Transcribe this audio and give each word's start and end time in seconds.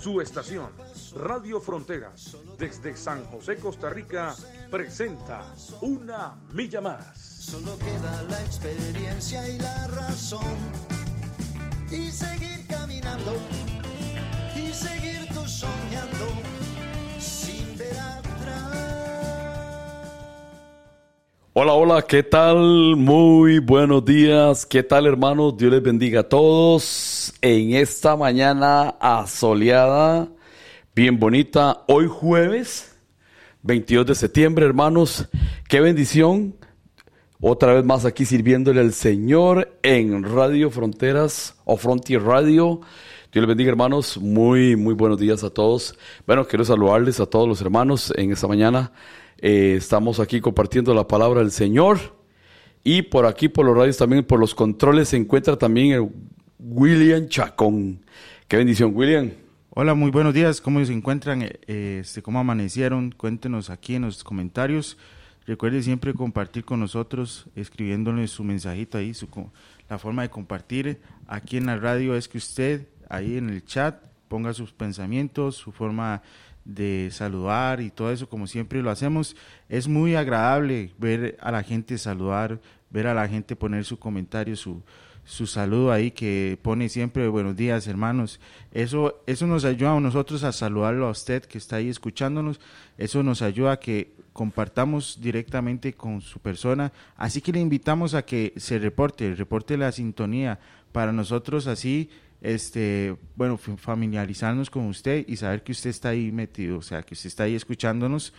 Su 0.00 0.18
estación, 0.22 0.70
Radio 1.14 1.60
Fronteras, 1.60 2.34
desde 2.58 2.96
San 2.96 3.22
José, 3.26 3.56
Costa 3.56 3.90
Rica, 3.90 4.34
presenta 4.70 5.44
Una 5.82 6.40
Milla 6.54 6.80
Más. 6.80 7.18
Solo 7.18 7.76
queda 7.78 8.22
la 8.30 8.40
experiencia 8.40 9.46
y 9.46 9.58
la 9.58 9.88
razón. 9.88 10.56
Y 11.90 12.10
seguir 12.10 12.66
caminando. 12.66 13.34
Y 14.56 14.72
seguir 14.72 15.28
tú 15.34 15.46
soñando. 15.46 16.28
Sin 17.18 17.76
ver 17.76 17.98
atrás. 17.98 18.29
Hola, 21.52 21.72
hola, 21.72 22.02
¿qué 22.02 22.22
tal? 22.22 22.94
Muy 22.94 23.58
buenos 23.58 24.04
días. 24.04 24.64
¿Qué 24.64 24.84
tal, 24.84 25.06
hermanos? 25.06 25.56
Dios 25.56 25.72
les 25.72 25.82
bendiga 25.82 26.20
a 26.20 26.28
todos 26.28 27.34
en 27.40 27.74
esta 27.74 28.14
mañana 28.14 28.90
asoleada, 29.00 30.28
bien 30.94 31.18
bonita. 31.18 31.82
Hoy 31.88 32.06
jueves, 32.06 32.96
22 33.62 34.06
de 34.06 34.14
septiembre, 34.14 34.64
hermanos. 34.64 35.28
Qué 35.68 35.80
bendición. 35.80 36.54
Otra 37.40 37.74
vez 37.74 37.84
más 37.84 38.04
aquí 38.04 38.24
sirviéndole 38.24 38.80
al 38.80 38.92
Señor 38.92 39.76
en 39.82 40.22
Radio 40.22 40.70
Fronteras 40.70 41.56
o 41.64 41.76
Frontier 41.76 42.22
Radio. 42.22 42.80
Dios 43.32 43.42
les 43.42 43.48
bendiga, 43.48 43.70
hermanos. 43.70 44.18
Muy, 44.18 44.76
muy 44.76 44.94
buenos 44.94 45.18
días 45.18 45.42
a 45.42 45.50
todos. 45.50 45.98
Bueno, 46.28 46.46
quiero 46.46 46.64
saludarles 46.64 47.18
a 47.18 47.26
todos 47.26 47.48
los 47.48 47.60
hermanos 47.60 48.12
en 48.16 48.30
esta 48.30 48.46
mañana. 48.46 48.92
Eh, 49.42 49.74
estamos 49.76 50.20
aquí 50.20 50.40
compartiendo 50.40 50.92
la 50.92 51.08
palabra 51.08 51.40
del 51.40 51.50
Señor. 51.50 51.98
Y 52.84 53.02
por 53.02 53.26
aquí, 53.26 53.48
por 53.48 53.64
los 53.64 53.76
radios, 53.76 53.96
también 53.96 54.24
por 54.24 54.38
los 54.38 54.54
controles, 54.54 55.08
se 55.08 55.16
encuentra 55.16 55.56
también 55.56 55.92
el 55.92 56.10
William 56.58 57.26
Chacón. 57.28 58.04
Qué 58.48 58.56
bendición, 58.58 58.92
William. 58.94 59.30
Hola, 59.70 59.94
muy 59.94 60.10
buenos 60.10 60.34
días. 60.34 60.60
¿Cómo 60.60 60.84
se 60.84 60.92
encuentran? 60.92 61.42
Eh, 61.42 62.00
este, 62.00 62.22
¿Cómo 62.22 62.38
amanecieron? 62.38 63.12
Cuéntenos 63.12 63.70
aquí 63.70 63.94
en 63.94 64.02
los 64.02 64.24
comentarios. 64.24 64.98
Recuerde 65.46 65.82
siempre 65.82 66.12
compartir 66.12 66.64
con 66.64 66.80
nosotros, 66.80 67.46
escribiéndoles 67.56 68.30
su 68.30 68.44
mensajito 68.44 68.98
ahí, 68.98 69.14
su, 69.14 69.26
la 69.88 69.98
forma 69.98 70.22
de 70.22 70.30
compartir 70.30 71.00
aquí 71.26 71.56
en 71.56 71.66
la 71.66 71.76
radio 71.76 72.14
es 72.14 72.28
que 72.28 72.38
usted 72.38 72.88
ahí 73.08 73.38
en 73.38 73.48
el 73.48 73.64
chat 73.64 74.02
ponga 74.28 74.52
sus 74.52 74.72
pensamientos, 74.72 75.56
su 75.56 75.72
forma 75.72 76.22
de 76.22 76.49
saludar 77.10 77.80
y 77.80 77.90
todo 77.90 78.10
eso, 78.12 78.28
como 78.28 78.46
siempre 78.46 78.82
lo 78.82 78.90
hacemos. 78.90 79.36
Es 79.68 79.88
muy 79.88 80.14
agradable 80.14 80.92
ver 80.98 81.36
a 81.40 81.50
la 81.50 81.62
gente 81.62 81.98
saludar, 81.98 82.60
ver 82.90 83.06
a 83.06 83.14
la 83.14 83.28
gente 83.28 83.56
poner 83.56 83.84
su 83.84 83.98
comentario, 83.98 84.56
su, 84.56 84.82
su 85.24 85.46
saludo 85.46 85.92
ahí 85.92 86.10
que 86.10 86.58
pone 86.62 86.88
siempre 86.88 87.28
buenos 87.28 87.56
días 87.56 87.86
hermanos. 87.86 88.40
Eso, 88.72 89.22
eso 89.26 89.46
nos 89.46 89.64
ayuda 89.64 89.96
a 89.96 90.00
nosotros 90.00 90.44
a 90.44 90.52
saludarlo 90.52 91.06
a 91.06 91.10
usted 91.10 91.44
que 91.44 91.58
está 91.58 91.76
ahí 91.76 91.88
escuchándonos. 91.88 92.60
Eso 92.98 93.22
nos 93.22 93.42
ayuda 93.42 93.72
a 93.72 93.80
que 93.80 94.12
compartamos 94.32 95.18
directamente 95.20 95.92
con 95.92 96.20
su 96.20 96.38
persona. 96.40 96.92
Así 97.16 97.40
que 97.40 97.52
le 97.52 97.60
invitamos 97.60 98.14
a 98.14 98.22
que 98.22 98.52
se 98.56 98.78
reporte, 98.78 99.34
reporte 99.34 99.76
la 99.76 99.92
sintonía 99.92 100.58
para 100.92 101.12
nosotros 101.12 101.66
así 101.66 102.10
este, 102.40 103.16
bueno, 103.36 103.58
familiarizarnos 103.58 104.70
con 104.70 104.86
usted 104.86 105.24
y 105.28 105.36
saber 105.36 105.62
que 105.62 105.72
usted 105.72 105.90
está 105.90 106.10
ahí 106.10 106.32
metido, 106.32 106.78
o 106.78 106.82
sea, 106.82 107.02
que 107.02 107.14
usted 107.14 107.28
está 107.28 107.44
ahí 107.44 107.54
escuchándonos 107.54 108.32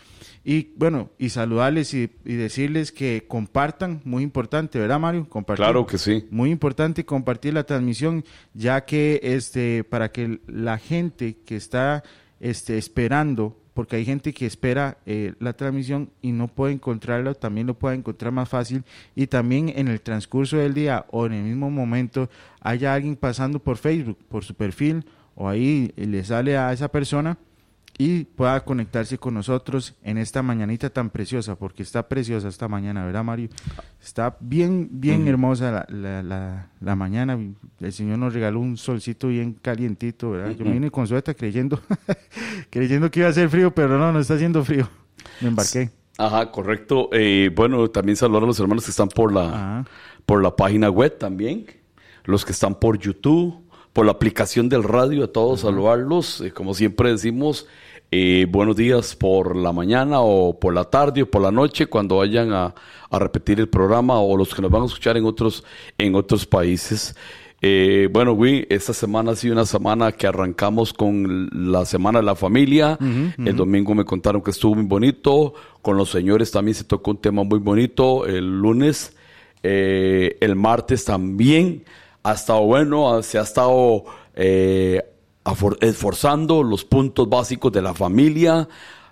y 0.44 0.74
bueno, 0.76 1.12
y 1.20 1.30
saludarles 1.30 1.94
y, 1.94 2.10
y 2.26 2.34
decirles 2.34 2.92
que 2.92 3.26
compartan, 3.28 4.02
muy 4.04 4.24
importante, 4.24 4.80
¿verdad, 4.80 5.00
Mario? 5.00 5.30
Compartir. 5.30 5.66
Claro 5.66 5.86
que 5.86 5.98
sí. 5.98 6.28
Muy 6.32 6.50
importante 6.50 7.06
compartir 7.06 7.54
la 7.54 7.64
transmisión, 7.64 8.26
ya 8.54 8.86
que 8.86 9.20
este, 9.24 9.84
para 9.84 10.12
que 10.12 10.40
la 10.48 10.78
gente 10.78 11.38
que 11.46 11.56
está 11.56 12.04
este, 12.40 12.78
esperando 12.78 13.58
porque 13.74 13.96
hay 13.96 14.06
gente 14.06 14.34
que 14.34 14.46
espera 14.46 14.98
eh, 15.06 15.34
la 15.40 15.54
transmisión 15.54 16.10
y 16.22 16.32
no 16.32 16.48
puede 16.48 16.74
encontrarla, 16.74 17.34
también 17.34 17.68
lo 17.68 17.74
puede 17.74 17.96
encontrar 17.96 18.32
más 18.32 18.50
fácil. 18.50 18.84
Y 19.16 19.28
también 19.28 19.72
en 19.76 19.88
el 19.88 20.02
transcurso 20.02 20.58
del 20.58 20.74
día 20.74 21.06
o 21.12 21.26
en 21.26 21.34
el 21.34 21.44
mismo 21.44 21.70
momento 21.70 22.30
haya 22.60 22.94
alguien 22.94 23.16
pasando 23.16 23.60
por 23.60 23.78
Facebook, 23.78 24.18
por 24.28 24.44
su 24.44 24.54
perfil 24.56 25.06
o 25.36 25.48
ahí 25.48 25.94
le 25.96 26.24
sale 26.24 26.58
a 26.58 26.74
esa 26.74 26.90
persona 26.90 27.38
y 28.04 28.24
pueda 28.24 28.66
conectarse 28.66 29.20
con 29.20 29.36
nosotros 29.36 29.94
en 30.02 30.18
esta 30.18 30.42
mañanita 30.42 30.90
tan 30.90 31.12
preciosa, 31.12 31.56
porque 31.56 31.84
está 31.84 32.08
preciosa 32.08 32.48
esta 32.48 32.68
mañana, 32.68 33.06
¿verdad, 33.06 33.24
Mario? 33.24 33.50
Está 34.02 34.38
bien, 34.40 34.90
bien 34.94 35.28
hermosa 35.28 35.86
la, 35.88 36.24
la, 36.24 36.68
la, 36.80 36.96
mañana. 36.96 37.38
El 37.80 37.94
Señor 37.94 38.18
nos 38.18 38.34
regaló 38.34 38.60
un 38.60 38.76
solcito 38.76 39.28
bien 39.28 39.54
calientito, 39.54 40.32
¿verdad? 40.32 40.56
Yo 40.58 40.66
me 40.66 40.72
vine 40.72 40.90
con 40.90 41.06
sueta 41.06 41.36
creyendo, 41.36 41.80
creyendo 42.72 43.12
que 43.12 43.20
iba 43.20 43.30
a 43.30 43.34
ser 43.34 43.50
frío, 43.50 43.70
pero 43.70 44.00
no, 44.00 44.12
no 44.12 44.20
está 44.20 44.34
haciendo 44.34 44.66
frío. 44.66 44.90
Me 45.40 45.50
embarqué. 45.50 45.92
Ajá, 46.18 46.50
correcto. 46.50 47.08
Eh, 47.12 47.52
bueno, 47.56 47.88
también 47.92 48.16
saludar 48.16 48.42
a 48.42 48.48
los 48.48 48.60
hermanos 48.60 48.84
que 48.84 48.90
están 48.90 49.10
por 49.10 49.32
la, 49.32 49.86
por 50.26 50.42
la 50.42 50.56
página 50.56 50.90
web 50.90 51.20
también, 51.20 51.68
los 52.24 52.46
que 52.46 52.52
están 52.52 52.80
por 52.80 52.98
YouTube, 52.98 53.64
por 53.94 54.06
la 54.06 54.14
aplicación 54.14 54.70
del 54.70 54.84
radio, 54.84 55.26
a 55.26 55.28
todos 55.28 55.62
saludarlos. 55.62 56.42
Eh, 56.42 56.52
como 56.52 56.74
siempre 56.74 57.12
decimos, 57.12 57.68
eh, 58.12 58.46
buenos 58.50 58.76
días 58.76 59.16
por 59.16 59.56
la 59.56 59.72
mañana 59.72 60.20
o 60.20 60.60
por 60.60 60.74
la 60.74 60.84
tarde 60.84 61.24
o 61.24 61.32
por 61.32 61.42
la 61.42 61.52
noche 61.52 61.88
cuando 61.88 62.18
vayan 62.18 62.52
a, 62.52 62.76
a, 63.10 63.20
repetir 63.20 63.60
el 63.60 63.70
programa 63.70 64.20
o 64.20 64.36
los 64.36 64.54
que 64.54 64.62
nos 64.62 64.70
van 64.70 64.84
a 64.84 64.86
escuchar 64.86 65.16
en 65.16 65.26
otros, 65.26 65.64
en 65.98 66.16
otros 66.16 66.46
países. 66.46 67.16
Eh, 67.64 68.10
bueno, 68.12 68.34
Gui, 68.34 68.66
esta 68.70 68.92
semana 68.92 69.32
ha 69.32 69.36
sido 69.36 69.54
una 69.54 69.66
semana 69.66 70.12
que 70.12 70.26
arrancamos 70.26 70.94
con 70.94 71.48
la 71.54 71.86
Semana 71.86 72.20
de 72.20 72.26
la 72.26 72.36
Familia. 72.36 72.98
Uh 73.00 73.04
-huh, 73.04 73.28
uh 73.28 73.32
-huh. 73.38 73.48
El 73.48 73.56
domingo 73.56 73.94
me 73.94 74.04
contaron 74.04 74.42
que 74.42 74.50
estuvo 74.50 74.74
muy 74.74 74.86
bonito. 74.86 75.54
Con 75.82 75.96
los 75.96 76.10
señores 76.10 76.50
también 76.50 76.74
se 76.74 76.84
tocó 76.84 77.12
un 77.12 77.22
tema 77.22 77.44
muy 77.44 77.60
bonito. 77.60 78.26
El 78.26 78.60
lunes, 78.60 79.16
eh, 79.62 80.38
el 80.42 80.56
martes 80.56 81.06
también 81.06 81.84
ha 82.24 82.34
estado 82.34 82.62
bueno. 82.66 83.22
Se 83.22 83.38
ha 83.38 83.44
estado 83.44 84.06
eh, 84.34 85.04
esforzando 85.82 86.64
los 86.64 86.86
puntos 86.86 87.28
básicos 87.30 87.72
de 87.72 87.82
la 87.82 87.94
familia. 87.94 88.68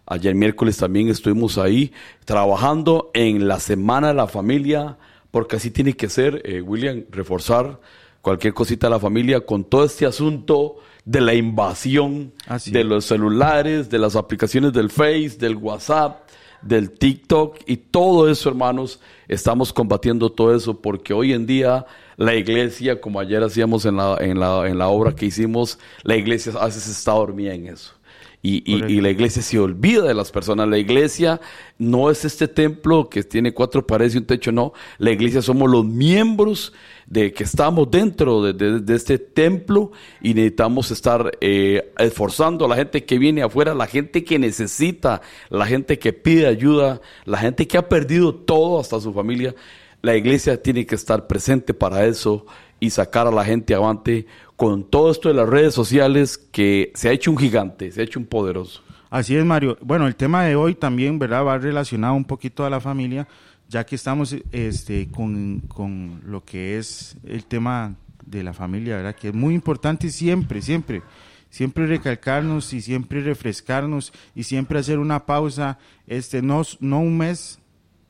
Ayer 0.06 0.36
miércoles 0.36 0.78
también 0.78 1.10
estuvimos 1.10 1.58
ahí 1.58 1.92
trabajando 2.26 3.12
en 3.14 3.48
la 3.48 3.60
Semana 3.60 4.10
de 4.10 4.16
la 4.16 4.28
Familia, 4.28 4.98
porque 5.32 5.58
así 5.58 5.72
tiene 5.72 5.94
que 5.94 6.10
ser, 6.10 6.42
eh, 6.46 6.62
William, 6.62 7.06
reforzar 7.12 7.80
cualquier 8.22 8.54
cosita 8.54 8.88
de 8.88 8.92
la 8.92 9.00
familia 9.00 9.42
con 9.42 9.64
todo 9.64 9.86
este 9.86 10.06
asunto 10.06 10.78
de 11.06 11.22
la 11.22 11.34
invasión 11.34 12.34
así. 12.48 12.72
de 12.72 12.84
los 12.84 13.06
celulares, 13.06 13.90
de 13.90 14.00
las 14.00 14.16
aplicaciones 14.16 14.74
del 14.74 14.90
Face, 14.90 15.38
del 15.40 15.56
WhatsApp, 15.56 16.28
del 16.62 16.92
TikTok 16.92 17.58
y 17.66 17.78
todo 17.78 18.30
eso, 18.30 18.50
hermanos, 18.50 19.00
estamos 19.28 19.72
combatiendo 19.72 20.32
todo 20.32 20.56
eso 20.56 20.82
porque 20.82 21.14
hoy 21.14 21.34
en 21.34 21.46
día 21.46 21.86
la 22.20 22.36
iglesia, 22.36 23.00
como 23.00 23.22
ayer 23.22 23.42
hacíamos 23.42 23.86
en 23.86 23.96
la, 23.96 24.18
en 24.20 24.42
la, 24.42 24.68
en 24.68 24.78
la 24.78 24.90
obra 24.90 25.16
que 25.16 25.26
hicimos, 25.26 25.80
la 26.04 26.18
iglesia 26.18 26.52
a 26.60 26.66
veces 26.66 26.86
está 26.90 27.14
dormida 27.14 27.54
en 27.54 27.68
eso. 27.68 27.94
Y, 28.42 28.62
y, 28.66 28.84
y, 28.92 29.02
la 29.02 29.10
iglesia 29.10 29.42
se 29.42 29.58
olvida 29.58 30.04
de 30.04 30.14
las 30.14 30.30
personas. 30.30 30.68
La 30.68 30.78
iglesia 30.78 31.40
no 31.78 32.10
es 32.10 32.26
este 32.26 32.50
templo 32.50 33.10
que 33.10 33.24
tiene 33.24 33.54
cuatro 33.54 33.86
paredes 33.88 34.16
y 34.16 34.18
un 34.18 34.26
techo, 34.26 34.52
no. 34.52 34.74
La 34.98 35.12
iglesia 35.12 35.42
somos 35.42 35.70
los 35.70 35.86
miembros 35.86 36.74
de 37.06 37.32
que 37.32 37.44
estamos 37.44 37.90
dentro 37.90 38.44
de, 38.44 38.54
de, 38.54 38.80
de 38.80 38.96
este 38.96 39.18
templo 39.18 39.92
y 40.22 40.34
necesitamos 40.34 40.92
estar 40.92 41.32
eh, 41.40 41.94
esforzando 41.98 42.66
a 42.66 42.68
la 42.68 42.76
gente 42.76 43.06
que 43.06 43.18
viene 43.18 43.44
afuera, 43.44 43.74
la 43.74 43.88
gente 43.88 44.26
que 44.26 44.40
necesita, 44.40 45.22
la 45.50 45.66
gente 45.66 46.00
que 46.00 46.12
pide 46.12 46.48
ayuda, 46.48 47.02
la 47.26 47.38
gente 47.38 47.66
que 47.68 47.78
ha 47.78 47.88
perdido 47.88 48.36
todo, 48.36 48.80
hasta 48.80 49.00
su 49.00 49.14
familia. 49.14 49.56
La 50.02 50.16
iglesia 50.16 50.62
tiene 50.62 50.86
que 50.86 50.96
estar 50.96 51.28
presente 51.28 51.74
para 51.74 52.06
eso 52.06 52.46
y 52.80 52.90
sacar 52.90 53.28
a 53.28 53.32
la 53.32 53.44
gente 53.44 53.76
avante 53.76 54.26
con 54.56 54.84
todo 54.84 55.12
esto 55.12 55.30
de 55.30 55.36
las 55.36 55.48
redes 55.48 55.74
sociales 55.74 56.38
que 56.38 56.92
se 56.96 57.10
ha 57.10 57.12
hecho 57.12 57.32
un 57.32 57.38
gigante, 57.38 57.92
se 57.92 58.02
ha 58.02 58.04
hecho 58.04 58.20
un 58.20 58.26
poderoso. 58.26 58.82
Así 59.10 59.36
es, 59.36 59.44
Mario. 59.44 59.78
Bueno, 59.82 60.08
el 60.08 60.16
tema 60.16 60.44
de 60.44 60.56
hoy 60.56 60.76
también, 60.76 61.18
¿verdad? 61.18 61.46
Va 61.46 61.58
relacionado 61.58 62.14
un 62.14 62.26
poquito 62.26 62.66
a 62.66 62.70
la 62.70 62.80
familia, 62.80 63.28
ya 63.68 63.86
que 63.86 63.96
estamos 63.96 64.36
este, 64.52 65.08
con, 65.10 65.62
con 65.68 66.22
lo 66.26 66.44
que 66.44 66.78
es 66.78 67.18
el 67.24 67.46
tema 67.46 67.96
de 68.26 68.44
la 68.44 68.54
familia, 68.54 68.98
¿verdad? 68.98 69.16
Que 69.16 69.30
es 69.30 69.34
muy 69.34 69.56
importante 69.56 70.10
siempre, 70.12 70.62
siempre, 70.62 71.02
siempre 71.50 71.88
recalcarnos 71.88 72.72
y 72.74 72.82
siempre 72.82 73.22
refrescarnos 73.22 74.14
y 74.36 74.44
siempre 74.44 74.80
hacer 74.80 75.00
una 75.00 75.26
pausa, 75.26 75.80
este, 76.06 76.42
no, 76.42 76.62
no 76.80 77.00
un 77.00 77.18
mes, 77.18 77.59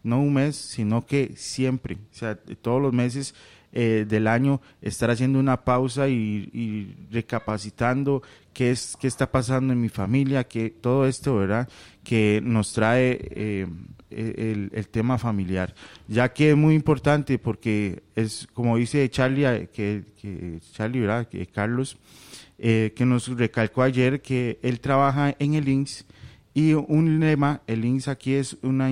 no 0.10 0.22
un 0.22 0.34
mes, 0.34 0.56
sino 0.56 1.06
que 1.06 1.34
siempre, 1.36 1.96
o 1.96 2.16
sea, 2.16 2.36
todos 2.62 2.82
los 2.82 2.94
meses 2.94 3.36
eh, 3.72 4.06
del 4.10 4.26
año 4.26 4.62
estar 4.82 5.12
haciendo 5.12 5.38
una 5.38 5.64
pausa 5.64 6.10
y, 6.10 6.96
recapacitando 7.12 8.24
qué 8.52 8.72
es 8.72 8.98
qué 9.00 9.06
está 9.06 9.32
pasando 9.32 9.74
en 9.74 9.80
mi 9.80 9.90
familia, 9.90 10.44
que 10.44 10.72
todo 10.72 11.06
esto, 11.06 11.36
¿verdad? 11.36 11.70
Que 12.04 12.42
nos 12.44 12.74
trae 12.74 13.20
eh, 13.30 13.68
e, 14.10 14.70
el, 14.74 14.88
tema 14.88 15.20
familiar, 15.20 15.76
ya 16.08 16.34
que 16.34 16.50
es 16.50 16.58
muy 16.58 16.74
importante 16.74 17.38
porque 17.38 18.02
es 18.16 18.48
como 18.56 18.76
dice 18.78 19.08
Charlie, 19.12 19.46
eh, 19.46 19.70
que, 19.72 20.60
Charlie, 20.74 21.02
¿verdad? 21.02 21.28
Que 21.28 21.46
Carlos, 21.46 21.98
que 22.58 23.06
nos 23.06 23.28
recalcó 23.38 23.84
ayer 23.84 24.22
que 24.22 24.58
él 24.64 24.80
trabaja 24.80 25.36
en 25.38 25.54
el 25.54 25.70
INSS 25.70 26.06
y 26.56 26.74
un 26.74 27.20
lema, 27.20 27.62
el 27.68 27.86
INSS 27.86 28.08
aquí 28.08 28.34
es 28.34 28.58
una 28.64 28.90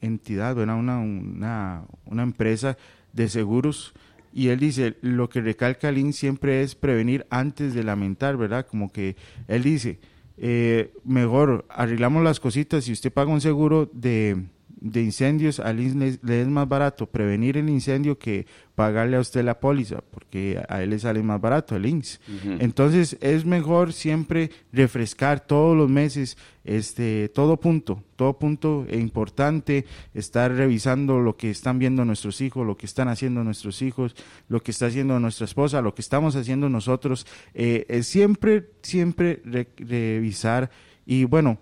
entidad, 0.00 0.54
¿verdad? 0.54 0.76
Una, 0.78 0.98
una, 0.98 1.82
una 2.06 2.22
empresa 2.22 2.76
de 3.12 3.28
seguros 3.28 3.94
y 4.32 4.48
él 4.48 4.60
dice, 4.60 4.96
lo 5.00 5.28
que 5.28 5.40
recalca 5.40 5.90
Lin 5.90 6.12
siempre 6.12 6.62
es 6.62 6.74
prevenir 6.74 7.26
antes 7.30 7.74
de 7.74 7.82
lamentar, 7.82 8.36
¿verdad? 8.36 8.66
Como 8.66 8.92
que 8.92 9.16
él 9.48 9.62
dice, 9.62 9.98
eh, 10.36 10.92
mejor 11.04 11.66
arreglamos 11.68 12.22
las 12.22 12.38
cositas, 12.38 12.84
si 12.84 12.92
usted 12.92 13.12
paga 13.12 13.32
un 13.32 13.40
seguro 13.40 13.90
de, 13.92 14.44
de 14.80 15.02
incendios, 15.02 15.58
a 15.60 15.72
Lin 15.72 16.18
le, 16.22 16.40
es 16.40 16.48
más 16.48 16.68
barato 16.68 17.06
prevenir 17.06 17.56
el 17.56 17.68
incendio 17.68 18.18
que 18.18 18.46
pagarle 18.74 19.16
a 19.16 19.20
usted 19.20 19.44
la 19.44 19.58
póliza, 19.58 20.02
porque 20.10 20.62
a 20.68 20.82
él 20.82 20.90
le 20.90 20.98
sale 20.98 21.22
más 21.22 21.40
barato 21.40 21.74
el 21.74 21.86
INS. 21.86 22.20
Entonces 22.60 23.16
es 23.20 23.44
mejor 23.44 23.92
siempre 23.92 24.50
refrescar 24.72 25.40
todos 25.40 25.76
los 25.76 25.90
meses 25.90 26.36
este 26.64 27.30
todo 27.30 27.56
punto, 27.58 28.04
todo 28.14 28.38
punto 28.38 28.86
importante, 28.92 29.86
estar 30.14 30.52
revisando 30.52 31.18
lo 31.18 31.36
que 31.36 31.50
están 31.50 31.78
viendo 31.78 32.04
nuestros 32.04 32.40
hijos, 32.40 32.66
lo 32.66 32.76
que 32.76 32.86
están 32.86 33.08
haciendo 33.08 33.42
nuestros 33.42 33.82
hijos, 33.82 34.14
lo 34.48 34.62
que 34.62 34.70
está 34.70 34.86
haciendo 34.86 35.18
nuestra 35.18 35.46
esposa, 35.46 35.80
lo 35.80 35.94
que 35.94 36.02
estamos 36.02 36.36
haciendo 36.36 36.68
nosotros, 36.68 37.26
eh, 37.54 38.00
siempre, 38.02 38.70
siempre 38.82 39.42
revisar 39.76 40.70
y 41.04 41.24
bueno, 41.24 41.58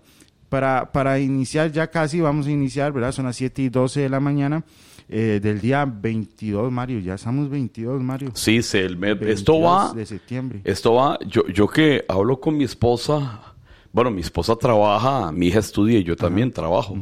para, 0.49 0.91
para 0.91 1.19
iniciar, 1.19 1.71
ya 1.71 1.87
casi 1.87 2.21
vamos 2.21 2.47
a 2.47 2.51
iniciar, 2.51 2.91
¿verdad? 2.91 3.11
Son 3.11 3.25
las 3.25 3.35
7 3.35 3.61
y 3.61 3.69
12 3.69 4.01
de 4.01 4.09
la 4.09 4.19
mañana. 4.19 4.63
Eh, 5.09 5.39
del 5.41 5.61
día 5.61 5.85
22, 5.85 6.69
Mario. 6.69 6.99
Ya 6.99 7.13
estamos 7.13 7.49
22, 7.49 8.01
Mario. 8.01 8.31
Sí, 8.33 8.61
se, 8.61 8.83
el 8.83 8.97
mes, 8.97 9.17
esto 9.21 9.61
va. 9.61 9.93
De 9.93 10.05
septiembre. 10.05 10.61
Esto 10.65 10.95
va. 10.95 11.17
Yo, 11.25 11.47
yo 11.47 11.67
que 11.67 12.03
hablo 12.09 12.41
con 12.41 12.57
mi 12.57 12.65
esposa. 12.65 13.55
Bueno, 13.93 14.11
mi 14.11 14.19
esposa 14.19 14.57
trabaja, 14.57 15.31
mi 15.31 15.47
hija 15.47 15.59
estudia 15.59 15.97
y 15.99 16.03
yo 16.03 16.17
también 16.17 16.51
trabajo. 16.51 16.97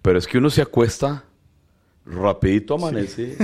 Pero 0.00 0.18
es 0.18 0.26
que 0.26 0.38
uno 0.38 0.48
se 0.48 0.62
acuesta, 0.62 1.24
rapidito 2.06 2.74
amanece, 2.74 3.36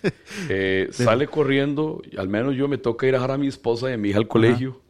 eh, 0.48 0.88
sale 0.90 1.26
corriendo. 1.26 2.02
Al 2.16 2.28
menos 2.28 2.54
yo 2.54 2.68
me 2.68 2.78
toca 2.78 3.06
ir 3.06 3.14
a 3.14 3.18
dejar 3.18 3.32
a 3.32 3.38
mi 3.38 3.48
esposa 3.48 3.90
y 3.90 3.94
a 3.94 3.96
mi 3.96 4.10
hija 4.10 4.18
al 4.18 4.28
colegio. 4.28 4.80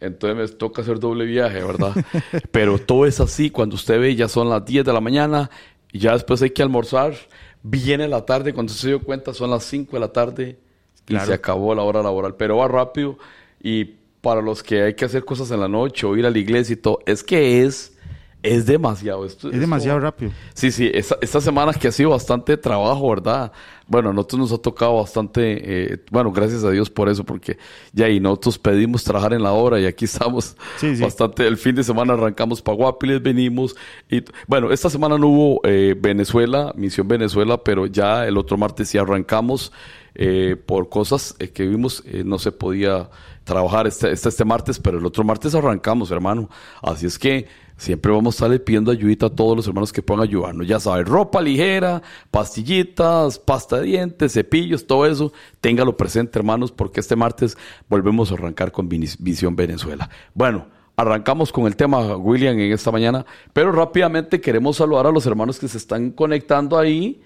Entonces 0.00 0.50
me 0.50 0.56
toca 0.56 0.82
hacer 0.82 0.98
doble 0.98 1.24
viaje, 1.24 1.62
¿verdad? 1.62 1.94
Pero 2.50 2.78
todo 2.78 3.06
es 3.06 3.20
así. 3.20 3.50
Cuando 3.50 3.76
usted 3.76 3.98
ve, 4.00 4.14
ya 4.14 4.28
son 4.28 4.48
las 4.48 4.64
10 4.64 4.84
de 4.84 4.92
la 4.92 5.00
mañana 5.00 5.50
y 5.92 6.00
ya 6.00 6.12
después 6.12 6.42
hay 6.42 6.50
que 6.50 6.62
almorzar 6.62 7.14
viene 7.64 8.06
la 8.06 8.24
tarde, 8.24 8.52
cuando 8.52 8.72
se 8.72 8.88
dio 8.88 9.02
cuenta 9.02 9.34
son 9.34 9.50
las 9.50 9.64
5 9.64 9.96
de 9.96 10.00
la 10.00 10.12
tarde 10.12 10.58
y 11.08 11.18
se 11.18 11.32
acabó 11.32 11.74
la 11.74 11.82
hora 11.82 12.02
laboral, 12.02 12.36
pero 12.36 12.58
va 12.58 12.68
rápido 12.68 13.18
y 13.60 13.84
para 14.20 14.40
los 14.40 14.62
que 14.62 14.82
hay 14.82 14.94
que 14.94 15.06
hacer 15.06 15.24
cosas 15.24 15.50
en 15.50 15.60
la 15.60 15.68
noche 15.68 16.06
o 16.06 16.16
ir 16.16 16.24
a 16.26 16.30
la 16.30 16.38
iglesia 16.38 16.74
y 16.74 16.76
todo, 16.76 17.00
es 17.06 17.24
que 17.24 17.62
es 17.64 17.93
es 18.44 18.66
demasiado. 18.66 19.24
es 19.24 19.38
demasiado 19.40 19.98
rápido. 19.98 20.30
Sí, 20.52 20.70
sí, 20.70 20.90
esta, 20.92 21.16
esta, 21.22 21.40
semana 21.40 21.72
que 21.72 21.88
ha 21.88 21.92
sido 21.92 22.10
bastante 22.10 22.58
trabajo, 22.58 23.08
¿verdad? 23.08 23.50
Bueno, 23.86 24.10
a 24.10 24.12
nosotros 24.12 24.40
nos 24.40 24.52
ha 24.52 24.58
tocado 24.58 24.96
bastante, 24.96 25.92
eh, 25.92 25.98
bueno, 26.10 26.30
gracias 26.30 26.62
a 26.62 26.70
Dios 26.70 26.90
por 26.90 27.08
eso, 27.08 27.24
porque 27.24 27.56
ya 27.94 28.08
y 28.10 28.20
nosotros 28.20 28.58
pedimos 28.58 29.02
trabajar 29.02 29.32
en 29.32 29.42
la 29.42 29.52
hora 29.52 29.80
y 29.80 29.86
aquí 29.86 30.04
estamos 30.04 30.56
bastante, 31.00 31.46
el 31.46 31.56
fin 31.56 31.74
de 31.74 31.84
semana 31.84 32.12
arrancamos 32.12 32.60
para 32.60 32.76
Guapiles, 32.76 33.22
venimos 33.22 33.76
y 34.10 34.22
bueno, 34.46 34.70
esta 34.70 34.90
semana 34.90 35.16
no 35.16 35.28
hubo 35.28 35.60
eh, 35.64 35.96
Venezuela, 35.98 36.72
Misión 36.76 37.08
Venezuela, 37.08 37.56
pero 37.64 37.86
ya 37.86 38.26
el 38.26 38.36
otro 38.36 38.58
martes 38.58 38.90
sí 38.90 38.98
arrancamos 38.98 39.72
eh, 40.14 40.56
por 40.66 40.90
cosas 40.90 41.32
que 41.32 41.66
vimos, 41.66 42.04
no 42.24 42.38
se 42.38 42.52
podía 42.52 43.08
trabajar 43.44 43.86
este, 43.86 44.10
este, 44.10 44.28
este 44.28 44.44
martes, 44.44 44.78
pero 44.78 44.98
el 44.98 45.06
otro 45.06 45.24
martes 45.24 45.54
arrancamos, 45.54 46.10
hermano. 46.10 46.48
Así 46.82 47.06
es 47.06 47.18
que 47.18 47.46
Siempre 47.76 48.12
vamos 48.12 48.34
a 48.34 48.36
estarle 48.36 48.60
pidiendo 48.60 48.92
ayudita 48.92 49.26
a 49.26 49.30
todos 49.30 49.56
los 49.56 49.66
hermanos 49.66 49.92
que 49.92 50.00
puedan 50.00 50.22
ayudarnos. 50.22 50.66
Ya 50.66 50.78
saben, 50.78 51.06
ropa 51.06 51.40
ligera, 51.42 52.02
pastillitas, 52.30 53.38
pasta 53.38 53.78
de 53.78 53.86
dientes, 53.86 54.32
cepillos, 54.32 54.86
todo 54.86 55.06
eso. 55.06 55.32
Téngalo 55.60 55.96
presente, 55.96 56.38
hermanos, 56.38 56.70
porque 56.70 57.00
este 57.00 57.16
martes 57.16 57.58
volvemos 57.88 58.30
a 58.30 58.34
arrancar 58.34 58.70
con 58.70 58.88
Visión 58.88 59.56
Venezuela. 59.56 60.08
Bueno, 60.34 60.66
arrancamos 60.96 61.50
con 61.50 61.66
el 61.66 61.74
tema, 61.74 62.16
William, 62.16 62.56
en 62.58 62.72
esta 62.72 62.92
mañana, 62.92 63.26
pero 63.52 63.72
rápidamente 63.72 64.40
queremos 64.40 64.76
saludar 64.76 65.08
a 65.08 65.10
los 65.10 65.26
hermanos 65.26 65.58
que 65.58 65.66
se 65.66 65.78
están 65.78 66.12
conectando 66.12 66.78
ahí. 66.78 67.22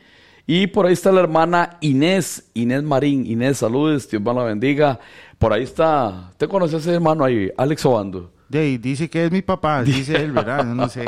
Y 0.47 0.69
por 0.69 0.87
ahí 0.87 0.95
está 0.95 1.13
la 1.13 1.21
hermana 1.21 1.77
Inés, 1.83 2.49
Inés 2.55 2.83
Marín. 2.83 3.27
Inés, 3.27 3.59
saludos, 3.59 4.09
Dios 4.09 4.23
la 4.25 4.45
bendiga. 4.45 4.99
Por 5.39 5.53
ahí 5.53 5.63
está, 5.63 6.33
¿te 6.39 6.49
conoces 6.49 6.81
ese 6.81 6.95
hermano 6.95 7.23
ahí? 7.23 7.51
Alex 7.59 7.85
Obando 7.85 8.38
dice 8.49 9.09
que 9.11 9.27
es 9.27 9.33
mi 9.33 9.43
papá, 9.43 9.83
dice 9.85 10.17
él, 10.17 10.33
¿verdad? 10.33 10.65
No 10.65 10.89
sé. 10.89 11.05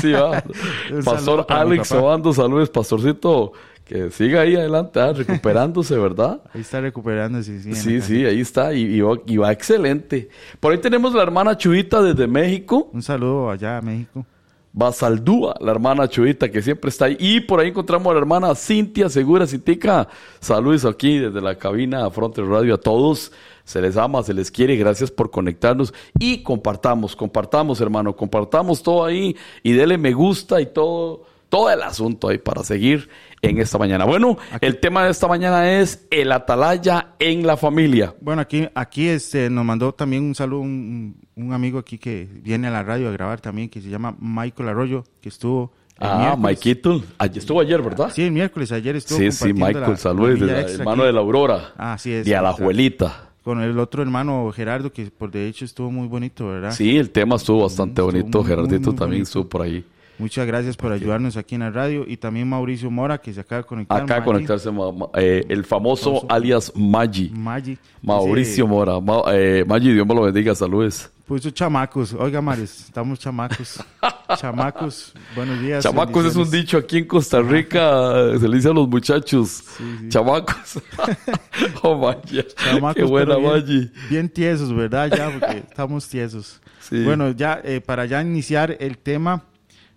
Sí, 0.00 0.12
va. 0.12 0.42
Pastor 1.04 1.46
Alex 1.48 1.92
Obando, 1.92 2.32
saludos, 2.32 2.70
pastorcito. 2.70 3.52
Que 3.84 4.08
siga 4.12 4.42
ahí 4.42 4.54
adelante, 4.54 5.00
ah, 5.00 5.12
recuperándose, 5.12 5.98
¿verdad? 5.98 6.40
Ahí 6.54 6.60
está 6.60 6.80
recuperándose, 6.80 7.60
sí. 7.60 7.74
Sí, 7.74 8.00
sí, 8.00 8.24
ahí 8.24 8.40
está, 8.40 8.72
y, 8.72 9.00
va, 9.00 9.50
excelente. 9.50 10.28
Por 10.60 10.70
ahí 10.70 10.78
tenemos 10.78 11.12
la 11.12 11.24
hermana 11.24 11.56
Chuita 11.56 12.00
desde 12.00 12.28
México. 12.28 12.88
Un 12.92 13.02
saludo 13.02 13.50
allá 13.50 13.78
a 13.78 13.82
México. 13.82 14.24
Basaldúa, 14.72 15.56
la 15.60 15.72
hermana 15.72 16.08
Chuita, 16.08 16.50
que 16.50 16.62
siempre 16.62 16.90
está 16.90 17.06
ahí. 17.06 17.16
Y 17.18 17.40
por 17.40 17.60
ahí 17.60 17.68
encontramos 17.68 18.10
a 18.10 18.14
la 18.14 18.20
hermana 18.20 18.54
Cintia 18.54 19.08
Segura, 19.08 19.46
Cintica. 19.46 20.08
Saludos 20.38 20.84
aquí 20.84 21.18
desde 21.18 21.40
la 21.40 21.56
cabina 21.56 22.08
Fronte 22.10 22.42
Radio 22.42 22.74
a 22.74 22.78
todos 22.78 23.32
se 23.70 23.80
les 23.80 23.96
ama, 23.96 24.22
se 24.24 24.34
les 24.34 24.50
quiere, 24.50 24.74
gracias 24.76 25.12
por 25.12 25.30
conectarnos 25.30 25.94
y 26.18 26.42
compartamos, 26.42 27.14
compartamos 27.14 27.80
hermano, 27.80 28.16
compartamos 28.16 28.82
todo 28.82 29.04
ahí 29.04 29.36
y 29.62 29.72
dele 29.72 29.96
me 29.96 30.12
gusta 30.12 30.60
y 30.60 30.66
todo, 30.66 31.22
todo 31.48 31.70
el 31.70 31.80
asunto 31.82 32.28
ahí 32.28 32.38
para 32.38 32.64
seguir 32.64 33.08
en 33.42 33.58
esta 33.58 33.78
mañana. 33.78 34.04
Bueno, 34.04 34.38
el 34.60 34.78
tema 34.78 35.04
de 35.04 35.10
esta 35.10 35.26
mañana 35.28 35.80
es 35.80 36.06
el 36.10 36.32
atalaya 36.32 37.14
en 37.18 37.46
la 37.46 37.56
familia. 37.56 38.14
Bueno, 38.20 38.42
aquí, 38.42 38.68
aquí 38.74 39.08
este, 39.08 39.50
nos 39.50 39.64
mandó 39.64 39.92
también 39.92 40.22
un 40.22 40.34
saludo 40.34 40.60
un, 40.60 41.16
amigo 41.52 41.78
aquí 41.78 41.98
que 41.98 42.28
viene 42.30 42.68
a 42.68 42.70
la 42.70 42.82
radio 42.82 43.08
a 43.08 43.12
grabar 43.12 43.40
también, 43.40 43.68
que 43.68 43.80
se 43.80 43.88
llama 43.88 44.14
Michael 44.20 44.68
Arroyo, 44.68 45.04
que 45.20 45.28
estuvo 45.28 45.72
Ah, 46.02 46.34
Mikeito. 46.38 47.02
Estuvo 47.34 47.60
ayer, 47.60 47.82
¿verdad? 47.82 48.10
Sí, 48.10 48.22
el 48.22 48.32
miércoles, 48.32 48.72
ayer 48.72 48.96
estuvo. 48.96 49.18
Sí, 49.18 49.30
sí, 49.30 49.52
Michael, 49.52 49.98
saludos, 49.98 50.40
hermano 50.40 51.04
de 51.04 51.12
la 51.12 51.20
Aurora. 51.20 51.74
Ah, 51.76 51.98
sí 51.98 52.12
es. 52.12 52.26
Y 52.26 52.32
a 52.32 52.40
la 52.40 52.50
abuelita 52.50 53.30
con 53.42 53.60
el 53.60 53.78
otro 53.78 54.02
hermano 54.02 54.50
Gerardo, 54.52 54.92
que 54.92 55.10
por 55.10 55.30
de 55.30 55.48
hecho 55.48 55.64
estuvo 55.64 55.90
muy 55.90 56.08
bonito, 56.08 56.48
¿verdad? 56.48 56.72
Sí, 56.72 56.96
el 56.96 57.10
tema 57.10 57.36
estuvo 57.36 57.62
bastante 57.62 58.00
bonito. 58.02 58.44
Gerardito 58.44 58.94
también 58.94 59.22
estuvo 59.22 59.48
por 59.48 59.62
ahí. 59.62 59.84
Muchas 60.20 60.46
gracias 60.46 60.76
por 60.76 60.92
ayudarnos 60.92 61.38
aquí 61.38 61.54
en 61.54 61.62
la 61.62 61.70
radio 61.70 62.04
y 62.06 62.18
también 62.18 62.46
Mauricio 62.46 62.90
Mora 62.90 63.16
que 63.16 63.32
se 63.32 63.40
acaba 63.40 63.62
de 63.62 63.66
conectar. 63.66 64.02
Acá 64.02 64.22
conectarse 64.22 64.68
eh, 65.14 65.46
el 65.48 65.64
famoso 65.64 66.26
alias 66.28 66.70
Maggi. 66.76 67.30
Maggi. 67.30 67.78
Mauricio 68.02 68.66
Mora. 68.66 68.98
Eh, 69.32 69.64
Maggi, 69.66 69.94
Dios 69.94 70.06
me 70.06 70.14
lo 70.14 70.22
bendiga, 70.22 70.54
saludos. 70.54 71.10
Pues 71.26 71.50
chamacos, 71.54 72.12
oiga 72.12 72.42
Maris, 72.42 72.86
estamos 72.86 73.18
chamacos. 73.18 73.82
chamacos, 74.36 75.14
buenos 75.34 75.58
días. 75.62 75.82
Chamacos 75.82 76.26
es 76.26 76.36
un 76.36 76.50
dicho 76.50 76.76
aquí 76.76 76.98
en 76.98 77.06
Costa 77.06 77.40
Rica, 77.40 78.36
se 78.38 78.46
le 78.46 78.56
dice 78.56 78.68
a 78.68 78.72
los 78.72 78.88
muchachos. 78.88 79.62
Chamacos. 80.08 80.82
oh, 81.82 81.96
Maggi. 81.96 82.42
Chamacos, 82.56 82.94
Qué 82.96 83.04
buena 83.04 83.38
Maggi. 83.38 83.90
Bien 84.10 84.28
tiesos, 84.28 84.74
¿verdad? 84.74 85.10
Ya, 85.16 85.30
porque 85.30 85.58
estamos 85.70 86.06
tiesos. 86.08 86.60
Bueno, 86.90 87.30
ya 87.30 87.60
eh, 87.64 87.80
para 87.80 88.04
ya 88.04 88.20
iniciar 88.20 88.76
el 88.80 88.98
tema 88.98 89.44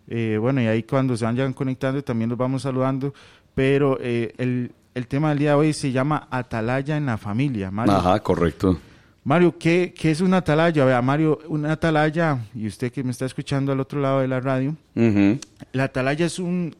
eh, 0.07 0.37
bueno, 0.39 0.61
y 0.61 0.67
ahí 0.67 0.83
cuando 0.83 1.15
se 1.15 1.25
vayan 1.25 1.53
conectando 1.53 2.03
también 2.03 2.29
los 2.29 2.37
vamos 2.37 2.63
saludando, 2.63 3.13
pero 3.55 3.97
eh, 4.01 4.33
el, 4.37 4.71
el, 4.93 5.07
tema 5.07 5.29
del 5.29 5.39
día 5.39 5.49
de 5.51 5.55
hoy 5.55 5.73
se 5.73 5.91
llama 5.91 6.27
Atalaya 6.29 6.97
en 6.97 7.05
la 7.05 7.17
familia. 7.17 7.71
Mario. 7.71 7.93
Ajá, 7.93 8.19
correcto. 8.19 8.77
Mario, 9.23 9.57
¿qué, 9.57 9.93
¿qué, 9.97 10.11
es 10.11 10.19
una 10.19 10.37
atalaya? 10.37 10.83
Vea, 10.83 11.01
Mario, 11.01 11.39
una 11.47 11.71
atalaya, 11.71 12.39
y 12.53 12.67
usted 12.67 12.91
que 12.91 13.03
me 13.03 13.11
está 13.11 13.25
escuchando 13.25 13.71
al 13.71 13.79
otro 13.79 14.01
lado 14.01 14.19
de 14.19 14.27
la 14.27 14.41
radio, 14.41 14.75
la 15.71 15.83
atalaya 15.85 16.25
es 16.25 16.39
un, 16.39 16.75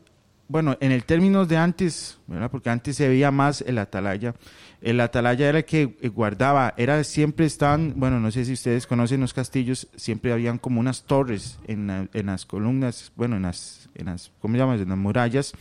bueno, 0.54 0.78
en 0.82 0.92
el 0.92 1.04
término 1.04 1.48
de 1.48 1.58
antes. 1.58 2.20
Porque 2.52 2.70
antes 2.70 2.96
se 2.96 3.08
veía 3.08 3.32
más 3.32 3.62
el 3.62 3.80
atalaya. 3.80 4.36
El 4.82 5.00
atalaya 5.00 5.50
era 5.50 5.58
el 5.58 5.66
que 5.66 5.98
eh, 6.00 6.10
guardaba, 6.10 6.76
era 6.78 7.04
siempre 7.04 7.48
estaban, 7.48 7.96
bueno, 7.96 8.20
no 8.20 8.30
sé 8.30 8.46
si 8.46 8.54
ustedes 8.54 8.86
conocen 8.86 9.22
los 9.22 9.34
castillos, 9.34 9.88
siempre 9.96 10.32
habían 10.32 10.60
como 10.60 10.80
unas 10.80 11.06
torres 11.06 11.58
en, 11.66 12.08
en 12.14 12.26
las 12.28 12.46
columnas, 12.46 13.12
bueno, 13.16 13.38
en 13.38 13.42
las, 13.44 13.90
en 13.96 14.06
las, 14.06 14.32
¿cómo 14.42 14.56
se? 14.56 14.80
En 14.80 14.90
las 14.90 14.98
murallas. 14.98 15.54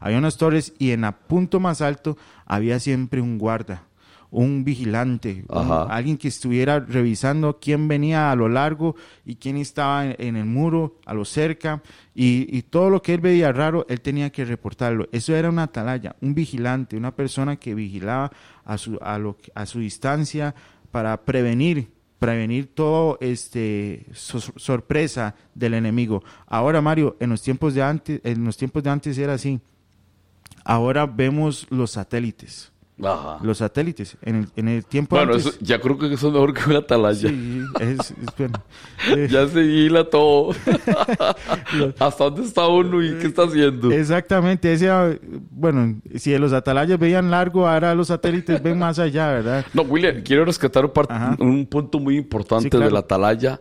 Había 0.00 0.18
unas 0.18 0.36
torres 0.36 0.72
y 0.80 0.90
en 0.90 1.04
el 1.04 1.12
punto 1.12 1.60
más 1.60 1.80
alto 1.80 2.18
había 2.44 2.80
siempre 2.80 3.20
un 3.20 3.38
guarda 3.38 3.84
un 4.30 4.64
vigilante, 4.64 5.44
alguien 5.48 6.16
que 6.16 6.28
estuviera 6.28 6.78
revisando 6.78 7.58
quién 7.60 7.88
venía 7.88 8.30
a 8.30 8.36
lo 8.36 8.48
largo 8.48 8.94
y 9.24 9.36
quién 9.36 9.56
estaba 9.56 10.06
en, 10.06 10.36
el 10.36 10.44
muro, 10.44 10.96
a 11.04 11.14
lo 11.14 11.24
cerca, 11.24 11.82
y, 12.14 12.62
todo 12.62 12.90
lo 12.90 13.02
que 13.02 13.14
él 13.14 13.20
veía 13.20 13.52
raro, 13.52 13.86
él 13.88 14.00
tenía 14.00 14.30
que 14.30 14.44
reportarlo. 14.44 15.08
Eso 15.10 15.34
era 15.34 15.48
una 15.48 15.64
atalaya, 15.64 16.14
un 16.20 16.34
vigilante, 16.34 16.96
una 16.96 17.14
persona 17.14 17.56
que 17.56 17.74
vigilaba 17.74 18.30
a 18.64 18.78
su, 18.78 18.98
a 19.00 19.18
lo, 19.18 19.36
a 19.54 19.66
su 19.66 19.80
distancia 19.80 20.54
para 20.90 21.20
prevenir 21.22 21.88
prevenir 22.18 22.74
todo 22.74 23.16
este 23.22 24.04
sorpresa 24.12 25.34
del 25.54 25.72
enemigo. 25.72 26.22
Ahora 26.46 26.82
Mario, 26.82 27.16
en 27.18 27.30
los 27.30 27.40
tiempos 27.40 27.72
de 27.72 27.82
antes, 27.82 28.20
en 28.24 28.44
los 28.44 28.58
tiempos 28.58 28.82
de 28.82 28.90
antes 28.90 29.16
era 29.16 29.32
así. 29.32 29.58
Ahora 30.62 31.06
vemos 31.06 31.66
los 31.70 31.92
satélites 31.92 32.70
los 33.42 33.58
satélites. 33.58 34.16
En 34.22 34.36
el, 34.36 34.48
en 34.56 34.68
el 34.68 34.84
tiempo 34.84 35.16
Bueno, 35.16 35.36
ya 35.60 35.80
creo 35.80 35.98
que 35.98 36.12
eso 36.12 36.28
es 36.28 36.32
mejor 36.32 36.54
que 36.54 36.68
una 36.68 36.80
atalaya. 36.80 37.28
Sí, 37.28 37.62
es, 37.80 38.14
ya 39.30 39.48
se 39.48 39.62
hila 39.62 40.04
todo. 40.04 40.54
¿Hasta 41.98 42.24
dónde 42.24 42.42
está 42.42 42.66
uno 42.66 43.02
y 43.02 43.14
qué 43.14 43.26
está 43.26 43.44
haciendo? 43.44 43.90
Exactamente. 43.90 44.72
Ese, 44.72 44.90
bueno, 45.50 46.00
si 46.16 46.36
los 46.38 46.52
atalayas 46.52 46.98
veían 46.98 47.30
largo, 47.30 47.66
ahora 47.66 47.94
los 47.94 48.08
satélites 48.08 48.62
ven 48.62 48.78
más 48.78 48.98
allá, 48.98 49.28
¿verdad? 49.32 49.66
No, 49.74 49.82
William, 49.82 50.22
quiero 50.22 50.44
rescatar 50.44 50.90
un, 51.38 51.66
punto 51.66 51.98
muy 51.98 52.16
importante 52.16 52.76
de 52.76 52.90
la 52.90 53.00
atalaya. 53.00 53.60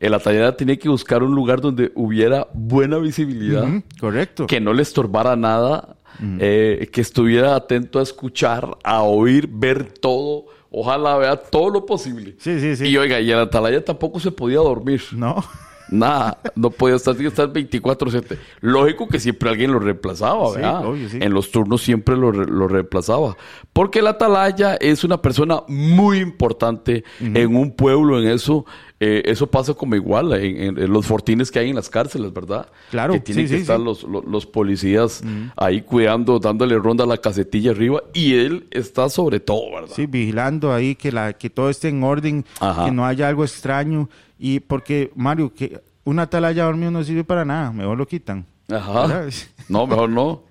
El 0.00 0.14
atalaya 0.14 0.56
tenía 0.56 0.76
que 0.78 0.88
buscar 0.88 1.24
un 1.24 1.34
lugar 1.34 1.60
donde 1.60 1.90
hubiera 1.96 2.46
buena 2.54 2.98
visibilidad. 2.98 3.66
correcto. 4.00 4.46
Que 4.46 4.60
no 4.60 4.72
le 4.72 4.82
estorbara 4.82 5.34
nada 5.34 5.97
eh, 6.20 6.88
que 6.92 7.00
estuviera 7.00 7.54
atento 7.54 7.98
a 7.98 8.02
escuchar, 8.02 8.76
a 8.82 9.02
oír, 9.02 9.48
ver 9.50 9.92
todo. 9.92 10.46
Ojalá 10.70 11.16
vea 11.16 11.36
todo 11.36 11.70
lo 11.70 11.86
posible. 11.86 12.36
Sí, 12.38 12.60
sí, 12.60 12.76
sí. 12.76 12.86
Y 12.86 12.96
oiga, 12.96 13.20
y 13.20 13.30
en 13.32 13.38
Atalaya 13.38 13.84
tampoco 13.84 14.20
se 14.20 14.30
podía 14.30 14.58
dormir. 14.58 15.02
No. 15.12 15.42
Nada, 15.90 16.38
no 16.54 16.70
podía 16.70 16.96
estar, 16.96 17.20
estar 17.20 17.52
24-7. 17.52 18.38
Lógico 18.60 19.08
que 19.08 19.18
siempre 19.18 19.48
alguien 19.48 19.72
lo 19.72 19.78
reemplazaba, 19.78 20.52
¿verdad? 20.52 20.82
En 21.14 21.32
los 21.32 21.50
turnos 21.50 21.82
siempre 21.82 22.16
lo, 22.16 22.30
lo, 22.30 22.68
reemplazaba. 22.68 23.36
Porque 23.72 24.02
la 24.02 24.10
atalaya 24.10 24.74
es 24.74 25.04
una 25.04 25.22
persona 25.22 25.62
muy 25.66 26.18
importante 26.18 27.04
en 27.20 27.56
un 27.56 27.72
pueblo, 27.72 28.20
en 28.20 28.28
eso. 28.28 28.66
Eh, 29.00 29.22
eso 29.26 29.46
pasa 29.46 29.74
como 29.74 29.94
igual 29.94 30.32
en, 30.32 30.74
los 30.92 31.06
fortines 31.06 31.52
que 31.52 31.60
hay 31.60 31.70
en 31.70 31.76
las 31.76 31.88
cárceles, 31.88 32.32
¿verdad? 32.32 32.68
Claro. 32.90 33.12
Que 33.12 33.20
tienen 33.20 33.46
que 33.46 33.56
estar 33.56 33.78
los, 33.78 34.02
los, 34.02 34.44
policías 34.44 35.22
ahí 35.56 35.82
cuidando, 35.82 36.40
dándole 36.40 36.76
ronda 36.78 37.04
a 37.04 37.06
la 37.06 37.18
casetilla 37.18 37.70
arriba 37.70 38.02
y 38.12 38.34
él 38.34 38.66
está 38.72 39.08
sobre 39.08 39.38
todo, 39.38 39.72
¿verdad? 39.72 39.94
Sí, 39.94 40.06
vigilando 40.06 40.72
ahí 40.72 40.96
que, 40.96 41.12
la, 41.12 41.32
que 41.32 41.48
todo 41.48 41.70
esté 41.70 41.88
en 41.88 42.02
orden, 42.02 42.44
que 42.84 42.90
no 42.90 43.06
haya 43.06 43.28
algo 43.28 43.44
extraño. 43.44 44.08
Y 44.36 44.60
porque, 44.60 45.12
Mario, 45.14 45.52
que 45.54 45.80
una 46.04 46.22
atalaya 46.22 46.64
dormido 46.64 46.90
no 46.90 47.04
sirve 47.04 47.22
para 47.22 47.44
nada, 47.44 47.70
mejor 47.70 47.98
lo 47.98 48.06
quitan. 48.06 48.46
Ajá. 48.68 49.26
No, 49.68 49.86
mejor 49.86 50.10
no. 50.10 50.47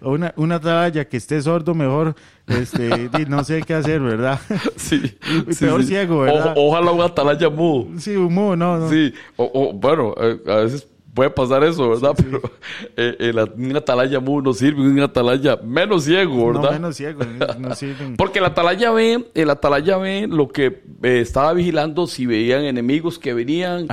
Una, 0.00 0.32
una 0.36 0.56
atalaya 0.56 1.08
que 1.08 1.16
esté 1.16 1.40
sordo, 1.40 1.74
mejor, 1.74 2.14
este, 2.46 3.10
no 3.28 3.44
sé 3.44 3.62
qué 3.62 3.74
hacer, 3.74 4.00
¿verdad? 4.00 4.40
Sí. 4.76 5.00
peor 5.58 5.84
ciego, 5.84 6.20
¿verdad? 6.20 6.54
ojalá 6.56 6.90
una 6.90 7.04
atalaya 7.06 7.48
mudo. 7.48 7.88
Sí, 7.98 8.16
un 8.16 8.32
mudo, 8.32 8.56
no, 8.56 8.78
no. 8.78 8.88
Sí, 8.88 9.12
o, 9.36 9.72
bueno, 9.72 10.14
eh, 10.20 10.38
a 10.46 10.56
veces 10.56 10.88
puede 11.14 11.30
pasar 11.30 11.62
eso, 11.64 11.90
¿verdad? 11.90 12.14
Pero 12.16 12.40
eh, 12.96 13.32
una 13.56 13.78
atalaya 13.78 14.20
mudo 14.20 14.42
no 14.42 14.52
sirve, 14.52 14.80
una 14.82 15.04
atalaya 15.04 15.58
menos 15.62 16.04
ciego, 16.04 16.48
¿verdad? 16.48 16.62
No, 16.62 16.72
menos 16.72 16.96
ciego, 16.96 17.20
no 17.58 17.74
sirve. 17.74 18.14
Porque 18.16 18.40
la 18.40 18.48
atalaya 18.48 18.90
ve, 18.90 19.26
el 19.34 19.50
atalaya 19.50 19.98
ve 19.98 20.26
lo 20.28 20.48
que 20.48 20.82
eh, 21.02 21.20
estaba 21.20 21.52
vigilando 21.52 22.06
si 22.06 22.26
veían 22.26 22.64
enemigos 22.64 23.18
que 23.18 23.34
venían, 23.34 23.86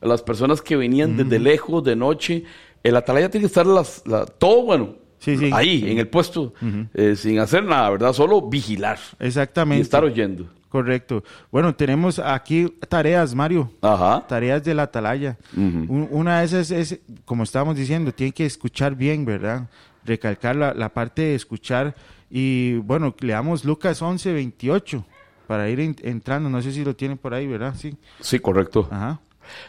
las 0.00 0.22
personas 0.22 0.60
que 0.60 0.76
venían 0.76 1.16
desde 1.16 1.38
lejos, 1.38 1.82
de 1.82 1.96
noche. 1.96 2.44
El 2.82 2.96
atalaya 2.96 3.30
tiene 3.30 3.42
que 3.42 3.48
estar 3.48 3.66
las, 3.66 4.04
todo, 4.38 4.62
bueno, 4.62 5.05
ahí, 5.52 5.90
en 5.90 5.98
el 5.98 6.08
puesto, 6.08 6.54
eh, 6.94 7.16
sin 7.16 7.38
hacer 7.38 7.64
nada, 7.64 7.90
¿verdad? 7.90 8.12
Solo 8.12 8.42
vigilar. 8.42 8.98
Exactamente. 9.18 9.80
Y 9.80 9.82
estar 9.82 10.04
oyendo. 10.04 10.48
Correcto. 10.68 11.24
Bueno, 11.50 11.74
tenemos 11.74 12.18
aquí 12.18 12.68
tareas, 12.88 13.34
Mario. 13.34 13.70
Ajá. 13.80 14.26
Tareas 14.26 14.62
de 14.64 14.74
la 14.74 14.82
atalaya. 14.84 15.38
una 15.54 16.40
de 16.40 16.44
esas 16.44 16.70
es, 16.70 17.00
como 17.24 17.44
estábamos 17.44 17.76
diciendo, 17.76 18.12
tiene 18.12 18.32
que 18.32 18.44
escuchar 18.44 18.94
bien, 18.94 19.24
¿verdad? 19.24 19.68
Recalcar 20.04 20.56
la, 20.56 20.88
parte 20.90 21.22
de 21.22 21.34
escuchar. 21.34 21.94
Y 22.28 22.74
bueno, 22.78 23.14
leamos 23.20 23.64
Lucas 23.64 24.02
11, 24.02 24.32
28 24.32 25.04
para 25.46 25.68
ir 25.70 25.80
entrando. 26.02 26.50
No 26.50 26.60
sé 26.60 26.72
si 26.72 26.84
lo 26.84 26.94
tienen 26.94 27.16
por 27.16 27.32
ahí, 27.32 27.46
¿verdad? 27.46 27.74
Sí. 27.76 27.96
Sí, 28.20 28.38
correcto. 28.38 28.88
Ajá. 28.90 29.20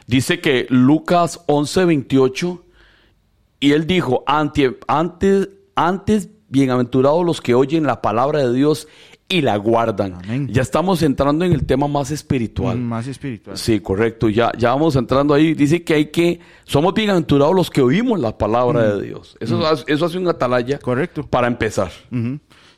Dice 0.07 0.39
que 0.39 0.65
Lucas 0.69 1.41
11, 1.45 1.85
28 1.85 2.63
y 3.59 3.71
él 3.71 3.87
dijo, 3.87 4.23
antes, 4.27 4.73
antes, 5.75 6.29
bienaventurados 6.49 7.25
los 7.25 7.41
que 7.41 7.55
oyen 7.55 7.83
la 7.83 8.01
palabra 8.01 8.39
de 8.39 8.53
Dios 8.53 8.87
y 9.29 9.41
la 9.41 9.57
guardan. 9.57 10.47
Ya 10.51 10.61
estamos 10.61 11.01
entrando 11.01 11.43
en 11.43 11.51
el 11.51 11.65
tema 11.65 11.87
más 11.87 12.11
espiritual. 12.11 12.77
Mm, 12.77 12.83
más 12.83 13.07
espiritual. 13.07 13.57
Sí, 13.57 13.79
correcto. 13.81 14.29
Ya, 14.29 14.51
ya 14.57 14.69
vamos 14.69 14.95
entrando 14.95 15.33
ahí. 15.33 15.53
Dice 15.53 15.83
que 15.83 15.95
hay 15.95 16.05
que, 16.07 16.39
somos 16.63 16.93
bienaventurados 16.93 17.53
los 17.53 17.69
que 17.69 17.81
oímos 17.81 18.19
la 18.19 18.37
palabra 18.37 18.93
de 18.93 19.01
mm. 19.01 19.05
Dios. 19.05 19.37
Eso, 19.39 19.57
mm. 19.57 19.83
eso 19.87 20.05
hace 20.05 20.17
una 20.17 20.31
atalaya. 20.31 20.79
Correcto. 20.79 21.23
Para 21.23 21.47
empezar. 21.47 21.91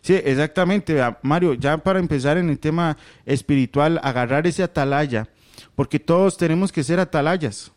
Sí, 0.02 0.14
exactamente. 0.16 1.00
Mario, 1.22 1.54
ya 1.54 1.78
para 1.78 2.00
empezar 2.00 2.38
en 2.38 2.50
el 2.50 2.58
tema 2.58 2.98
espiritual, 3.26 4.00
agarrar 4.02 4.48
ese 4.48 4.64
atalaya, 4.64 5.28
porque 5.76 6.00
todos 6.00 6.38
tenemos 6.38 6.72
que 6.72 6.84
ser 6.84 7.00
atalayas, 7.00 7.72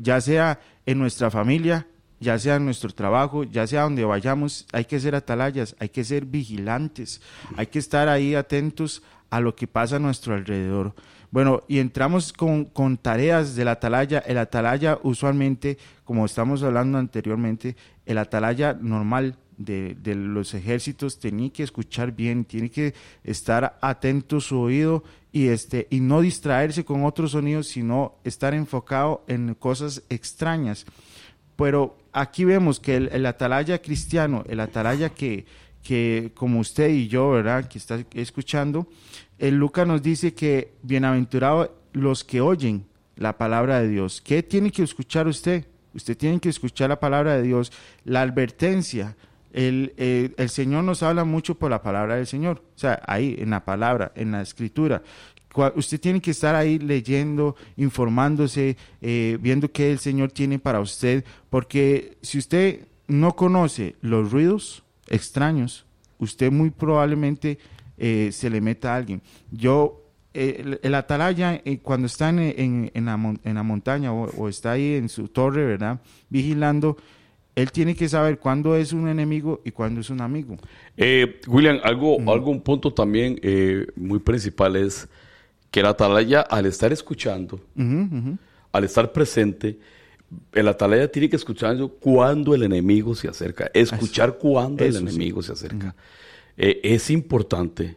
ya 0.00 0.20
sea 0.20 0.60
en 0.86 0.98
nuestra 0.98 1.30
familia, 1.30 1.86
ya 2.24 2.38
sea 2.38 2.58
nuestro 2.58 2.90
trabajo, 2.90 3.44
ya 3.44 3.66
sea 3.66 3.82
donde 3.82 4.04
vayamos, 4.04 4.66
hay 4.72 4.86
que 4.86 4.98
ser 4.98 5.14
atalayas, 5.14 5.76
hay 5.78 5.90
que 5.90 6.02
ser 6.02 6.24
vigilantes, 6.24 7.20
hay 7.56 7.68
que 7.68 7.78
estar 7.78 8.08
ahí 8.08 8.34
atentos 8.34 9.02
a 9.30 9.40
lo 9.40 9.54
que 9.54 9.68
pasa 9.68 9.96
a 9.96 10.00
nuestro 10.00 10.34
alrededor. 10.34 10.94
Bueno, 11.30 11.62
y 11.68 11.80
entramos 11.80 12.32
con, 12.32 12.96
tareas 12.96 13.56
del 13.56 13.68
atalaya. 13.68 14.20
El 14.20 14.38
atalaya 14.38 14.98
usualmente, 15.02 15.78
como 16.04 16.24
estamos 16.24 16.62
hablando 16.62 16.96
anteriormente, 16.96 17.76
el 18.06 18.18
atalaya 18.18 18.72
normal 18.72 19.36
de, 19.56 19.96
de, 20.00 20.14
los 20.14 20.54
ejércitos 20.54 21.18
tiene 21.18 21.50
que 21.50 21.64
escuchar 21.64 22.12
bien, 22.12 22.44
tiene 22.44 22.70
que 22.70 22.94
estar 23.24 23.78
atento 23.80 24.40
su 24.40 24.58
oído 24.58 25.02
y, 25.32 25.48
este, 25.48 25.88
y 25.90 25.98
no 25.98 26.20
distraerse 26.20 26.84
con 26.84 27.04
otros 27.04 27.32
sonidos, 27.32 27.66
sino 27.66 28.14
estar 28.22 28.54
enfocado 28.54 29.24
en 29.26 29.54
cosas 29.54 30.04
extrañas. 30.08 30.86
Pero 31.56 31.96
aquí 32.12 32.44
vemos 32.44 32.80
que 32.80 32.96
el, 32.96 33.26
atalaya 33.26 33.80
cristiano, 33.80 34.44
el 34.48 34.60
atalaya 34.60 35.10
que, 35.10 35.46
que 35.82 36.32
como 36.34 36.60
usted 36.60 36.88
y 36.88 37.08
yo, 37.08 37.30
¿verdad? 37.30 37.68
Que 37.68 37.78
está 37.78 37.98
escuchando, 38.14 38.88
el 39.38 39.56
Lucas 39.56 39.86
nos 39.86 40.02
dice 40.02 40.34
que 40.34 40.72
bienaventurados 40.82 41.70
los 41.92 42.24
que 42.24 42.40
oyen 42.40 42.86
la 43.16 43.36
palabra 43.38 43.80
de 43.80 43.88
Dios. 43.88 44.20
¿Qué 44.20 44.42
tiene 44.42 44.70
que 44.70 44.82
escuchar 44.82 45.26
usted? 45.26 45.66
Usted 45.94 46.16
tiene 46.16 46.40
que 46.40 46.48
escuchar 46.48 46.88
la 46.88 46.98
palabra 46.98 47.36
de 47.36 47.42
Dios, 47.42 47.72
la 48.04 48.22
advertencia. 48.22 49.16
El, 49.52 49.92
el, 50.36 50.48
Señor 50.48 50.82
nos 50.82 51.04
habla 51.04 51.22
mucho 51.24 51.54
por 51.54 51.70
la 51.70 51.80
palabra 51.80 52.16
del 52.16 52.26
Señor, 52.26 52.64
o 52.74 52.78
sea, 52.78 53.00
ahí 53.06 53.36
en 53.38 53.50
la 53.50 53.64
palabra, 53.64 54.10
en 54.16 54.32
la 54.32 54.42
escritura 54.42 55.02
usted 55.76 56.00
tiene 56.00 56.20
que 56.20 56.30
estar 56.30 56.54
ahí 56.54 56.78
leyendo, 56.78 57.56
informándose, 57.76 58.76
eh, 59.00 59.38
viendo 59.40 59.70
qué 59.70 59.92
el 59.92 59.98
Señor 59.98 60.32
tiene 60.32 60.58
para 60.58 60.80
usted, 60.80 61.24
porque 61.50 62.16
si 62.22 62.38
usted 62.38 62.86
no 63.06 63.36
conoce 63.36 63.94
los 64.00 64.32
ruidos 64.32 64.82
extraños, 65.08 65.86
usted 66.18 66.50
muy 66.50 66.70
probablemente 66.70 67.58
eh, 67.98 68.30
se 68.32 68.50
le 68.50 68.60
meta 68.60 68.94
a 68.94 68.96
alguien. 68.96 69.22
Yo, 69.50 70.00
el, 70.32 70.94
atalaya, 70.94 71.60
eh, 71.64 71.78
cuando 71.78 72.06
está 72.06 72.30
en, 72.30 72.90
la, 72.94 73.62
montaña 73.62 74.12
o, 74.12 74.48
está 74.48 74.72
ahí 74.72 74.94
en 74.94 75.08
su 75.08 75.28
torre, 75.28 75.64
¿verdad? 75.64 76.00
Vigilando, 76.28 76.96
él 77.54 77.70
tiene 77.70 77.94
que 77.94 78.08
saber 78.08 78.40
cuándo 78.40 78.74
es 78.74 78.92
un 78.92 79.06
enemigo 79.06 79.62
y 79.64 79.70
cuándo 79.70 80.00
es 80.00 80.10
un 80.10 80.20
amigo. 80.20 80.56
William, 81.46 81.78
algo, 81.84 82.18
algo, 82.32 82.50
un 82.50 82.60
punto 82.60 82.92
también 82.92 83.38
muy 83.94 84.18
principal 84.18 84.74
es 84.74 85.08
que 85.74 85.82
la 85.82 85.88
atalaya, 85.88 86.42
al 86.42 86.66
estar 86.66 86.92
escuchando, 86.92 87.58
al 88.70 88.84
estar 88.84 89.10
presente, 89.10 89.76
el 90.52 90.68
atalaya 90.68 91.10
tiene 91.10 91.28
que 91.28 91.34
escuchar 91.34 91.74
eso 91.74 91.88
cuando 91.88 92.54
el 92.54 92.62
enemigo 92.62 93.16
se 93.16 93.26
acerca. 93.26 93.68
Escuchar 93.74 94.38
cuando 94.38 94.84
el 94.84 94.94
enemigo 94.94 95.42
se 95.42 95.50
acerca. 95.50 95.96
Eh, 96.56 96.80
es 96.84 97.10
importante. 97.10 97.96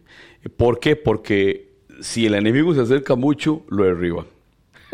¿Por 0.57 0.79
qué? 0.79 0.96
Porque 0.96 1.69
si 2.01 2.25
el 2.25 2.34
enemigo 2.34 2.74
se 2.74 2.81
acerca 2.81 3.15
mucho, 3.15 3.63
lo 3.69 3.84
derriban. 3.84 4.25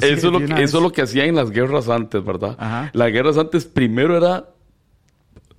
eso, 0.00 0.06
es 0.06 0.24
lo 0.24 0.38
que, 0.38 0.62
eso 0.62 0.78
es 0.78 0.82
lo 0.82 0.92
que 0.92 1.02
hacían 1.02 1.28
en 1.28 1.34
las 1.34 1.50
guerras 1.50 1.90
antes, 1.90 2.24
¿verdad? 2.24 2.90
Las 2.94 3.12
guerras 3.12 3.36
antes 3.36 3.66
primero 3.66 4.16
era 4.16 4.48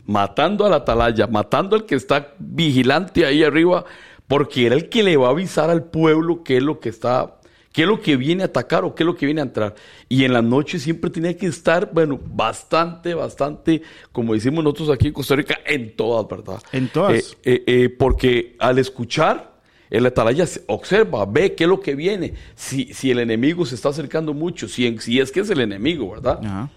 matando 0.07 0.65
al 0.65 0.73
atalaya, 0.73 1.27
matando 1.27 1.75
al 1.75 1.85
que 1.85 1.93
está 1.93 2.33
vigilante 2.39 3.23
ahí 3.23 3.43
arriba, 3.43 3.85
porque 4.31 4.65
era 4.65 4.75
el 4.75 4.87
que 4.87 5.03
le 5.03 5.17
va 5.17 5.27
a 5.27 5.31
avisar 5.31 5.69
al 5.69 5.83
pueblo 5.83 6.41
qué 6.41 6.55
es 6.55 6.63
lo 6.63 6.79
que 6.79 6.87
está, 6.87 7.41
qué 7.73 7.81
es 7.81 7.87
lo 7.89 7.99
que 7.99 8.15
viene 8.15 8.43
a 8.43 8.45
atacar 8.45 8.85
o 8.85 8.95
qué 8.95 9.03
es 9.03 9.05
lo 9.05 9.17
que 9.17 9.25
viene 9.25 9.41
a 9.41 9.43
entrar. 9.43 9.75
Y 10.07 10.23
en 10.23 10.31
la 10.31 10.41
noche 10.41 10.79
siempre 10.79 11.09
tenía 11.09 11.35
que 11.35 11.47
estar, 11.47 11.91
bueno, 11.91 12.17
bastante, 12.33 13.13
bastante, 13.13 13.81
como 14.13 14.33
decimos 14.33 14.63
nosotros 14.63 14.89
aquí 14.89 15.07
en 15.07 15.13
Costa 15.13 15.35
Rica, 15.35 15.59
en 15.65 15.97
todas, 15.97 16.29
¿verdad? 16.29 16.63
En 16.71 16.87
todas. 16.87 17.13
Eh, 17.13 17.25
eh, 17.43 17.63
eh, 17.67 17.89
porque 17.89 18.55
al 18.57 18.79
escuchar, 18.79 19.59
el 19.89 20.05
atalaya 20.05 20.45
observa, 20.67 21.25
ve 21.25 21.53
qué 21.53 21.65
es 21.65 21.69
lo 21.69 21.81
que 21.81 21.93
viene, 21.95 22.33
si, 22.55 22.93
si 22.93 23.11
el 23.11 23.19
enemigo 23.19 23.65
se 23.65 23.75
está 23.75 23.89
acercando 23.89 24.33
mucho, 24.33 24.69
si, 24.69 24.97
si 24.99 25.19
es 25.19 25.29
que 25.29 25.41
es 25.41 25.49
el 25.49 25.59
enemigo, 25.59 26.09
¿verdad? 26.09 26.69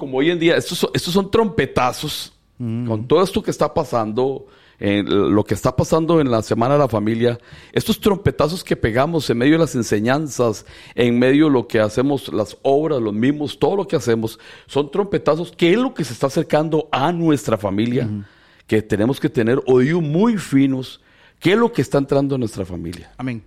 Como 0.00 0.18
hoy 0.18 0.32
en 0.32 0.40
día, 0.40 0.56
estos, 0.56 0.90
estos 0.92 1.14
son 1.14 1.30
trompetazos, 1.30 2.32
mm. 2.58 2.88
con 2.88 3.06
todo 3.06 3.22
esto 3.22 3.40
que 3.40 3.52
está 3.52 3.72
pasando, 3.72 4.46
lo 4.78 5.44
que 5.44 5.54
está 5.54 5.74
pasando 5.74 6.20
en 6.20 6.30
la 6.30 6.42
Semana 6.42 6.74
de 6.74 6.80
la 6.80 6.88
Familia, 6.88 7.38
estos 7.72 8.00
trompetazos 8.00 8.62
que 8.62 8.76
pegamos 8.76 9.28
en 9.30 9.38
medio 9.38 9.54
de 9.54 9.60
las 9.60 9.74
enseñanzas, 9.74 10.66
en 10.94 11.18
medio 11.18 11.46
de 11.46 11.52
lo 11.52 11.66
que 11.66 11.80
hacemos, 11.80 12.32
las 12.32 12.56
obras, 12.62 13.00
los 13.00 13.14
mismos, 13.14 13.58
todo 13.58 13.76
lo 13.76 13.88
que 13.88 13.96
hacemos, 13.96 14.38
son 14.66 14.90
trompetazos 14.90 15.52
que 15.52 15.72
es 15.72 15.78
lo 15.78 15.94
que 15.94 16.04
se 16.04 16.12
está 16.12 16.26
acercando 16.26 16.88
a 16.92 17.12
nuestra 17.12 17.56
familia, 17.56 18.08
que 18.66 18.82
tenemos 18.82 19.20
que 19.20 19.30
tener 19.30 19.62
oídos 19.66 20.02
muy 20.02 20.36
finos, 20.36 21.00
que 21.40 21.52
es 21.52 21.58
lo 21.58 21.72
que 21.72 21.82
está 21.82 21.98
entrando 21.98 22.34
en 22.34 22.40
nuestra 22.40 22.64
familia. 22.64 23.12
Amén. 23.16 23.42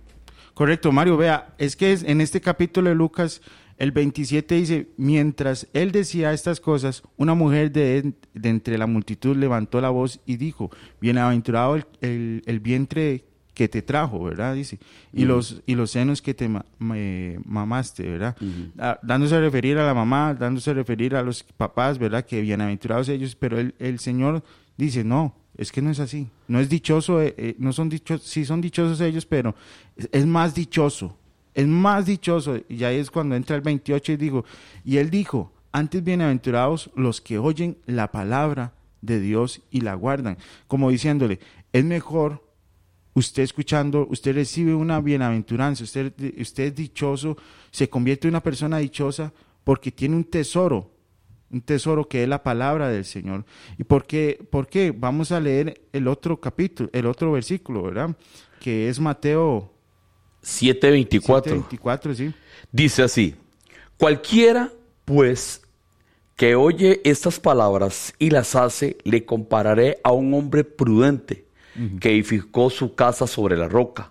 Correcto, 0.54 0.92
Mario, 0.92 1.16
vea, 1.16 1.54
es 1.58 1.76
que 1.76 1.92
en 1.92 2.20
este 2.20 2.40
capítulo 2.40 2.90
de 2.90 2.94
Lucas 2.94 3.40
el 3.80 3.92
27 3.92 4.54
dice, 4.56 4.88
mientras 4.98 5.66
él 5.72 5.90
decía 5.90 6.34
estas 6.34 6.60
cosas, 6.60 7.02
una 7.16 7.32
mujer 7.32 7.72
de, 7.72 8.12
entre 8.42 8.76
la 8.76 8.86
multitud 8.86 9.34
levantó 9.34 9.80
la 9.80 9.88
voz 9.88 10.20
y 10.26 10.36
dijo, 10.36 10.70
bienaventurado 11.00 11.78
el, 12.02 12.60
vientre 12.62 13.24
que 13.54 13.70
te 13.70 13.80
trajo, 13.80 14.22
¿verdad? 14.22 14.54
Dice, 14.54 14.78
y, 15.14 15.24
los, 15.24 15.62
y 15.64 15.76
los 15.76 15.92
senos 15.92 16.20
que 16.20 16.34
te 16.34 16.50
mamaste, 16.78 18.02
¿verdad? 18.02 18.36
Ah, 18.78 19.00
dándose 19.02 19.36
a 19.36 19.40
referir 19.40 19.78
a 19.78 19.86
la 19.86 19.94
mamá, 19.94 20.34
dándose 20.34 20.72
a 20.72 20.74
referir 20.74 21.16
a 21.16 21.22
los 21.22 21.42
papás, 21.42 21.98
¿verdad? 21.98 22.26
Que 22.26 22.42
bienaventurados 22.42 23.08
ellos, 23.08 23.34
pero 23.34 23.58
el, 23.58 23.74
el 23.78 23.98
Señor 23.98 24.44
dice, 24.76 25.04
no, 25.04 25.34
es 25.56 25.72
que 25.72 25.80
no 25.80 25.90
es 25.90 26.00
así. 26.00 26.28
No 26.48 26.60
es 26.60 26.68
dichoso, 26.68 27.22
eh, 27.22 27.34
eh, 27.38 27.56
no 27.58 27.72
son 27.72 27.88
dichosos, 27.88 28.26
sí 28.26 28.44
son 28.44 28.60
dichosos 28.60 29.00
ellos, 29.00 29.24
pero 29.24 29.54
es 30.12 30.26
más 30.26 30.54
dichoso 30.54 31.16
es 31.54 31.66
más 31.66 32.06
dichoso, 32.06 32.58
y 32.68 32.84
ahí 32.84 32.96
es 32.96 33.10
cuando 33.10 33.34
entra 33.34 33.56
el 33.56 33.62
28 33.62 34.12
y 34.12 34.16
digo, 34.16 34.44
y 34.84 34.98
él 34.98 35.10
dijo, 35.10 35.52
antes 35.72 36.02
bienaventurados 36.02 36.90
los 36.94 37.20
que 37.20 37.38
oyen 37.38 37.78
la 37.86 38.10
palabra 38.10 38.72
de 39.02 39.20
Dios 39.20 39.62
y 39.70 39.80
la 39.80 39.94
guardan, 39.94 40.38
como 40.66 40.90
diciéndole, 40.90 41.40
es 41.72 41.84
mejor 41.84 42.42
usted 43.14 43.42
escuchando, 43.42 44.06
usted 44.10 44.34
recibe 44.34 44.74
una 44.74 45.00
bienaventuranza, 45.00 45.84
usted, 45.84 46.12
usted 46.38 46.64
es 46.64 46.74
dichoso, 46.74 47.36
se 47.70 47.88
convierte 47.88 48.28
en 48.28 48.32
una 48.32 48.42
persona 48.42 48.78
dichosa 48.78 49.32
porque 49.64 49.90
tiene 49.90 50.16
un 50.16 50.24
tesoro, 50.24 50.90
un 51.50 51.60
tesoro 51.60 52.08
que 52.08 52.22
es 52.22 52.28
la 52.28 52.42
palabra 52.42 52.88
del 52.88 53.04
Señor. 53.04 53.44
¿Y 53.76 53.84
por 53.84 54.06
qué? 54.06 54.38
¿Por 54.50 54.68
qué? 54.68 54.92
Vamos 54.96 55.32
a 55.32 55.40
leer 55.40 55.88
el 55.92 56.08
otro 56.08 56.40
capítulo, 56.40 56.88
el 56.92 57.06
otro 57.06 57.32
versículo, 57.32 57.82
¿verdad? 57.82 58.16
Que 58.60 58.88
es 58.88 59.00
Mateo 59.00 59.72
7.24. 60.42 62.14
sí. 62.14 62.34
Dice 62.72 63.02
así, 63.02 63.34
cualquiera 63.96 64.72
pues 65.04 65.62
que 66.36 66.54
oye 66.54 67.00
estas 67.04 67.38
palabras 67.38 68.14
y 68.18 68.30
las 68.30 68.56
hace, 68.56 68.96
le 69.04 69.26
compararé 69.26 69.98
a 70.02 70.12
un 70.12 70.32
hombre 70.32 70.64
prudente 70.64 71.44
que 72.00 72.10
edificó 72.10 72.68
su 72.70 72.94
casa 72.94 73.26
sobre 73.26 73.56
la 73.56 73.68
roca. 73.68 74.10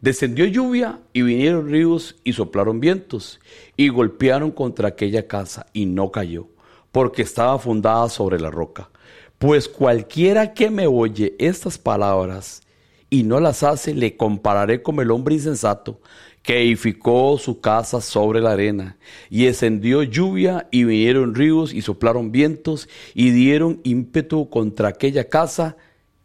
Descendió 0.00 0.46
lluvia 0.46 1.00
y 1.12 1.22
vinieron 1.22 1.68
ríos 1.70 2.16
y 2.24 2.32
soplaron 2.32 2.80
vientos 2.80 3.40
y 3.76 3.88
golpearon 3.88 4.50
contra 4.50 4.88
aquella 4.88 5.26
casa 5.26 5.66
y 5.72 5.86
no 5.86 6.10
cayó, 6.10 6.48
porque 6.92 7.22
estaba 7.22 7.58
fundada 7.58 8.08
sobre 8.08 8.40
la 8.40 8.50
roca. 8.50 8.90
Pues 9.38 9.68
cualquiera 9.68 10.52
que 10.54 10.70
me 10.70 10.86
oye 10.86 11.34
estas 11.38 11.78
palabras 11.78 12.62
y 13.10 13.24
no 13.24 13.40
las 13.40 13.62
hace, 13.62 13.92
le 13.92 14.16
compararé 14.16 14.82
como 14.82 15.02
el 15.02 15.10
hombre 15.10 15.34
insensato 15.34 16.00
que 16.42 16.62
edificó 16.62 17.36
su 17.38 17.60
casa 17.60 18.00
sobre 18.00 18.40
la 18.40 18.52
arena, 18.52 18.96
y 19.28 19.44
descendió 19.44 20.02
lluvia, 20.02 20.68
y 20.70 20.84
vinieron 20.84 21.34
ríos, 21.34 21.74
y 21.74 21.82
soplaron 21.82 22.32
vientos, 22.32 22.88
y 23.14 23.30
dieron 23.30 23.80
ímpetu 23.84 24.48
contra 24.48 24.88
aquella 24.88 25.28
casa, 25.28 25.76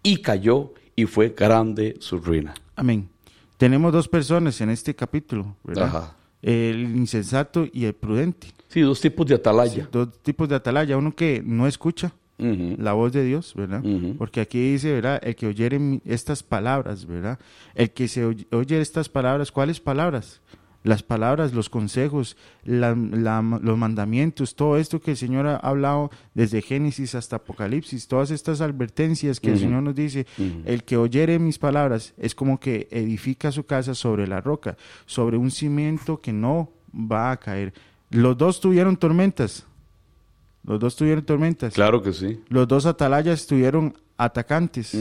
y 0.04 0.18
cayó, 0.18 0.74
y 0.96 1.06
fue 1.06 1.36
grande 1.38 1.98
su 2.00 2.20
ruina. 2.20 2.54
Amén. 2.78 3.10
Tenemos 3.58 3.92
dos 3.92 4.08
personas 4.08 4.60
en 4.62 4.70
este 4.70 4.96
capítulo, 4.96 5.56
¿verdad? 5.64 6.14
El 6.42 6.96
insensato 6.96 7.68
y 7.74 7.86
el 7.86 7.94
prudente. 7.94 8.48
Sí, 8.70 8.82
dos 8.82 9.02
tipos 9.02 9.26
de 9.26 9.36
atalaya. 9.36 9.90
dos 9.92 10.22
tipos 10.22 10.48
de 10.48 10.56
atalaya. 10.56 10.98
Uno 10.98 11.16
que 11.16 11.42
no 11.44 11.68
escucha, 11.68 12.14
la 12.38 12.94
voz 12.94 13.14
de 13.14 13.24
Dios, 13.24 13.54
¿verdad? 13.56 13.84
Porque 14.18 14.42
aquí 14.42 14.74
dice, 14.74 14.94
¿verdad? 14.94 15.22
El 15.24 15.36
que 15.36 15.48
oyere 15.48 16.02
estas 16.06 16.44
palabras, 16.44 17.06
¿verdad? 17.06 17.40
El 17.74 17.92
que 17.92 18.08
se 18.08 18.26
oye, 18.26 18.82
estas 18.82 19.10
palabras, 19.10 19.52
¿cuáles 19.52 19.80
palabras? 19.80 20.42
Las 20.84 21.02
palabras, 21.02 21.54
los 21.54 21.68
consejos, 21.70 22.38
los 22.64 23.78
mandamientos, 23.78 24.54
todo 24.54 24.78
esto 24.78 25.02
que 25.02 25.12
el 25.12 25.18
Señor 25.18 25.48
ha 25.48 25.56
hablado 25.56 26.12
desde 26.36 26.62
Génesis 26.62 27.16
hasta 27.16 27.38
Apocalipsis, 27.38 28.08
todas 28.08 28.30
estas 28.30 28.62
advertencias 28.62 29.40
que 29.40 29.52
el 29.52 29.58
Señor 29.58 29.82
nos 29.82 29.96
dice, 29.96 30.28
el 30.66 30.84
que 30.84 30.98
oyere 30.98 31.40
mis 31.40 31.58
palabras 31.58 32.14
es 32.20 32.36
como 32.36 32.60
que 32.60 32.88
edifica 32.92 33.52
su 33.52 33.66
casa 33.66 33.96
sobre 33.96 34.28
la 34.28 34.42
roca, 34.42 34.78
sobre 35.08 35.38
un 35.38 35.50
cimiento 35.50 36.22
que 36.22 36.34
no 36.34 36.72
va 36.94 37.32
a 37.32 37.38
caer. 37.38 37.74
Los 38.12 38.38
dos 38.38 38.62
tuvieron 38.62 38.96
tormentas, 38.96 39.66
los 40.66 40.80
dos 40.80 40.96
tuvieron 40.96 41.24
tormentas. 41.24 41.74
Claro 41.74 42.02
que 42.02 42.12
sí. 42.12 42.42
Los 42.50 42.68
dos 42.68 42.86
atalayas 42.86 43.46
tuvieron 43.46 43.94
atacantes. 44.18 44.98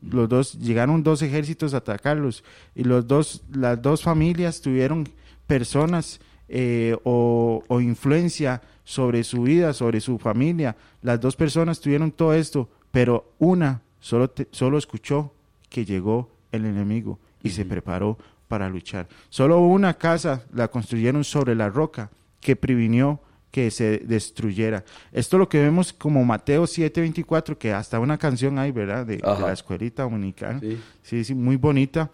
Los 0.00 0.28
dos 0.28 0.58
llegaron 0.58 1.02
dos 1.02 1.22
ejércitos 1.22 1.74
a 1.74 1.78
atacarlos 1.78 2.44
y 2.74 2.84
los 2.84 3.06
dos 3.06 3.42
las 3.52 3.80
dos 3.80 4.02
familias 4.02 4.60
tuvieron 4.60 5.08
personas 5.46 6.20
eh, 6.48 6.96
o, 7.04 7.62
influencia 7.80 8.62
sobre 8.84 9.24
su 9.24 9.42
vida, 9.42 9.72
sobre 9.74 10.00
su 10.00 10.18
familia. 10.18 10.76
Las 11.02 11.20
dos 11.20 11.36
personas 11.36 11.80
tuvieron 11.80 12.10
todo 12.10 12.32
esto, 12.32 12.68
pero 12.90 13.32
una 13.38 13.82
solo 14.00 14.32
solo 14.50 14.78
escuchó 14.78 15.32
que 15.68 15.84
llegó 15.84 16.30
el 16.52 16.64
enemigo 16.64 17.18
y 17.42 17.50
se 17.50 17.64
preparó 17.64 18.16
para 18.48 18.68
luchar. 18.68 19.08
Solo 19.28 19.60
una 19.60 19.94
casa 19.94 20.44
la 20.54 20.68
construyeron 20.68 21.24
sobre 21.24 21.54
la 21.54 21.68
roca 21.68 22.10
que 22.40 22.56
previnió 22.56 23.20
que 23.52 23.70
se 23.70 23.98
destruyera. 23.98 24.84
Esto 25.12 25.38
lo 25.38 25.48
que 25.48 25.60
vemos 25.60 25.92
como 25.92 26.24
Mateo 26.24 26.64
7:24, 26.64 27.56
que 27.56 27.72
hasta 27.72 28.00
una 28.00 28.18
canción 28.18 28.58
hay, 28.58 28.72
¿verdad? 28.72 29.06
De, 29.06 29.18
la 29.18 29.52
escuelita 29.52 30.02
dominicana. 30.02 30.60
Sí. 31.02 31.22
sí, 31.22 31.34
muy 31.34 31.56
bonita, 31.56 32.10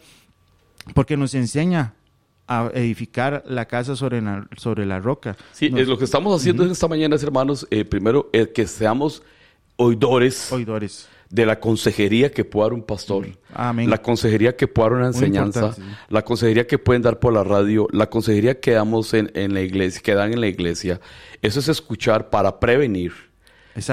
porque 0.94 1.16
nos 1.16 1.34
enseña 1.34 1.94
a 2.48 2.70
edificar 2.74 3.44
la 3.46 3.66
casa 3.66 3.94
sobre 3.94 4.20
la, 4.20 4.46
sobre 4.56 4.84
la 4.84 4.98
roca. 4.98 5.36
Sí, 5.52 5.72
es 5.74 5.86
lo 5.86 5.96
que 5.96 6.04
estamos 6.04 6.38
haciendo 6.38 6.64
esta 6.64 6.88
mañana, 6.88 7.14
hermanos, 7.16 7.66
eh, 7.70 7.84
primero, 7.84 8.28
es 8.32 8.48
que 8.48 8.66
seamos 8.66 9.22
oidores. 9.76 10.50
Oidores 10.50 11.08
de 11.30 11.44
la 11.44 11.60
consejería 11.60 12.30
que 12.30 12.44
puede 12.44 12.66
dar 12.66 12.72
un 12.72 12.82
pastor, 12.82 13.26
la 13.54 14.02
consejería 14.02 14.56
que 14.56 14.66
puede 14.66 14.90
dar 14.90 14.98
una 14.98 15.06
enseñanza, 15.08 15.74
la 16.08 16.24
consejería 16.24 16.66
que 16.66 16.78
pueden 16.78 17.02
dar 17.02 17.18
por 17.18 17.32
la 17.32 17.44
radio, 17.44 17.86
la 17.92 18.08
consejería 18.08 18.60
que 18.60 18.72
damos 18.72 19.12
en, 19.14 19.54
la 19.54 19.60
iglesia, 19.60 20.00
que 20.02 20.14
dan 20.14 20.32
en 20.32 20.40
la 20.40 20.46
iglesia. 20.46 21.00
Eso 21.42 21.60
es 21.60 21.68
escuchar 21.68 22.30
para 22.30 22.58
prevenir 22.58 23.12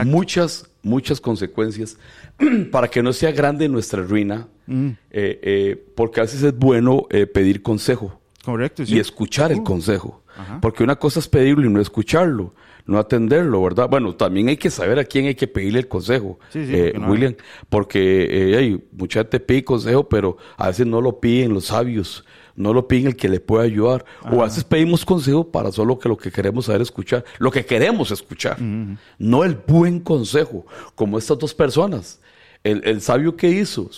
muchas, 0.06 0.70
muchas 0.82 1.20
consecuencias 1.20 1.98
para 2.72 2.88
que 2.88 3.04
no 3.04 3.12
sea 3.12 3.32
grande 3.32 3.68
nuestra 3.68 4.02
ruina, 4.02 4.48
mm. 4.68 4.88
eh, 5.12 5.40
eh, 5.42 5.86
porque 5.96 6.22
a 6.22 6.24
veces 6.24 6.42
es 6.42 6.58
bueno 6.58 7.06
eh, 7.10 7.28
pedir 7.28 7.62
consejo. 7.62 8.20
Correcto. 8.44 8.84
Y 8.86 9.00
escuchar 9.00 9.52
el 9.52 9.60
uh. 9.60 9.64
consejo. 9.64 10.22
Porque 10.62 10.84
una 10.84 10.98
cosa 10.98 11.20
es 11.20 11.30
pedirlo 11.30 11.66
y 11.66 11.70
no 11.70 11.80
escucharlo 11.80 12.54
no 12.86 13.00
atenderlo, 13.00 13.62
¿verdad? 13.64 13.90
Bueno, 13.90 14.16
también 14.16 14.50
hay 14.50 14.58
que 14.58 14.70
saber 14.70 15.00
a 15.00 15.06
quién 15.06 15.26
hay 15.26 15.36
que 15.36 15.48
pedirle 15.48 15.80
el 15.80 15.88
consejo, 15.88 16.40
eh, 16.54 16.94
William, 17.08 17.36
porque 17.70 18.52
eh, 18.52 18.58
hay 18.58 18.84
mucha 18.92 19.22
gente 19.22 19.40
pide 19.40 19.64
consejo, 19.64 20.08
pero 20.08 20.38
a 20.58 20.68
veces 20.68 20.86
no 20.86 21.02
lo 21.02 21.20
piden 21.20 21.54
los 21.54 21.66
sabios, 21.66 22.24
no 22.56 22.74
lo 22.74 22.88
piden 22.88 23.08
el 23.08 23.16
que 23.16 23.28
le 23.28 23.40
puede 23.40 23.66
ayudar. 23.66 24.06
O 24.32 24.42
a 24.42 24.46
veces 24.46 24.64
pedimos 24.64 25.04
consejo 25.04 25.52
para 25.52 25.72
solo 25.72 25.98
que 25.98 26.10
lo 26.10 26.18
que 26.18 26.32
queremos 26.32 26.66
saber 26.66 26.82
escuchar, 26.82 27.26
lo 27.40 27.52
que 27.52 27.66
queremos 27.66 28.12
escuchar, 28.12 28.58
no 28.62 29.44
el 29.44 29.56
buen 29.56 30.00
consejo, 30.00 30.66
como 30.94 31.18
estas 31.18 31.40
dos 31.40 31.54
personas. 31.54 32.22
El, 32.64 32.82
el 32.84 33.02
sabio 33.02 33.36
que 33.36 33.50
hizo, 33.50 33.90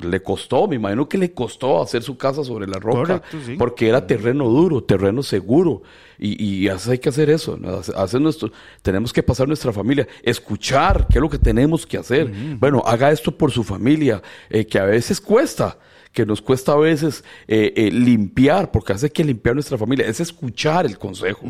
le 0.00 0.22
costó, 0.22 0.66
me 0.66 0.76
imagino 0.76 1.06
que 1.06 1.18
le 1.18 1.32
costó 1.32 1.82
hacer 1.82 2.02
su 2.02 2.16
casa 2.16 2.42
sobre 2.44 2.66
la 2.66 2.78
roca, 2.78 3.22
porque 3.58 3.88
era 3.88 4.06
terreno 4.06 4.48
duro, 4.48 4.82
terreno 4.82 5.22
seguro, 5.22 5.82
y, 6.18 6.42
y 6.42 6.68
hay 6.68 6.98
que 6.98 7.10
hacer 7.10 7.28
eso, 7.28 7.58
hacer 7.96 8.20
nuestro, 8.20 8.50
tenemos 8.80 9.12
que 9.12 9.22
pasar 9.22 9.46
nuestra 9.46 9.72
familia, 9.72 10.08
escuchar 10.22 11.06
qué 11.10 11.18
es 11.18 11.22
lo 11.22 11.28
que 11.28 11.38
tenemos 11.38 11.86
que 11.86 11.98
hacer. 11.98 12.32
Bueno, 12.58 12.82
haga 12.86 13.10
esto 13.10 13.36
por 13.36 13.50
su 13.50 13.62
familia, 13.62 14.22
eh, 14.48 14.64
que 14.64 14.78
a 14.78 14.84
veces 14.84 15.20
cuesta, 15.20 15.76
que 16.10 16.24
nos 16.24 16.40
cuesta 16.40 16.72
a 16.72 16.76
veces 16.76 17.22
eh, 17.46 17.72
eh, 17.76 17.90
limpiar, 17.90 18.70
porque 18.70 18.94
hace 18.94 19.10
que 19.10 19.24
limpiar 19.24 19.54
nuestra 19.54 19.76
familia, 19.76 20.06
es 20.06 20.20
escuchar 20.20 20.86
el 20.86 20.98
consejo 20.98 21.46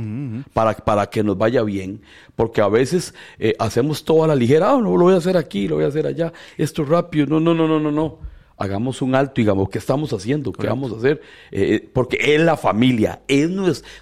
para, 0.52 0.74
para 0.74 1.06
que 1.06 1.22
nos 1.22 1.38
vaya 1.38 1.62
bien, 1.62 2.00
porque 2.34 2.60
a 2.60 2.68
veces 2.68 3.14
hacemos 3.60 4.04
todo 4.04 4.24
a 4.24 4.26
la 4.26 4.34
ligera, 4.34 4.72
ah, 4.72 4.80
no 4.82 4.96
lo 4.96 5.04
voy 5.04 5.14
a 5.14 5.18
hacer 5.18 5.36
aquí, 5.36 5.68
lo 5.68 5.76
voy 5.76 5.84
a 5.84 5.88
hacer 5.88 6.08
allá, 6.08 6.32
esto 6.56 6.84
rápido, 6.84 7.26
no, 7.26 7.38
no, 7.38 7.54
no, 7.54 7.68
no, 7.68 7.78
no, 7.78 7.92
no 7.92 8.31
hagamos 8.62 9.02
un 9.02 9.16
alto 9.16 9.40
y 9.40 9.44
digamos, 9.44 9.68
¿qué 9.68 9.78
estamos 9.78 10.12
haciendo? 10.12 10.52
¿Qué 10.52 10.68
vamos 10.68 10.92
a 10.92 10.96
hacer? 10.96 11.20
Eh, 11.50 11.74
eh, 11.74 11.90
porque 11.92 12.16
es 12.20 12.40
la 12.40 12.56
familia, 12.56 13.20
es, 13.26 13.50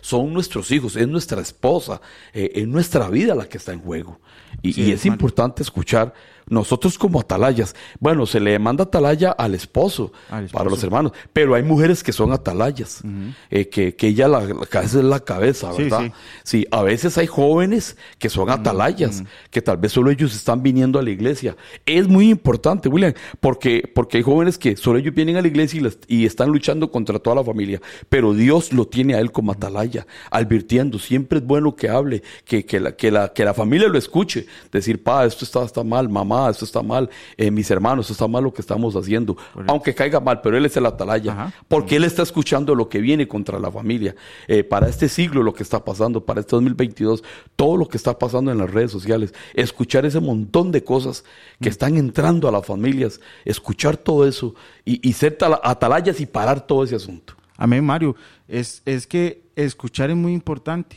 son 0.03 0.35
nuestros 0.35 0.71
hijos, 0.71 0.97
es 0.97 1.09
nuestra 1.09 1.41
esposa, 1.41 2.03
eh, 2.35 2.53
es 2.55 2.69
nuestra 2.69 3.09
vida 3.09 3.35
la 3.35 3.49
que 3.49 3.57
está 3.57 3.73
en 3.73 3.81
juego. 3.81 4.21
Y, 4.61 4.93
es 4.93 5.07
importante 5.07 5.63
escuchar 5.63 6.13
nosotros 6.51 6.99
como 6.99 7.21
atalayas, 7.21 7.75
bueno, 8.01 8.27
se 8.27 8.41
le 8.41 8.59
manda 8.59 8.85
atalaya 8.85 9.31
al 9.31 9.55
esposo, 9.55 10.13
para 10.53 10.69
los 10.69 10.83
hermanos, 10.83 11.13
pero 11.33 11.55
hay 11.55 11.63
mujeres 11.63 12.03
que 12.03 12.13
son 12.13 12.33
atalayas, 12.33 13.03
eh, 13.51 13.69
que, 13.69 13.95
que, 13.95 14.09
ella 14.09 14.29
la, 14.29 14.47
cabeza 14.69 14.99
es 14.99 15.05
la 15.05 15.21
cabeza, 15.21 15.73
¿verdad? 15.73 16.13
Sí, 16.43 16.67
a 16.71 16.83
veces 16.83 17.17
hay 17.19 17.29
jóvenes 17.29 17.97
que 18.19 18.29
son 18.29 18.51
atalayas, 18.51 19.23
que 19.51 19.63
tal 19.63 19.77
vez 19.77 19.93
solo 19.93 20.11
ellos 20.11 20.35
están 20.35 20.63
viniendo 20.63 20.99
a 20.99 21.03
la 21.03 21.11
iglesia. 21.11 21.57
Es 21.87 22.09
muy 22.09 22.29
importante, 22.29 22.89
William, 22.89 23.15
porque, 23.39 23.91
porque 23.95 24.19
hay 24.19 24.23
jóvenes 24.25 24.59
que 24.59 24.77
solo 24.77 24.99
ellos 24.99 25.15
vienen 25.15 25.37
a 25.37 25.43
la 25.43 25.49
iglesia 25.49 25.81
y, 26.09 26.17
y 26.17 26.27
están 26.27 26.51
luchando 26.51 26.91
contra 26.91 27.19
toda 27.21 27.37
la 27.37 27.45
familia, 27.45 27.81
pero 28.09 28.35
Dios 28.35 28.73
lo 28.73 28.89
tiene 28.89 29.15
a 29.15 29.21
él 29.21 29.31
como 29.31 29.53
atalaya, 29.53 30.07
advirtiendo, 30.33 30.99
siempre 30.99 31.39
es 31.39 31.47
bueno 31.47 31.77
que 31.77 31.89
hable, 31.89 32.25
que, 32.45 32.65
que, 32.65 32.81
la, 32.81 32.97
que, 32.97 33.13
la, 33.13 33.33
que 33.33 33.45
la 33.45 33.55
familia 33.55 33.89
lo 33.89 33.99
escuche, 33.99 34.47
decir, 34.73 35.01
pa, 35.01 35.25
esto 35.25 35.45
está, 35.45 35.65
está 35.65 35.85
mal, 35.85 36.09
mamá, 36.09 36.40
esto 36.49 36.65
está 36.65 36.83
mal, 36.83 37.11
eh, 37.37 37.51
mis 37.51 37.71
hermanos, 37.71 38.07
esto 38.07 38.13
está 38.13 38.29
mal 38.29 38.45
lo 38.45 38.55
que 38.55 38.63
estamos 38.63 38.95
haciendo. 38.97 39.37
Aunque 39.67 39.95
caiga 39.95 40.21
mal, 40.21 40.41
pero 40.41 40.57
él 40.57 40.65
es 40.65 40.77
el 40.77 40.87
atalaya, 40.87 41.53
porque 41.69 41.97
él 41.97 42.05
está 42.05 42.23
escuchando 42.23 42.75
lo 42.75 42.89
que 42.89 43.01
viene 43.01 43.29
contra 43.29 43.59
la 43.59 43.71
familia. 43.71 44.15
Eh, 44.49 44.65
para 44.65 44.89
este 44.89 45.09
siglo 45.09 45.43
lo 45.43 45.53
que 45.53 45.63
está 45.63 45.85
pasando, 45.85 46.25
para 46.25 46.41
este 46.41 46.57
2022, 46.57 47.23
todo 47.57 47.77
lo 47.77 47.89
que 47.89 47.97
está 47.97 48.19
pasando 48.19 48.51
en 48.53 48.59
las 48.59 48.71
redes 48.71 48.93
sociales, 48.93 49.35
escuchar 49.55 50.07
ese 50.07 50.21
montón 50.21 50.71
de 50.73 50.85
cosas 50.85 51.25
que 51.61 51.69
mm. 51.69 51.73
están 51.73 51.97
entrando 51.97 52.49
a 52.49 52.53
las 52.53 52.65
familias, 52.65 53.21
escuchar 53.45 53.97
todo 53.97 54.27
eso 54.27 54.55
y, 54.85 55.13
ser 55.13 55.37
atalayas 55.63 56.21
y 56.21 56.27
parar 56.27 56.67
todo 56.67 56.85
ese 56.85 56.97
asunto. 56.97 57.35
Amén, 57.57 57.85
Mario. 57.85 58.17
Es, 58.49 58.81
es 58.87 59.07
que 59.07 59.43
escuchar 59.57 60.09
es 60.11 60.17
muy 60.17 60.33
importante, 60.33 60.97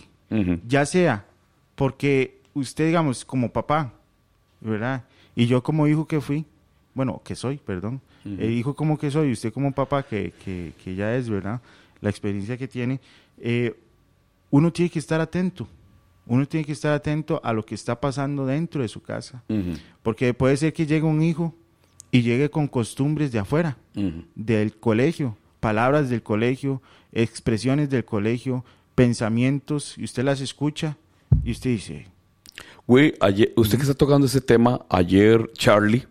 ya 0.66 0.86
sea 0.86 1.26
porque 1.76 2.42
usted, 2.54 2.88
digamos, 2.88 3.26
como 3.26 3.52
papá, 3.52 3.94
¿verdad? 4.62 5.04
Y 5.36 5.48
yo 5.48 5.64
como 5.64 5.88
hijo 5.88 6.08
que 6.08 6.22
fui, 6.22 6.46
bueno, 6.94 7.22
que 7.24 7.36
soy, 7.36 7.58
perdón, 7.58 8.02
el 8.26 8.52
hijo 8.52 8.76
como 8.76 8.98
que 8.98 9.12
soy, 9.12 9.32
usted 9.32 9.52
como 9.52 9.74
papá 9.74 10.04
que, 10.04 10.34
que, 10.44 10.74
que 10.84 10.96
ya 10.96 11.16
es, 11.16 11.30
¿verdad? 11.30 11.62
La 12.02 12.10
experiencia 12.10 12.58
que 12.58 12.68
tiene, 12.68 13.00
eh, 13.38 13.76
uno 14.50 14.72
tiene 14.72 14.90
que 14.90 15.00
estar 15.00 15.20
atento. 15.20 15.68
Uno 16.26 16.48
tiene 16.48 16.66
que 16.66 16.72
estar 16.72 16.94
atento 16.94 17.42
a 17.44 17.52
lo 17.52 17.66
que 17.66 17.76
está 17.76 18.00
pasando 18.00 18.46
dentro 18.46 18.82
de 18.82 18.88
su 18.88 19.02
casa. 19.02 19.44
Porque 20.04 20.34
puede 20.34 20.56
ser 20.56 20.72
que 20.72 20.86
llegue 20.86 21.06
un 21.06 21.22
hijo 21.22 21.54
y 22.12 22.22
llegue 22.22 22.50
con 22.50 22.68
costumbres 22.68 23.32
de 23.32 23.40
afuera, 23.40 23.78
del 24.36 24.76
colegio, 24.78 25.36
palabras 25.60 26.10
del 26.10 26.22
colegio, 26.22 26.82
expresiones 27.12 27.90
del 27.90 28.06
colegio, 28.06 28.64
pensamientos, 28.96 29.98
y 29.98 30.04
usted 30.04 30.24
las 30.24 30.40
escucha 30.40 30.98
y 31.44 31.52
usted 31.52 31.72
dice, 31.72 32.08
Güey, 32.86 33.14
ayer, 33.22 33.54
usted 33.56 33.78
que 33.78 33.84
está 33.84 33.94
tocando 33.94 34.28
ese 34.28 34.42
tema, 34.42 34.86
ayer 34.90 35.50
Charlie, 35.54 36.06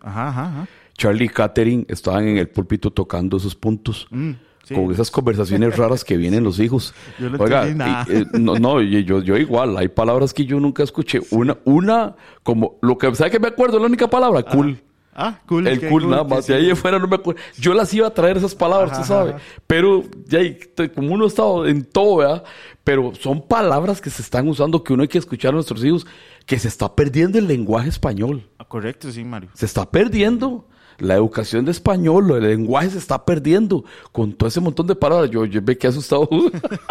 Charlie 0.97 1.25
y 1.25 1.29
Catherine 1.29 1.85
estaban 1.87 2.27
en 2.27 2.37
el 2.37 2.49
púlpito 2.49 2.91
tocando 2.91 3.37
esos 3.37 3.55
puntos. 3.55 4.07
Mm, 4.09 4.31
con 4.73 4.91
esas 4.91 5.11
conversaciones 5.11 5.75
raras 5.75 6.05
que 6.05 6.15
vienen 6.15 6.43
los 6.43 6.59
hijos. 6.59 6.93
Yo 7.19 7.29
no 7.29 7.37
Oiga, 7.37 7.65
nada. 7.65 8.07
Eh, 8.09 8.25
no, 8.31 8.55
no 8.55 8.81
yo, 8.81 9.21
yo 9.21 9.35
igual, 9.35 9.75
hay 9.77 9.89
palabras 9.89 10.33
que 10.33 10.45
yo 10.45 10.59
nunca 10.59 10.83
escuché. 10.83 11.19
Una, 11.31 11.57
una, 11.65 12.15
como, 12.43 12.77
lo 12.81 12.97
que, 12.97 13.13
¿sabe 13.13 13.29
que 13.29 13.39
me 13.39 13.49
acuerdo? 13.49 13.77
La 13.77 13.87
única 13.87 14.09
palabra, 14.09 14.41
cool. 14.43 14.81
Ah, 15.15 15.39
cool. 15.45 15.67
El 15.67 15.87
cool, 15.89 16.09
nada 16.09 16.23
más. 16.23 16.47
De 16.47 16.55
ahí 16.55 16.71
afuera 16.71 16.99
no 16.99 17.07
me 17.07 17.15
acuerdo. 17.15 17.41
Yo 17.57 17.73
las 17.73 17.93
iba 17.93 18.07
a 18.07 18.13
traer 18.13 18.37
esas 18.37 18.55
palabras, 18.55 18.97
tú 18.97 19.05
sabes. 19.05 19.35
Pero 19.67 20.03
ya, 20.25 20.39
como 20.93 21.13
uno 21.13 21.25
está 21.25 21.43
en 21.65 21.85
todo, 21.85 22.17
¿verdad? 22.17 22.43
Pero 22.83 23.13
son 23.15 23.47
palabras 23.47 24.01
que 24.01 24.09
se 24.09 24.21
están 24.21 24.47
usando 24.47 24.83
que 24.83 24.93
uno 24.93 25.03
hay 25.03 25.07
que 25.07 25.17
escuchar 25.17 25.51
a 25.51 25.55
nuestros 25.55 25.83
hijos, 25.83 26.05
que 26.45 26.59
se 26.59 26.67
está 26.67 26.95
perdiendo 26.95 27.37
el 27.37 27.47
lenguaje 27.47 27.89
español. 27.89 28.49
Ah, 28.57 28.65
correcto, 28.65 29.11
sí, 29.11 29.23
Mario. 29.23 29.49
Se 29.53 29.65
está 29.65 29.89
perdiendo. 29.89 30.67
La 31.03 31.15
educación 31.15 31.65
de 31.65 31.71
español, 31.71 32.31
el 32.31 32.43
lenguaje 32.43 32.91
se 32.91 32.97
está 32.97 33.25
perdiendo 33.25 33.83
con 34.13 34.31
todo 34.31 34.47
ese 34.47 34.61
montón 34.61 34.87
de 34.87 34.95
palabras. 34.95 35.29
Yo, 35.29 35.43
yo 35.43 35.61
me 35.61 35.77
quedé 35.77 35.89
asustado 35.89 36.29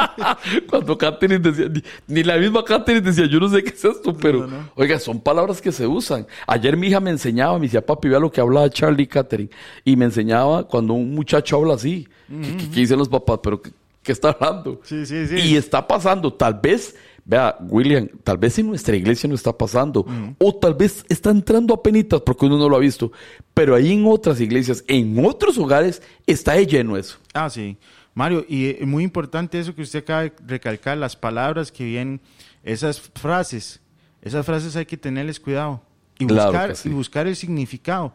cuando 0.69 0.99
Catherine 0.99 1.39
decía, 1.39 1.71
ni, 2.07 2.23
la 2.23 2.37
misma 2.37 2.63
Catherine 2.63 3.01
decía, 3.01 3.25
yo 3.27 3.41
no 3.41 3.49
sé 3.49 3.65
qué 3.65 3.71
es 3.71 3.83
esto, 3.83 4.15
pero 4.15 4.47
oiga, 4.75 4.99
son 4.99 5.19
palabras 5.19 5.63
que 5.63 5.73
se 5.73 5.87
usan. 5.87 6.27
Ayer 6.47 6.77
mi 6.77 6.89
hija 6.89 7.01
me 7.01 7.11
enseñaba, 7.11 7.59
me 7.59 7.65
decía, 7.65 7.85
papi, 7.85 8.09
vea 8.09 8.21
lo 8.21 8.31
que 8.31 8.43
hablaba 8.43 8.69
Charlie 8.69 9.07
Catherine, 9.07 9.49
y 9.83 9.97
me 9.97 10.05
enseñaba 10.05 10.69
cuando 10.69 10.93
un 10.93 11.15
muchacho 11.15 11.57
habla 11.57 11.75
así, 11.75 12.07
¿qué, 12.29 12.81
dicen 12.81 12.99
los 12.99 13.09
papás? 13.09 13.41
Pero 13.43 13.63
¿qué, 13.63 13.73
está 14.13 14.37
hablando? 14.39 14.79
Sí, 14.85 15.07
sí, 15.07 15.27
sí. 15.27 15.37
Y 15.37 15.57
está 15.57 15.89
pasando, 15.89 16.31
tal 16.35 16.61
vez 16.63 16.95
Vea, 17.25 17.57
William, 17.69 18.09
tal 18.25 18.37
vez 18.37 18.59
en 18.59 18.67
nuestra 18.67 18.97
iglesia 18.97 19.29
no 19.29 19.37
está 19.37 19.57
pasando, 19.57 20.05
o 20.39 20.55
tal 20.57 20.75
vez 20.75 21.05
está 21.09 21.31
entrando 21.31 21.73
a 21.73 21.83
penitas 21.83 22.21
porque 22.23 22.47
uno 22.47 22.59
no 22.59 22.69
lo 22.69 22.77
ha 22.77 22.81
visto, 22.81 23.13
pero 23.55 23.77
ahí 23.77 23.93
en 23.93 24.05
otras 24.07 24.41
iglesias, 24.41 24.85
en 24.89 25.25
otros 25.25 25.57
hogares, 25.57 26.03
está 26.27 26.61
lleno 26.61 26.97
eso. 26.97 27.19
Ah, 27.33 27.49
sí. 27.49 27.79
Mario, 28.15 28.45
y 28.49 28.71
es 28.71 28.87
muy 28.87 29.05
importante 29.05 29.59
eso 29.59 29.75
que 29.75 29.83
usted 29.83 30.01
acaba 30.01 30.23
de 30.25 30.33
recalcar, 30.47 30.99
las 30.99 31.17
palabras 31.17 31.71
que 31.71 31.85
vienen, 31.85 32.21
esas 32.65 33.01
frases, 33.01 33.81
esas 34.21 34.45
frases 34.45 34.75
hay 34.77 34.87
que 34.87 34.97
tenerles 34.97 35.39
cuidado 35.41 35.81
y 36.19 36.25
buscar, 36.25 36.75
y 36.85 36.89
buscar 36.89 37.27
el 37.27 37.37
significado. 37.37 38.15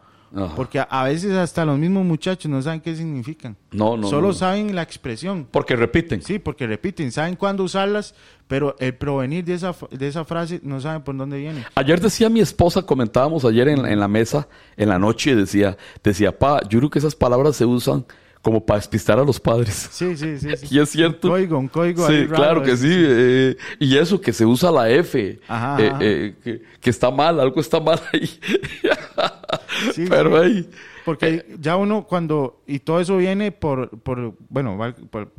Porque 0.54 0.84
a, 0.88 1.04
veces 1.04 1.32
hasta 1.32 1.64
los 1.64 1.78
mismos 1.78 2.04
muchachos 2.04 2.50
no 2.50 2.60
saben 2.60 2.80
qué 2.80 2.94
significan. 2.94 3.56
No, 3.72 3.96
no. 3.96 4.08
Solo 4.08 4.32
saben 4.32 4.74
la 4.74 4.82
expresión. 4.82 5.46
Porque 5.50 5.74
repiten. 5.76 6.22
Sí, 6.22 6.38
porque 6.38 6.66
repiten. 6.66 7.10
Saben 7.12 7.36
cuándo 7.36 7.64
usarlas, 7.64 8.14
pero 8.46 8.76
el 8.78 8.94
provenir 8.94 9.44
de 9.44 9.54
esa, 9.54 9.74
de 9.90 10.08
esa 10.08 10.24
frase 10.24 10.60
no 10.62 10.80
saben 10.80 11.02
por 11.02 11.16
dónde 11.16 11.38
viene. 11.38 11.64
Ayer 11.74 12.00
decía 12.00 12.28
mi 12.28 12.40
esposa, 12.40 12.82
comentábamos 12.82 13.44
ayer 13.44 13.68
en, 13.68 13.86
en 13.86 14.00
la 14.00 14.08
mesa, 14.08 14.48
en 14.76 14.90
la 14.90 14.98
noche, 14.98 15.34
decía, 15.34 15.76
decía, 16.02 16.38
pa, 16.38 16.60
yo 16.68 16.78
creo 16.78 16.90
que 16.90 16.98
esas 16.98 17.14
palabras 17.14 17.56
se 17.56 17.64
usan 17.64 18.04
como 18.48 18.64
para 18.64 18.78
despistar 18.78 19.18
a 19.18 19.24
los 19.24 19.38
padres. 19.38 19.90
Sí, 19.92 20.16
sí, 20.16 20.38
sí. 20.38 20.48
Y 20.74 20.78
es 20.78 20.88
cierto. 20.88 21.28
Un 21.28 21.32
código, 21.34 21.58
un 21.58 21.68
código 21.68 22.06
Sí, 22.06 22.26
claro 22.28 22.62
que 22.62 22.78
sí. 22.78 22.88
Eh, 22.90 23.56
y 23.78 23.98
eso, 23.98 24.18
que 24.18 24.32
se 24.32 24.46
usa 24.46 24.70
la 24.70 24.88
F, 24.88 25.20
eh, 25.20 25.38
eh, 26.00 26.62
que, 26.80 26.88
está 26.88 27.10
mal, 27.10 27.38
algo 27.40 27.60
está 27.60 27.78
mal 27.78 28.00
ahí. 28.10 28.26
sí, 29.92 30.06
Pero 30.08 30.38
ahí... 30.38 30.66
Porque 31.04 31.56
ya 31.60 31.76
uno 31.76 32.06
cuando, 32.06 32.62
y 32.66 32.78
todo 32.78 33.00
eso 33.00 33.18
viene 33.18 33.52
por, 33.52 33.90
por 34.00 34.34
bueno, 34.48 34.78
por, 35.10 35.30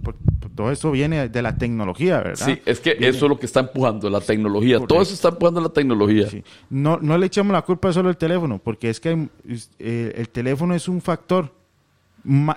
todo 0.56 0.72
eso 0.72 0.91
viene 0.91 1.30
de 1.30 1.41
la 1.41 1.58
tecnología, 1.58 2.17
¿verdad? 2.17 2.45
Sí, 2.45 2.60
es 2.65 2.80
que 2.80 2.91
eso 3.00 3.26
es 3.26 3.30
lo 3.30 3.39
que 3.39 3.48
está 3.48 3.62
empujando, 3.62 4.10
la 4.10 4.22
tecnología. 4.22 4.80
Todo 4.80 5.02
eso 5.02 5.15
está 5.15 5.30
empujando 5.30 5.62
la 5.62 5.69
tecnología. 5.69 6.28
No, 6.69 7.00
no 7.02 7.17
le 7.17 7.26
echamos 7.26 7.54
la 7.54 7.63
culpa 7.63 7.91
solo 7.91 8.10
al 8.10 8.17
teléfono, 8.17 8.60
porque 8.63 8.89
es 8.89 9.00
que 9.00 9.30
el 9.80 10.30
teléfono 10.30 10.76
es 10.76 10.88
un 10.88 11.02
factor 11.02 11.59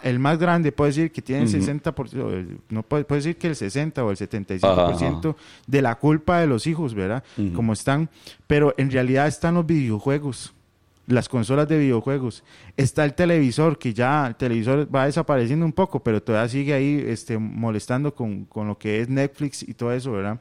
el 0.02 0.18
más 0.18 0.38
grande 0.38 0.72
puede 0.72 0.90
decir 0.90 1.12
que 1.12 1.22
tiene 1.22 1.42
el 1.42 1.48
60%, 1.48 2.58
no 2.70 2.82
puede, 2.82 3.04
puede, 3.04 3.20
decir 3.20 3.36
que 3.36 3.48
el 3.48 3.56
60 3.56 4.04
o 4.04 4.10
el 4.10 4.16
75% 4.16 5.36
de 5.66 5.82
la 5.82 5.94
culpa 5.96 6.40
de 6.40 6.46
los 6.46 6.66
hijos, 6.66 6.94
¿verdad? 6.94 7.22
Como 7.54 7.72
están, 7.72 8.08
pero 8.46 8.74
en 8.76 8.90
realidad 8.90 9.26
están 9.26 9.54
los 9.54 9.66
videojuegos, 9.66 10.54
las 11.06 11.28
consolas 11.28 11.68
de 11.68 11.78
videojuegos, 11.78 12.44
está 12.76 13.04
el 13.04 13.14
televisor, 13.14 13.78
que 13.78 13.92
ya 13.92 14.26
el 14.26 14.36
televisor 14.36 14.88
va 14.94 15.06
desapareciendo 15.06 15.64
un 15.64 15.72
poco, 15.72 16.02
pero 16.02 16.22
todavía 16.22 16.48
sigue 16.48 16.74
ahí 16.74 17.04
este, 17.06 17.38
molestando 17.38 18.14
con, 18.14 18.44
con 18.44 18.68
lo 18.68 18.78
que 18.78 19.00
es 19.00 19.08
Netflix 19.08 19.62
y 19.62 19.74
todo 19.74 19.92
eso, 19.92 20.12
¿verdad? 20.12 20.40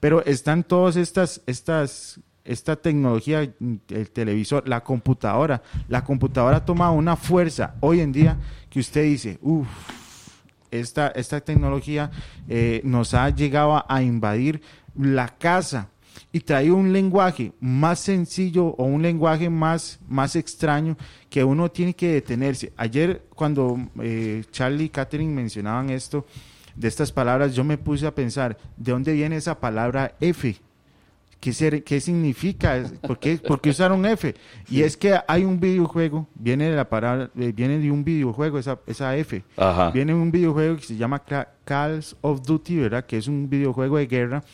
Pero 0.00 0.24
están 0.24 0.64
todas 0.64 0.96
estas, 0.96 1.42
estas 1.46 2.20
esta 2.44 2.76
tecnología, 2.76 3.40
el 3.40 4.10
televisor, 4.12 4.68
la 4.68 4.82
computadora, 4.82 5.62
la 5.88 6.04
computadora 6.04 6.64
toma 6.64 6.90
una 6.90 7.16
fuerza 7.16 7.74
hoy 7.80 8.00
en 8.00 8.12
día 8.12 8.38
que 8.68 8.80
usted 8.80 9.04
dice, 9.04 9.38
uff, 9.42 9.68
esta, 10.70 11.08
esta 11.08 11.40
tecnología 11.40 12.10
eh, 12.48 12.80
nos 12.84 13.14
ha 13.14 13.28
llegado 13.30 13.84
a 13.86 14.02
invadir 14.02 14.62
la 14.96 15.28
casa 15.28 15.88
y 16.32 16.40
trae 16.40 16.70
un 16.70 16.92
lenguaje 16.92 17.52
más 17.60 18.00
sencillo 18.00 18.66
o 18.66 18.84
un 18.84 19.02
lenguaje 19.02 19.50
más, 19.50 19.98
más 20.08 20.36
extraño 20.36 20.96
que 21.28 21.42
uno 21.42 21.70
tiene 21.70 21.94
que 21.94 22.12
detenerse. 22.12 22.72
Ayer 22.76 23.24
cuando 23.34 23.78
eh, 24.00 24.44
Charlie 24.50 24.84
y 24.84 24.88
Catherine 24.88 25.32
mencionaban 25.32 25.90
esto, 25.90 26.26
de 26.76 26.88
estas 26.88 27.12
palabras, 27.12 27.54
yo 27.54 27.64
me 27.64 27.78
puse 27.78 28.06
a 28.06 28.14
pensar, 28.14 28.56
¿de 28.76 28.92
dónde 28.92 29.12
viene 29.12 29.36
esa 29.36 29.58
palabra 29.58 30.14
F? 30.20 30.56
¿Qué, 31.40 31.54
ser, 31.54 31.82
qué 31.82 32.00
significa? 32.00 32.84
¿Por 33.00 33.18
qué, 33.18 33.38
¿Por 33.38 33.60
qué, 33.60 33.70
usaron 33.70 34.04
F? 34.04 34.34
Y 34.68 34.82
es 34.82 34.94
que 34.96 35.18
hay 35.26 35.44
un 35.44 35.58
videojuego, 35.58 36.26
viene 36.34 36.68
de 36.68 36.76
la 36.76 36.88
palabra, 36.88 37.30
eh, 37.38 37.52
viene 37.56 37.78
de 37.78 37.90
un 37.90 38.04
videojuego, 38.04 38.58
esa, 38.58 38.78
esa 38.86 39.16
F. 39.16 39.42
Viene 39.94 40.12
de 40.12 40.18
un 40.18 40.30
videojuego 40.30 40.76
que 40.76 40.82
se 40.82 40.96
llama 40.96 41.22
Calls 41.64 42.14
of 42.20 42.42
Duty, 42.42 42.76
¿verdad? 42.76 43.06
Que 43.06 43.16
es 43.16 43.26
un 43.26 43.48
videojuego 43.48 43.96
de 43.96 44.06
guerra 44.06 44.44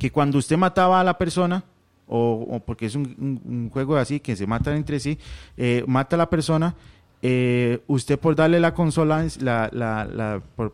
que 0.00 0.10
cuando 0.10 0.38
usted 0.38 0.56
mataba 0.56 0.98
a 0.98 1.04
la 1.04 1.18
persona, 1.18 1.62
o, 2.08 2.60
porque 2.64 2.86
es 2.86 2.94
un, 2.94 3.68
juego 3.70 3.96
así, 3.96 4.18
que 4.18 4.34
se 4.34 4.46
matan 4.46 4.76
entre 4.76 4.98
sí, 4.98 5.18
eh, 5.58 5.84
mata 5.86 6.16
a 6.16 6.18
la 6.18 6.30
persona, 6.30 6.74
eh, 7.22 7.80
usted 7.86 8.18
por 8.18 8.34
darle 8.34 8.60
la 8.60 8.72
consola, 8.72 9.26
la, 9.40 9.68
la, 9.72 10.42
por, 10.56 10.72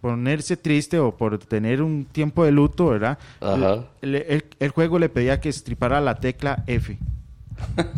ponerse 0.00 0.56
triste 0.56 0.98
o 0.98 1.16
por 1.16 1.38
tener 1.38 1.80
un 1.80 2.04
tiempo 2.04 2.44
de 2.44 2.52
luto, 2.52 2.88
¿verdad? 2.88 3.18
El, 4.02 4.70
juego 4.70 4.98
le 4.98 5.08
pedía 5.08 5.40
que 5.40 5.48
estripara 5.48 6.00
la 6.00 6.16
tecla 6.16 6.64
F. 6.66 6.98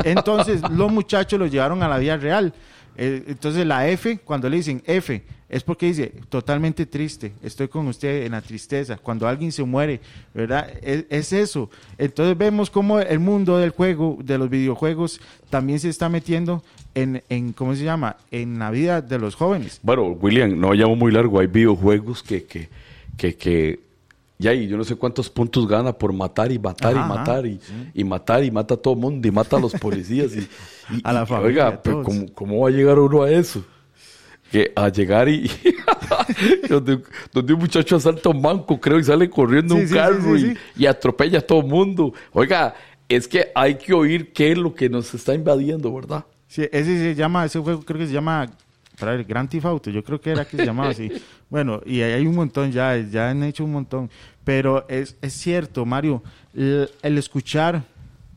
Entonces 0.04 0.60
los 0.70 0.92
muchachos 0.92 1.38
lo 1.38 1.46
llevaron 1.46 1.82
a 1.82 1.88
la 1.88 1.98
vida 1.98 2.16
real. 2.16 2.52
Eh, 2.96 3.24
entonces 3.26 3.66
la 3.66 3.88
F, 3.88 4.18
cuando 4.18 4.48
le 4.48 4.58
dicen 4.58 4.82
F, 4.86 5.24
es 5.48 5.62
porque 5.62 5.86
dice, 5.86 6.12
totalmente 6.28 6.86
triste, 6.86 7.32
estoy 7.42 7.68
con 7.68 7.86
usted 7.86 8.26
en 8.26 8.32
la 8.32 8.40
tristeza, 8.40 8.96
cuando 8.96 9.28
alguien 9.28 9.52
se 9.52 9.62
muere, 9.62 10.00
¿verdad? 10.34 10.68
Es, 10.82 11.32
eso. 11.32 11.70
Entonces 11.98 12.36
vemos 12.36 12.68
cómo 12.68 12.98
el 12.98 13.20
mundo 13.20 13.56
del 13.58 13.70
juego, 13.70 14.18
de 14.22 14.38
los 14.38 14.50
videojuegos, 14.50 15.20
también 15.48 15.78
se 15.78 15.88
está 15.88 16.08
metiendo 16.08 16.64
en, 16.94 17.22
en 17.28 17.52
¿cómo 17.52 17.76
se 17.76 17.84
llama? 17.84 18.16
En 18.32 18.58
la 18.58 18.70
vida 18.70 19.00
de 19.00 19.18
los 19.18 19.36
jóvenes. 19.36 19.78
Bueno, 19.82 20.08
William, 20.08 20.58
no 20.58 20.72
llamo 20.72 20.96
muy 20.96 21.12
largo, 21.12 21.38
hay 21.38 21.46
videojuegos 21.46 22.24
que, 22.24 22.44
que, 22.44 22.68
que, 23.16 23.36
que 23.36 23.80
ya 24.38 24.52
y 24.52 24.66
yo 24.66 24.76
no 24.76 24.84
sé 24.84 24.96
cuántos 24.96 25.30
puntos 25.30 25.66
gana 25.68 25.92
por 25.92 26.12
matar 26.12 26.50
y 26.50 26.58
matar 26.58 26.92
y 26.92 26.98
matar 26.98 27.46
y, 27.46 27.60
y, 27.94 28.04
matar 28.04 28.42
y 28.44 28.50
mata 28.50 28.74
a 28.74 28.76
todo 28.76 28.94
el 28.94 29.00
mundo 29.00 29.26
y 29.26 29.30
mata 29.30 29.56
a 29.56 29.60
los 29.60 29.72
policías 29.74 30.32
y, 30.34 30.48
a 31.04 31.12
la 31.12 31.24
familia. 31.24 31.68
Oiga, 31.68 32.02
¿cómo, 32.02 32.26
¿cómo 32.34 32.60
va 32.60 32.68
a 32.68 32.72
llegar 32.72 32.98
uno 32.98 33.22
a 33.22 33.30
eso? 33.30 33.64
Que 34.50 34.72
a 34.74 34.88
llegar 34.88 35.28
y 35.28 35.50
donde, 36.68 37.02
un 37.34 37.58
muchacho 37.58 37.96
asalta 37.96 38.28
un 38.28 38.40
banco, 38.40 38.80
creo, 38.80 38.98
y 38.98 39.04
sale 39.04 39.28
corriendo 39.28 39.74
un 39.74 39.88
carro 39.88 40.36
y, 40.36 40.86
atropella 40.86 41.38
a 41.38 41.42
todo 41.42 41.60
el 41.60 41.66
mundo. 41.66 42.12
Oiga, 42.32 42.74
es 43.08 43.26
que 43.26 43.50
hay 43.54 43.76
que 43.76 43.92
oír 43.92 44.32
qué 44.32 44.52
es 44.52 44.58
lo 44.58 44.74
que 44.74 44.88
nos 44.88 45.12
está 45.14 45.34
invadiendo, 45.34 45.92
¿verdad? 45.92 46.24
Sí, 46.48 46.62
ese 46.72 46.98
se 46.98 47.14
llama, 47.14 47.44
ese 47.44 47.58
juego 47.58 47.82
creo 47.82 47.98
que 47.98 48.06
se 48.06 48.12
llama 48.12 48.46
para 48.98 49.14
el 49.14 49.24
Grand 49.24 49.48
Theft 49.48 49.66
Auto, 49.66 49.90
yo 49.90 50.02
creo 50.02 50.20
que 50.20 50.30
era 50.30 50.44
que 50.44 50.56
se 50.56 50.66
llamaba 50.66 50.90
así. 50.90 51.10
Bueno, 51.48 51.80
y 51.86 52.00
hay 52.00 52.26
un 52.26 52.34
montón 52.34 52.72
ya, 52.72 52.96
ya 52.96 53.30
han 53.30 53.44
hecho 53.44 53.64
un 53.64 53.70
montón, 53.70 54.10
pero 54.42 54.84
es, 54.88 55.16
es 55.22 55.32
cierto, 55.32 55.86
Mario, 55.86 56.20
el 56.54 57.18
escuchar 57.18 57.84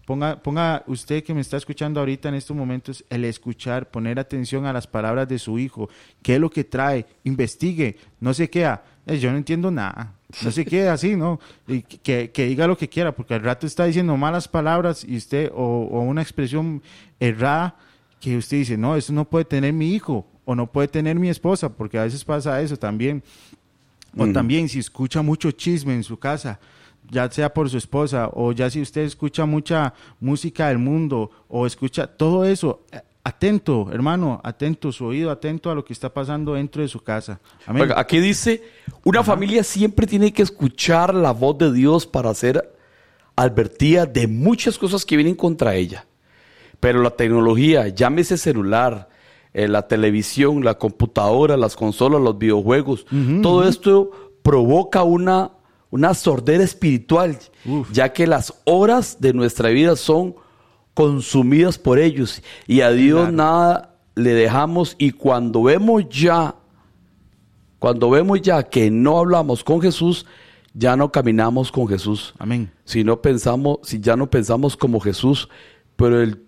Ponga, 0.10 0.42
ponga 0.42 0.82
usted 0.88 1.24
que 1.24 1.36
me 1.36 1.42
está 1.42 1.58
escuchando 1.58 2.00
ahorita 2.00 2.30
en 2.30 2.34
estos 2.34 2.58
momentos, 2.58 3.06
el 3.12 3.26
escuchar, 3.26 3.92
poner 3.92 4.18
atención 4.18 4.66
a 4.66 4.74
las 4.74 4.88
palabras 4.88 5.28
de 5.28 5.38
su 5.38 5.60
hijo, 5.60 5.88
qué 6.24 6.34
es 6.34 6.42
lo 6.42 6.50
que 6.50 6.64
trae, 6.64 7.06
investigue, 7.26 7.96
no 8.20 8.34
se 8.34 8.50
queda, 8.50 8.84
eh, 9.06 9.20
yo 9.20 9.30
no 9.30 9.38
entiendo 9.38 9.70
nada, 9.70 10.16
no 10.44 10.50
se 10.50 10.66
quede 10.66 10.90
así, 10.90 11.16
¿no? 11.16 11.40
Y 11.68 11.84
que, 11.84 12.32
diga 12.34 12.66
lo 12.66 12.76
que 12.76 12.90
quiera, 12.90 13.12
porque 13.12 13.36
al 13.36 13.44
rato 13.44 13.68
está 13.68 13.86
diciendo 13.86 14.18
malas 14.18 14.48
palabras 14.48 15.04
y 15.08 15.16
usted, 15.16 15.52
o, 15.54 16.02
una 16.02 16.24
expresión 16.24 16.82
errada, 17.20 17.76
que 18.20 18.36
usted 18.36 18.58
dice, 18.58 18.78
no, 18.80 18.96
eso 18.96 19.14
no 19.14 19.26
puede 19.26 19.46
tener 19.46 19.74
mi 19.74 19.94
hijo, 19.94 20.26
o 20.44 20.56
no 20.56 20.66
puede 20.66 20.88
tener 20.88 21.20
mi 21.20 21.30
esposa, 21.30 21.70
porque 21.70 22.00
a 22.00 22.06
veces 22.06 22.26
pasa 22.26 22.60
eso 22.64 22.78
también. 22.78 23.22
O 24.18 24.26
también 24.32 24.68
si 24.70 24.80
escucha 24.80 25.22
mucho 25.22 25.52
chisme 25.52 25.94
en 25.94 26.04
su 26.04 26.18
casa, 26.18 26.60
ya 27.10 27.30
sea 27.32 27.54
por 27.54 27.70
su 27.70 27.78
esposa 27.78 28.30
o 28.34 28.52
ya 28.52 28.70
si 28.70 28.82
usted 28.82 29.02
escucha 29.02 29.46
mucha 29.46 29.94
música 30.20 30.68
del 30.68 30.78
mundo 30.78 31.32
o 31.48 31.66
escucha 31.66 32.08
todo 32.08 32.46
eso, 32.46 32.82
eh, 32.92 33.02
atento, 33.24 33.90
hermano, 33.92 34.40
atento, 34.44 34.92
su 34.92 35.06
oído 35.06 35.32
atento 35.32 35.70
a 35.70 35.76
lo 35.76 35.86
que 35.86 35.94
está 35.94 36.14
pasando 36.14 36.54
dentro 36.54 36.82
de 36.82 36.88
su 36.88 37.02
casa. 37.02 37.40
aquí 37.96 38.20
dice, 38.20 38.64
una 39.04 39.24
familia 39.24 39.64
siempre 39.64 40.08
tiene 40.08 40.34
que 40.34 40.42
escuchar 40.42 41.14
la 41.14 41.32
voz 41.32 41.58
de 41.58 41.72
Dios 41.72 42.06
para 42.06 42.34
ser 42.34 42.74
advertida 43.36 44.06
de 44.06 44.28
muchas 44.28 44.78
cosas 44.78 45.06
que 45.06 45.16
vienen 45.16 45.36
contra 45.36 45.76
ella. 45.76 46.06
Pero 46.80 47.02
la 47.02 47.12
tecnología, 47.12 47.88
llámese 47.90 48.38
celular, 48.38 49.10
eh, 49.54 49.68
la 49.68 49.88
televisión, 49.88 50.64
la 50.64 50.78
computadora, 50.78 51.58
las 51.58 51.76
consolas, 51.76 52.22
los 52.22 52.38
videojuegos, 52.38 53.06
todo 53.42 53.68
esto 53.68 54.12
provoca 54.44 55.04
una 55.04 55.52
una 55.92 56.14
sordera 56.14 56.64
espiritual, 56.64 57.38
ya 57.92 58.14
que 58.14 58.28
las 58.28 58.54
horas 58.66 59.18
de 59.20 59.34
nuestra 59.34 59.70
vida 59.70 59.96
son 59.96 60.36
consumidas 60.94 61.78
por 61.78 61.98
ellos 61.98 62.42
y 62.68 62.82
a 62.82 62.92
Dios 62.92 63.32
nada 63.32 63.96
le 64.16 64.34
dejamos 64.34 64.96
y 65.00 65.12
cuando 65.12 65.64
vemos 65.64 66.08
ya, 66.10 66.56
cuando 67.80 68.10
vemos 68.10 68.42
ya 68.42 68.64
que 68.64 68.92
no 68.92 69.18
hablamos 69.18 69.64
con 69.64 69.82
Jesús, 69.82 70.26
ya 70.74 70.96
no 70.96 71.12
caminamos 71.12 71.72
con 71.72 71.88
Jesús. 71.88 72.34
Amén. 72.38 72.72
Si 72.86 73.04
no 73.04 73.22
pensamos, 73.22 73.80
si 73.84 74.00
ya 74.00 74.16
no 74.16 74.30
pensamos 74.30 74.78
como 74.78 75.00
Jesús, 75.00 75.50
pero 75.96 76.22
el, 76.22 76.42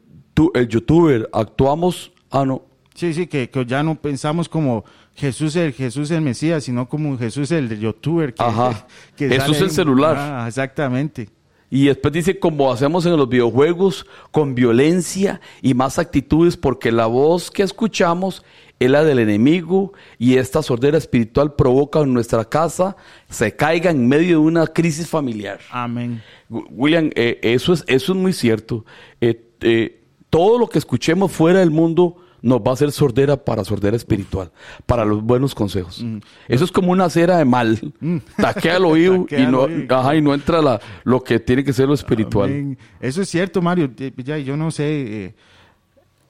el 0.53 0.67
youtuber 0.67 1.29
actuamos, 1.33 2.11
ah 2.29 2.45
no. 2.45 2.63
Sí, 2.93 3.13
sí, 3.13 3.27
que, 3.27 3.49
que 3.49 3.65
ya 3.65 3.81
no 3.83 3.95
pensamos 3.95 4.47
como 4.49 4.83
Jesús 5.15 5.55
el 5.55 5.73
Jesús 5.73 6.09
el 6.11 6.21
Mesías, 6.21 6.63
sino 6.63 6.87
como 6.87 7.17
Jesús 7.17 7.51
el 7.51 7.79
youtuber. 7.79 8.33
Que, 8.33 8.43
Ajá. 8.43 8.87
Jesús 9.17 9.61
el 9.61 9.71
celular. 9.71 10.15
Ah, 10.17 10.45
exactamente. 10.47 11.29
Y 11.69 11.85
después 11.85 12.13
dice, 12.13 12.37
como 12.37 12.71
hacemos 12.71 13.05
en 13.05 13.15
los 13.15 13.29
videojuegos, 13.29 14.05
con 14.31 14.55
violencia 14.55 15.39
y 15.61 15.73
más 15.73 15.99
actitudes, 15.99 16.57
porque 16.57 16.91
la 16.91 17.05
voz 17.05 17.49
que 17.49 17.63
escuchamos 17.63 18.43
es 18.81 18.89
la 18.89 19.03
del 19.03 19.19
enemigo 19.19 19.93
y 20.17 20.37
esta 20.37 20.63
sordera 20.63 20.97
espiritual 20.97 21.53
provoca 21.53 22.01
en 22.01 22.13
nuestra 22.13 22.43
casa 22.43 22.97
se 23.29 23.55
caiga 23.55 23.91
en 23.91 24.07
medio 24.07 24.29
de 24.29 24.37
una 24.37 24.65
crisis 24.65 25.07
familiar. 25.07 25.59
Amén. 25.69 26.21
William, 26.49 27.11
eh, 27.15 27.39
eso, 27.43 27.73
es, 27.73 27.85
eso 27.87 28.13
es 28.13 28.17
muy 28.17 28.33
cierto. 28.33 28.83
Eh, 29.21 29.41
eh, 29.61 30.01
todo 30.31 30.57
lo 30.57 30.67
que 30.67 30.79
escuchemos 30.79 31.31
fuera 31.31 31.59
del 31.59 31.69
mundo 31.69 32.17
nos 32.41 32.59
va 32.59 32.71
a 32.71 32.73
hacer 32.73 32.91
sordera 32.91 33.37
para 33.37 33.63
sordera 33.63 33.95
espiritual, 33.95 34.51
para 34.85 35.05
los 35.05 35.21
buenos 35.23 35.53
consejos. 35.53 36.01
Mm. 36.01 36.17
Eso 36.47 36.65
es 36.65 36.71
como 36.71 36.91
una 36.91 37.09
cera 37.09 37.37
de 37.37 37.45
mal. 37.45 37.79
Mm. 37.99 38.17
Taquea 38.37 38.77
el 38.77 38.85
oído 38.85 39.25
y 39.29 39.45
no, 39.45 39.67
y 39.69 40.21
no 40.21 40.33
entra 40.33 40.61
la, 40.61 40.79
lo 41.03 41.23
que 41.23 41.39
tiene 41.39 41.63
que 41.63 41.73
ser 41.73 41.87
lo 41.87 41.93
espiritual. 41.93 42.77
Eso 42.99 43.21
es 43.21 43.29
cierto, 43.29 43.61
Mario. 43.61 43.91
Ya, 44.17 44.37
yo 44.37 44.57
no 44.57 44.71
sé. 44.71 44.83
Eh, 45.25 45.35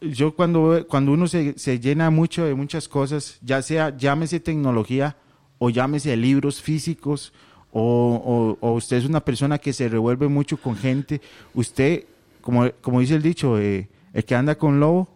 yo 0.02 0.36
cuando, 0.36 0.86
cuando 0.88 1.12
uno 1.12 1.28
se, 1.28 1.58
se 1.58 1.80
llena 1.80 2.10
mucho 2.10 2.44
de 2.46 2.56
muchas 2.56 2.88
cosas, 2.88 3.38
ya 3.42 3.62
sea 3.62 3.96
llámese 3.96 4.40
tecnología 4.40 5.16
o 5.60 5.70
llámese 5.70 6.18
libros 6.18 6.60
físicos, 6.60 7.34
o, 7.72 8.58
o, 8.60 8.72
usted 8.74 8.98
es 8.98 9.06
una 9.06 9.24
persona 9.24 9.58
que 9.58 9.74
se 9.74 9.88
revuelve 9.88 10.28
mucho 10.28 10.58
con 10.58 10.76
gente, 10.76 11.22
usted, 11.54 12.06
como, 12.42 12.70
como 12.82 13.00
dice 13.00 13.16
el 13.16 13.22
dicho, 13.22 13.60
eh, 13.60 13.88
el 14.14 14.26
que 14.26 14.36
anda 14.36 14.56
con 14.56 14.80
lobo, 14.80 15.08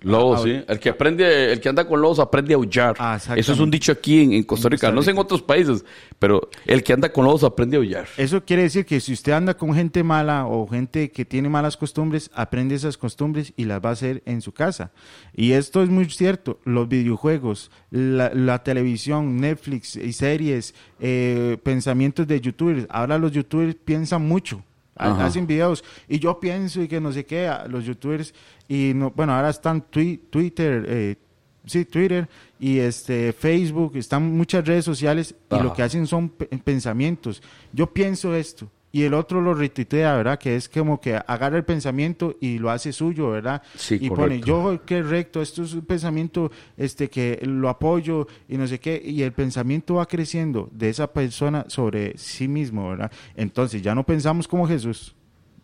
Lobos, 0.00 0.44
sí. 0.44 0.62
El 0.68 0.78
que 0.78 0.90
aprende, 0.90 1.52
el 1.52 1.60
que 1.60 1.68
anda 1.68 1.84
con 1.86 2.00
lobos 2.00 2.20
aprende 2.20 2.54
a 2.54 2.56
aullar. 2.56 2.94
Ah, 3.00 3.18
Eso 3.34 3.52
es 3.52 3.58
un 3.58 3.68
dicho 3.70 3.90
aquí 3.90 4.36
en, 4.36 4.44
Costa 4.44 4.68
Rica. 4.68 4.92
No 4.92 5.02
sé 5.02 5.10
en 5.10 5.18
otros 5.18 5.42
países, 5.42 5.84
pero 6.20 6.48
el 6.66 6.84
que 6.84 6.92
anda 6.92 7.12
con 7.12 7.24
lobos 7.24 7.42
aprende 7.42 7.76
a 7.76 7.80
aullar. 7.80 8.06
Eso 8.16 8.44
quiere 8.44 8.62
decir 8.62 8.86
que 8.86 9.00
si 9.00 9.12
usted 9.12 9.32
anda 9.32 9.54
con 9.54 9.74
gente 9.74 10.04
mala 10.04 10.46
o 10.46 10.68
gente 10.68 11.10
que 11.10 11.24
tiene 11.24 11.48
malas 11.48 11.76
costumbres, 11.76 12.30
aprende 12.32 12.76
esas 12.76 12.96
costumbres 12.96 13.52
y 13.56 13.64
las 13.64 13.84
va 13.84 13.90
a 13.90 13.92
hacer 13.94 14.22
en 14.24 14.40
su 14.40 14.52
casa. 14.52 14.92
Y 15.34 15.52
esto 15.52 15.82
es 15.82 15.88
muy 15.88 16.08
cierto. 16.10 16.60
Los 16.64 16.88
videojuegos, 16.88 17.72
la, 17.90 18.62
televisión, 18.62 19.40
Netflix 19.40 19.96
y 19.96 20.12
series, 20.12 20.74
eh, 21.00 21.58
pensamientos 21.64 22.26
de 22.28 22.40
youtubers. 22.40 22.86
Ahora 22.88 23.18
los 23.18 23.32
youtubers 23.32 23.74
piensan 23.74 24.26
mucho 24.26 24.62
hacen 24.98 25.46
videos. 25.46 25.84
Y 26.08 26.18
yo 26.18 26.38
pienso 26.40 26.82
y 26.82 26.88
que 26.88 27.00
no 27.00 27.12
sé 27.12 27.24
qué, 27.24 27.50
los 27.68 27.84
youtubers 27.84 28.34
y 28.68 28.92
no, 28.94 29.10
bueno, 29.10 29.34
ahora 29.34 29.50
están 29.50 29.82
Twitter, 29.82 30.84
eh, 30.88 31.16
sí, 31.64 31.84
Twitter 31.84 32.28
y 32.58 32.78
este 32.78 33.32
Facebook, 33.32 33.96
están 33.96 34.36
muchas 34.36 34.66
redes 34.66 34.84
sociales 34.84 35.34
y 35.50 35.62
lo 35.62 35.72
que 35.72 35.82
hacen 35.82 36.06
son 36.06 36.28
pensamientos. 36.30 37.42
Yo 37.72 37.92
pienso 37.92 38.34
esto 38.34 38.70
y 38.90 39.02
el 39.02 39.14
otro 39.14 39.40
lo 39.40 39.54
retuitea, 39.54 40.16
¿verdad? 40.16 40.38
Que 40.38 40.56
es 40.56 40.68
como 40.68 41.00
que 41.00 41.16
agarra 41.16 41.56
el 41.56 41.64
pensamiento 41.64 42.36
y 42.40 42.58
lo 42.58 42.70
hace 42.70 42.92
suyo, 42.92 43.30
¿verdad? 43.30 43.62
Sí, 43.76 43.98
y 44.00 44.08
pone, 44.08 44.40
yo 44.40 44.80
que 44.86 45.02
recto, 45.02 45.42
esto 45.42 45.62
es 45.62 45.74
un 45.74 45.82
pensamiento 45.82 46.50
este 46.76 47.10
que 47.10 47.38
lo 47.42 47.68
apoyo 47.68 48.26
y 48.48 48.56
no 48.56 48.66
sé 48.66 48.80
qué, 48.80 49.00
y 49.04 49.22
el 49.22 49.32
pensamiento 49.32 49.94
va 49.94 50.06
creciendo 50.06 50.68
de 50.72 50.88
esa 50.88 51.12
persona 51.12 51.64
sobre 51.68 52.16
sí 52.16 52.48
mismo, 52.48 52.88
¿verdad? 52.88 53.12
Entonces 53.34 53.82
ya 53.82 53.94
no 53.94 54.04
pensamos 54.04 54.48
como 54.48 54.66
Jesús, 54.66 55.14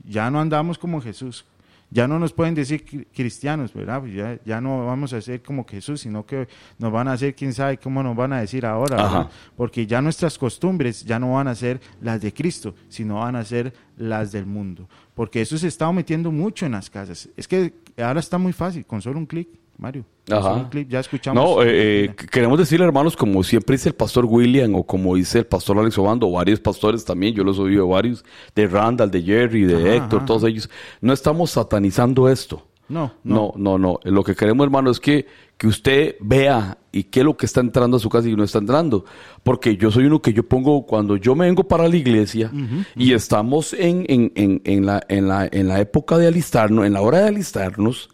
ya 0.05 0.31
no 0.31 0.41
andamos 0.41 0.79
como 0.79 1.01
Jesús, 1.01 1.47
ya 1.95 2.09
no 2.09 2.19
nos 2.19 2.33
pueden 2.33 2.57
decir 2.57 3.07
cristianos, 3.15 3.73
¿verdad? 3.73 4.01
Pues 4.01 4.13
ya, 4.13 4.37
ya 4.45 4.61
no 4.61 4.85
vamos 4.85 5.13
a 5.13 5.21
ser 5.21 5.41
como 5.43 5.65
Jesús, 5.65 6.01
sino 6.01 6.27
que 6.27 6.49
nos 6.77 6.91
van 6.91 7.07
a 7.07 7.13
hacer, 7.13 7.37
quién 7.37 7.55
sabe 7.55 7.79
cómo 7.79 8.03
nos 8.03 8.17
van 8.17 8.33
a 8.33 8.41
decir 8.41 8.67
ahora. 8.67 9.31
Porque 9.57 9.87
ya 9.87 10.03
nuestras 10.03 10.37
costumbres 10.37 11.05
ya 11.05 11.21
no 11.21 11.35
van 11.35 11.47
a 11.47 11.55
ser 11.55 11.81
las 12.01 12.21
de 12.21 12.35
Cristo, 12.35 12.75
sino 12.89 13.21
van 13.21 13.37
a 13.37 13.45
ser 13.45 13.73
las 13.97 14.33
del 14.33 14.45
mundo. 14.45 14.89
Porque 15.15 15.41
eso 15.41 15.57
se 15.57 15.69
está 15.69 15.91
metiendo 15.93 16.33
mucho 16.33 16.67
en 16.67 16.73
las 16.73 16.91
casas. 16.91 17.29
Es 17.37 17.47
que 17.47 17.73
ahora 17.97 18.19
está 18.19 18.39
muy 18.39 18.53
fácil, 18.53 18.85
con 18.85 19.01
solo 19.01 19.21
un 19.21 19.27
clic. 19.27 19.49
Mario. 19.79 20.05
Ajá. 20.31 20.71
ya 20.89 21.01
escuchamos. 21.01 21.43
No, 21.43 21.63
eh, 21.63 22.05
eh, 22.05 22.15
queremos 22.15 22.59
decirle, 22.59 22.87
hermanos, 22.87 23.17
como 23.17 23.43
siempre 23.43 23.75
dice 23.77 23.91
el 23.91 23.95
pastor 23.95 24.25
William 24.25 24.75
o 24.75 24.85
como 24.85 25.15
dice 25.17 25.41
el 25.41 25.47
pastor 25.47 25.79
Alex 25.79 25.99
Obando, 25.99 26.31
varios 26.31 26.61
pastores 26.61 27.05
también, 27.05 27.35
yo 27.35 27.45
los 27.45 27.59
he 27.59 27.63
oído 27.63 27.89
varios, 27.89 28.25
de 28.55 28.67
Randall, 28.67 29.11
de 29.11 29.23
Jerry, 29.23 29.65
de 29.65 29.97
Héctor, 29.97 30.25
todos 30.25 30.45
ellos. 30.45 30.71
No 31.01 31.13
estamos 31.13 31.51
satanizando 31.51 32.29
esto. 32.29 32.67
No, 32.89 33.15
no, 33.25 33.55
no, 33.57 33.79
no. 33.79 33.99
Lo 34.05 34.23
que 34.23 34.35
queremos, 34.35 34.65
hermano, 34.65 34.91
es 34.91 35.01
que, 35.01 35.27
que 35.57 35.67
usted 35.67 36.17
vea 36.21 36.77
y 36.93 37.05
qué 37.05 37.21
es 37.21 37.27
lo 37.27 37.37
que 37.37 37.47
está 37.47 37.61
entrando 37.61 37.97
a 37.97 38.01
su 38.01 38.11
casa 38.11 38.29
y 38.29 38.37
no 38.37 38.45
está 38.45 38.59
entrando. 38.59 39.07
Porque 39.43 39.77
yo 39.77 39.91
soy 39.91 40.05
uno 40.05 40.21
que 40.21 40.35
yo 40.35 40.43
pongo, 40.47 40.85
cuando 40.85 41.17
yo 41.17 41.35
me 41.35 41.47
vengo 41.47 41.65
para 41.65 41.89
la 41.89 41.97
iglesia 41.97 42.51
y 42.95 43.13
estamos 43.15 43.73
en, 43.73 44.05
en, 44.09 44.33
en, 44.35 44.61
en, 44.65 44.87
la, 44.87 45.03
en, 45.09 45.29
la, 45.29 45.49
en 45.51 45.69
la 45.69 45.81
época 45.81 46.19
de 46.19 46.27
alistarnos, 46.27 46.85
en 46.85 46.93
la 46.93 47.01
hora 47.01 47.21
de 47.21 47.29
alistarnos, 47.29 48.11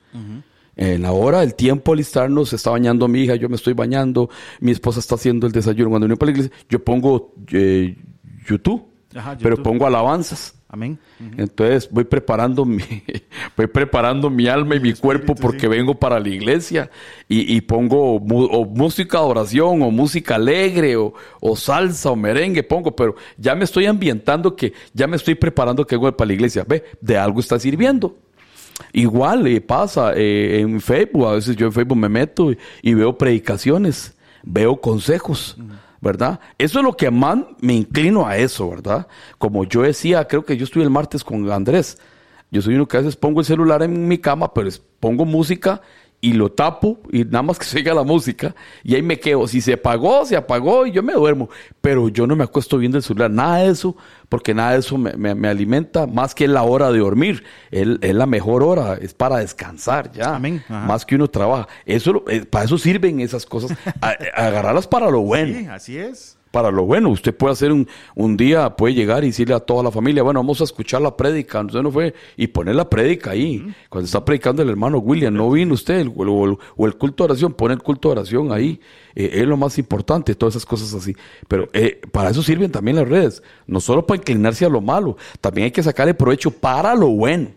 en 0.81 1.03
la 1.03 1.12
hora 1.12 1.40
del 1.40 1.55
tiempo 1.55 1.93
alistarnos, 1.93 2.55
está 2.55 2.71
bañando 2.71 3.07
mi 3.07 3.21
hija, 3.21 3.35
yo 3.35 3.51
me 3.51 3.57
estoy 3.57 3.75
bañando, 3.75 4.31
mi 4.61 4.71
esposa 4.71 4.99
está 4.99 5.14
haciendo 5.14 5.47
el 5.47 5.53
desayuno. 5.53 5.90
Cuando 5.90 6.09
vengo 6.09 6.19
para 6.19 6.33
la 6.33 6.38
iglesia, 6.38 6.57
yo 6.71 6.83
pongo 6.83 7.35
eh, 7.53 7.97
YouTube, 8.49 8.87
pero 9.43 9.62
pongo 9.62 9.87
alabanzas. 9.87 10.55
Amén. 10.73 10.99
Entonces 11.37 11.90
voy 11.90 12.05
preparando 12.05 12.64
mi, 12.64 12.83
voy 13.57 13.66
preparando 13.66 14.31
mi 14.31 14.47
alma 14.47 14.77
y 14.77 14.81
mi 14.81 14.95
cuerpo 14.95 15.35
porque 15.35 15.69
vengo 15.69 15.99
para 15.99 16.19
la 16.19 16.29
iglesia 16.29 16.90
y, 17.29 17.61
pongo 17.61 18.19
música 18.19 19.19
de 19.19 19.25
oración 19.25 19.83
o 19.83 19.90
música 19.90 20.37
alegre 20.37 20.97
o, 20.97 21.12
o, 21.40 21.57
salsa 21.57 22.11
o 22.11 22.16
merengue 22.16 22.62
pongo, 22.62 22.97
pero 22.97 23.16
ya 23.37 23.55
me 23.55 23.64
estoy 23.64 23.85
ambientando 23.85 24.57
que 24.57 24.73
ya 24.95 25.07
me 25.07 25.16
estoy 25.16 25.35
preparando 25.35 25.87
que 25.87 25.97
vengo 25.97 26.16
para 26.16 26.29
la 26.29 26.35
iglesia. 26.35 26.64
Ve, 26.66 26.85
de 27.03 27.19
algo 27.19 27.40
está 27.40 27.59
sirviendo. 27.59 28.16
Igual 28.93 29.47
eh, 29.47 29.61
pasa 29.61 30.12
eh, 30.14 30.61
en 30.61 30.81
Facebook, 30.81 31.27
a 31.27 31.33
veces 31.33 31.57
yo 31.57 31.66
en 31.66 31.73
Facebook 31.73 31.99
me 31.99 32.09
meto 32.09 32.53
y, 32.83 32.95
veo 32.95 33.16
predicaciones, 33.16 34.14
veo 34.43 34.81
consejos, 34.81 35.57
¿verdad? 36.01 36.40
Eso 36.59 36.79
es 36.79 36.85
lo 36.85 36.97
que 36.97 37.11
más 37.11 37.38
me 37.61 37.75
inclino 37.75 38.27
a 38.27 38.37
eso, 38.37 38.71
¿verdad? 38.71 39.07
Como 39.38 39.64
yo 39.64 39.83
decía, 39.83 40.27
creo 40.27 40.45
que 40.45 40.57
yo 40.57 40.64
estuve 40.64 40.85
el 40.85 40.90
martes 40.90 41.25
con 41.25 41.51
Andrés, 41.51 41.99
yo 42.51 42.62
soy 42.62 42.75
uno 42.75 42.88
que 42.88 42.97
a 42.97 43.01
veces 43.01 43.16
pongo 43.16 43.40
el 43.40 43.47
celular 43.47 43.83
en 43.83 44.09
mi 44.09 44.19
cama, 44.19 44.53
pero 44.53 44.69
pongo 44.99 45.25
música 45.25 45.81
y 46.21 46.35
lo 46.35 46.53
tapo 46.53 47.01
y 47.11 47.25
nada 47.25 47.43
más 47.43 47.59
que 47.59 47.65
se 47.65 47.83
la 47.83 48.03
música 48.03 48.55
y 48.85 48.95
ahí 48.95 49.03
me 49.03 49.19
quedo. 49.19 49.47
Si 49.47 49.61
se 49.61 49.75
apagó, 49.75 50.25
se 50.27 50.37
apagó 50.37 50.87
y 50.87 50.93
yo 50.93 51.03
me 51.03 51.15
duermo. 51.15 51.49
Pero 51.81 52.09
yo 52.09 52.27
no 52.27 52.37
me 52.37 52.45
acuesto 52.45 52.77
viendo 52.79 52.99
el 52.99 53.03
celular, 53.03 53.31
nada 53.31 53.59
de 53.59 53.71
eso, 53.71 53.97
porque 54.29 54.55
nada 54.55 54.73
de 54.73 54.81
eso 54.81 54.99
me, 54.99 55.49
alimenta 55.49 56.07
más 56.07 56.35
que 56.35 56.47
la 56.47 56.63
hora 56.63 56.93
de 56.93 56.99
dormir. 56.99 57.45
Es, 57.71 57.87
la 58.15 58.27
mejor 58.27 58.63
hora, 58.63 58.95
es 58.95 59.15
para 59.15 59.39
descansar 59.39 60.13
ya. 60.13 60.39
Más 60.69 61.07
que 61.07 61.15
uno 61.15 61.29
trabaja. 61.29 61.69
Eso, 61.87 62.25
eh, 62.29 62.45
para 62.45 62.67
eso 62.67 62.77
sirven 62.77 63.21
esas 63.21 63.47
cosas, 63.47 63.77
agarrarlas 64.01 64.87
para 64.87 65.11
lo 65.11 65.21
bueno. 65.23 65.59
Sí, 65.59 65.67
así 65.67 65.99
es 65.99 66.39
para 66.51 66.71
lo 66.71 66.85
bueno. 66.85 67.11
Usted 67.11 67.35
puede 67.35 67.53
hacer 67.53 67.73
un, 67.73 67.87
un 68.15 68.37
día, 68.37 68.77
puede 68.77 68.95
llegar 68.95 69.25
y 69.25 69.29
decirle 69.29 69.55
a 69.55 69.61
toda 69.61 69.83
la 69.83 69.91
familia, 69.91 70.23
bueno, 70.23 70.41
vamos 70.41 70.61
a 70.61 70.65
escuchar 70.65 71.03
la 71.03 71.17
prédica. 71.17 71.61
Usted 71.61 71.83
no 71.83 71.91
fue 71.91 72.15
y 72.37 72.49
poner 72.49 72.75
la 72.75 72.89
prédica 72.89 73.31
ahí. 73.31 73.75
Cuando 73.89 74.07
está 74.07 74.25
predicando 74.25 74.63
el 74.63 74.69
hermano 74.69 74.99
William, 74.99 75.35
no 75.35 75.51
vino 75.51 75.75
usted, 75.75 76.07
o, 76.17 76.87
el 76.87 76.97
culto 76.97 77.25
de 77.25 77.33
oración, 77.33 77.53
pone 77.53 77.75
el 77.75 77.83
culto 77.83 78.09
de 78.09 78.13
oración 78.13 78.53
ahí. 78.53 78.81
Eh, 79.15 79.31
es 79.35 79.47
lo 79.47 79.57
más 79.57 79.79
importante, 79.79 80.35
todas 80.35 80.57
esas 80.57 80.67
cosas 80.67 80.93
así. 80.95 81.15
Pero 81.49 81.69
eh, 81.73 82.01
para 82.13 82.31
eso 82.31 82.43
sirven 82.43 82.71
también 82.71 82.97
las 82.97 83.09
redes. 83.09 83.43
No 83.67 83.81
solo 83.81 84.07
para 84.07 84.19
inclinarse 84.19 84.65
a 84.65 84.69
lo 84.69 84.81
malo, 84.81 85.17
también 85.41 85.67
hay 85.67 85.71
que 85.71 85.83
sacarle 85.83 86.15
provecho 86.15 86.51
para 86.51 86.95
lo 86.95 87.09
bueno. 87.09 87.49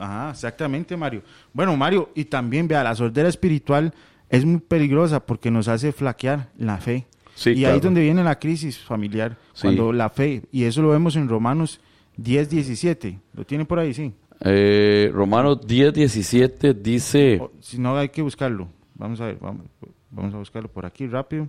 ajá, 0.00 0.30
exactamente, 0.30 0.96
Mario. 0.96 1.22
Bueno, 1.52 1.76
Mario, 1.76 2.10
y 2.14 2.24
también 2.26 2.68
vea, 2.68 2.82
la 2.84 2.94
sordera 2.94 3.28
espiritual 3.28 3.94
es 4.28 4.44
muy 4.44 4.60
peligrosa 4.60 5.24
porque 5.24 5.50
nos 5.50 5.68
hace 5.68 5.92
flaquear 5.92 6.50
la 6.58 6.78
fe 6.78 7.06
y 7.46 7.64
ahí 7.64 7.76
es 7.76 7.82
donde 7.82 8.00
viene 8.00 8.22
la 8.24 8.38
crisis 8.38 8.78
familiar, 8.78 9.36
cuando 9.60 9.92
la 9.92 10.10
fe, 10.10 10.42
y 10.50 10.64
eso 10.64 10.82
lo 10.82 10.90
vemos 10.90 11.16
en 11.16 11.28
Romanos 11.28 11.80
10, 12.16 12.50
17. 12.50 13.18
¿Lo 13.34 13.44
tiene 13.44 13.64
por 13.64 13.78
ahí, 13.78 13.94
sí? 13.94 14.12
Eh, 14.40 15.10
Romanos 15.12 15.66
10, 15.66 15.94
17 15.94 16.74
dice... 16.74 17.40
si 17.60 17.78
no, 17.78 17.96
hay 17.96 18.08
que 18.08 18.22
buscarlo. 18.22 18.68
Vamos 18.94 19.20
a 19.20 19.26
ver, 19.26 19.38
vamos, 19.40 19.66
vamos 20.10 20.34
a 20.34 20.38
buscarlo 20.38 20.68
por 20.68 20.84
aquí 20.84 21.06
rápido. 21.06 21.48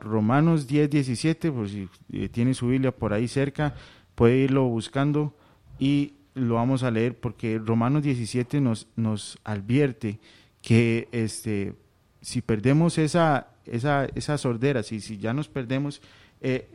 Romanos 0.00 0.66
10, 0.66 0.90
17, 0.90 1.50
por 1.50 1.68
si 1.68 1.88
eh, 2.12 2.28
tiene 2.28 2.52
su 2.54 2.68
Biblia 2.68 2.92
por 2.92 3.12
ahí 3.12 3.28
cerca, 3.28 3.74
puede 4.14 4.36
irlo 4.36 4.64
buscando 4.64 5.34
y 5.78 6.14
lo 6.34 6.56
vamos 6.56 6.82
a 6.82 6.90
leer 6.90 7.18
porque 7.18 7.58
Romanos 7.58 8.02
17 8.02 8.60
nos, 8.60 8.88
nos 8.96 9.38
advierte 9.44 10.20
que 10.60 11.08
este, 11.12 11.74
si 12.20 12.42
perdemos 12.42 12.98
esa, 12.98 13.48
esa, 13.72 14.06
esa 14.14 14.38
sordera, 14.38 14.82
si, 14.82 15.00
si 15.00 15.18
ya 15.18 15.32
nos 15.32 15.48
perdemos, 15.48 16.00
eh, 16.40 16.68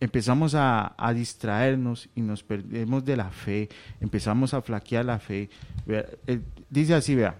empezamos 0.00 0.54
a, 0.54 0.94
distraernos 1.14 2.08
y 2.14 2.20
nos 2.20 2.42
perdemos 2.42 3.04
de 3.04 3.16
la 3.16 3.30
fe, 3.30 3.68
empezamos 4.00 4.54
a 4.54 4.62
flaquear 4.62 5.04
la 5.04 5.18
fe. 5.18 5.48
Eh, 5.86 6.40
dice 6.68 6.94
así, 6.94 7.14
vea, 7.14 7.36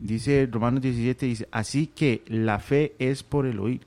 dice 0.00 0.48
Romanos 0.50 0.82
17, 0.82 1.26
dice, 1.26 1.48
así 1.50 1.88
que 1.88 2.22
la 2.28 2.58
fe 2.58 2.94
es 2.98 3.22
por 3.22 3.46
el 3.46 3.58
oír. 3.58 3.80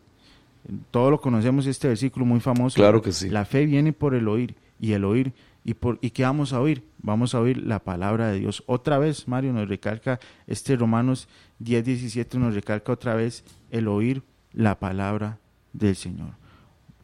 Todos 0.91 1.12
lo 1.12 1.21
conocemos 1.21 1.65
este 1.65 1.88
versículo 1.88 2.25
muy 2.25 2.39
famoso. 2.39 2.75
Claro 2.75 3.02
que 3.02 3.12
sí. 3.12 3.30
La 3.30 3.45
fe 3.45 3.65
viene 3.65 3.93
por 3.93 4.13
el 4.13 4.28
oír 4.28 4.56
y 4.80 4.91
el 4.91 5.06
oír 5.06 5.34
¿Y, 5.63 5.73
por, 5.75 5.99
¿Y 6.02 6.12
qué 6.12 6.23
vamos 6.23 6.54
a 6.54 6.62
oír? 6.62 6.84
Vamos 6.99 7.36
a 7.36 7.39
oír 7.39 7.58
la 7.58 7.80
palabra 7.80 8.30
de 8.30 8.39
Dios. 8.39 8.63
Otra 8.65 8.97
vez, 8.97 9.28
Mario 9.28 9.54
nos 9.54 9.67
recalca, 9.67 10.19
este 10.47 10.75
Romanos 10.75 11.28
10, 11.60 11.86
17 11.86 12.39
nos 12.39 12.56
recalca 12.56 12.91
otra 12.91 13.13
vez 13.13 13.43
el 13.71 13.88
oír 13.88 14.23
la 14.53 14.79
palabra 14.79 15.39
del 15.73 15.95
Señor. 15.95 16.32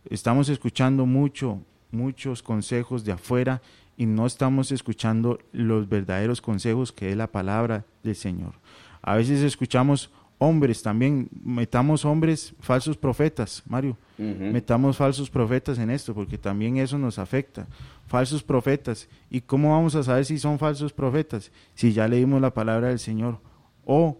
Estamos 0.09 0.49
escuchando 0.49 1.05
mucho, 1.05 1.61
muchos 1.91 2.43
consejos 2.43 3.03
de 3.03 3.13
afuera 3.13 3.61
y 3.97 4.05
no 4.05 4.25
estamos 4.25 4.71
escuchando 4.71 5.39
los 5.51 5.87
verdaderos 5.87 6.41
consejos 6.41 6.91
que 6.91 7.11
es 7.11 7.17
la 7.17 7.31
palabra 7.31 7.85
del 8.03 8.15
Señor. 8.15 8.53
A 9.01 9.15
veces 9.15 9.41
escuchamos 9.41 10.11
hombres 10.37 10.81
también, 10.81 11.29
metamos 11.43 12.05
hombres 12.05 12.53
falsos 12.59 12.97
profetas, 12.97 13.63
Mario, 13.67 13.97
metamos 14.17 14.97
falsos 14.97 15.29
profetas 15.29 15.79
en 15.79 15.89
esto, 15.89 16.13
porque 16.13 16.37
también 16.37 16.77
eso 16.77 16.97
nos 16.97 17.19
afecta. 17.19 17.67
Falsos 18.07 18.43
profetas. 18.43 19.09
¿Y 19.29 19.41
cómo 19.41 19.71
vamos 19.71 19.95
a 19.95 20.03
saber 20.03 20.25
si 20.25 20.37
son 20.37 20.59
falsos 20.59 20.93
profetas? 20.93 21.51
Si 21.73 21.91
ya 21.93 22.07
leímos 22.07 22.41
la 22.41 22.53
palabra 22.53 22.89
del 22.89 22.99
Señor. 22.99 23.39
O 23.85 24.17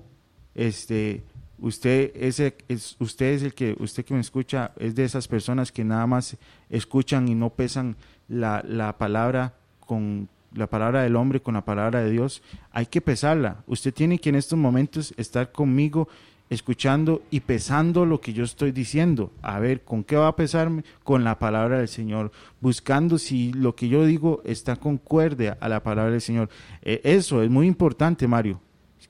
este 0.56 1.24
usted 1.60 2.12
ese 2.16 2.56
es 2.68 2.96
usted 3.00 3.34
es 3.34 3.44
el 3.44 3.54
que 3.54 3.76
usted 3.80 4.04
que 4.06 4.14
me 4.14 4.20
escucha 4.20 4.72
es 4.78 4.96
de 4.96 5.04
esas 5.06 5.28
personas 5.28 5.72
que 5.72 5.84
nada 5.84 6.06
más 6.08 6.38
escuchan 6.70 7.28
y 7.28 7.36
no 7.36 7.50
pesan 7.50 7.96
la, 8.28 8.64
la 8.68 8.98
palabra 8.98 9.54
con 9.80 10.30
la 10.54 10.68
palabra 10.68 11.04
del 11.04 11.16
hombre 11.16 11.42
con 11.42 11.54
la 11.54 11.66
palabra 11.66 12.02
de 12.02 12.12
Dios, 12.12 12.42
hay 12.72 12.86
que 12.86 13.02
pesarla. 13.02 13.64
Usted 13.68 13.94
tiene 13.94 14.20
que 14.20 14.30
en 14.30 14.36
estos 14.36 14.58
momentos 14.58 15.14
estar 15.18 15.52
conmigo 15.52 16.08
escuchando 16.50 17.24
y 17.32 17.40
pesando 17.42 18.06
lo 18.06 18.22
que 18.22 18.34
yo 18.34 18.44
estoy 18.44 18.72
diciendo. 18.72 19.32
A 19.42 19.60
ver, 19.60 19.84
¿con 19.84 20.04
qué 20.04 20.16
va 20.16 20.28
a 20.28 20.36
pesarme? 20.36 20.84
Con 21.04 21.24
la 21.24 21.40
palabra 21.40 21.80
del 21.80 21.88
Señor, 21.88 22.32
buscando 22.62 23.18
si 23.18 23.52
lo 23.54 23.76
que 23.76 23.88
yo 23.90 24.06
digo 24.06 24.42
está 24.46 24.76
concuerde 24.76 25.56
a 25.60 25.70
la 25.70 25.84
palabra 25.84 26.12
del 26.12 26.22
Señor. 26.22 26.50
Eh, 26.82 27.02
eso 27.04 27.42
es 27.42 27.50
muy 27.50 27.68
importante, 27.68 28.28
Mario. 28.28 28.62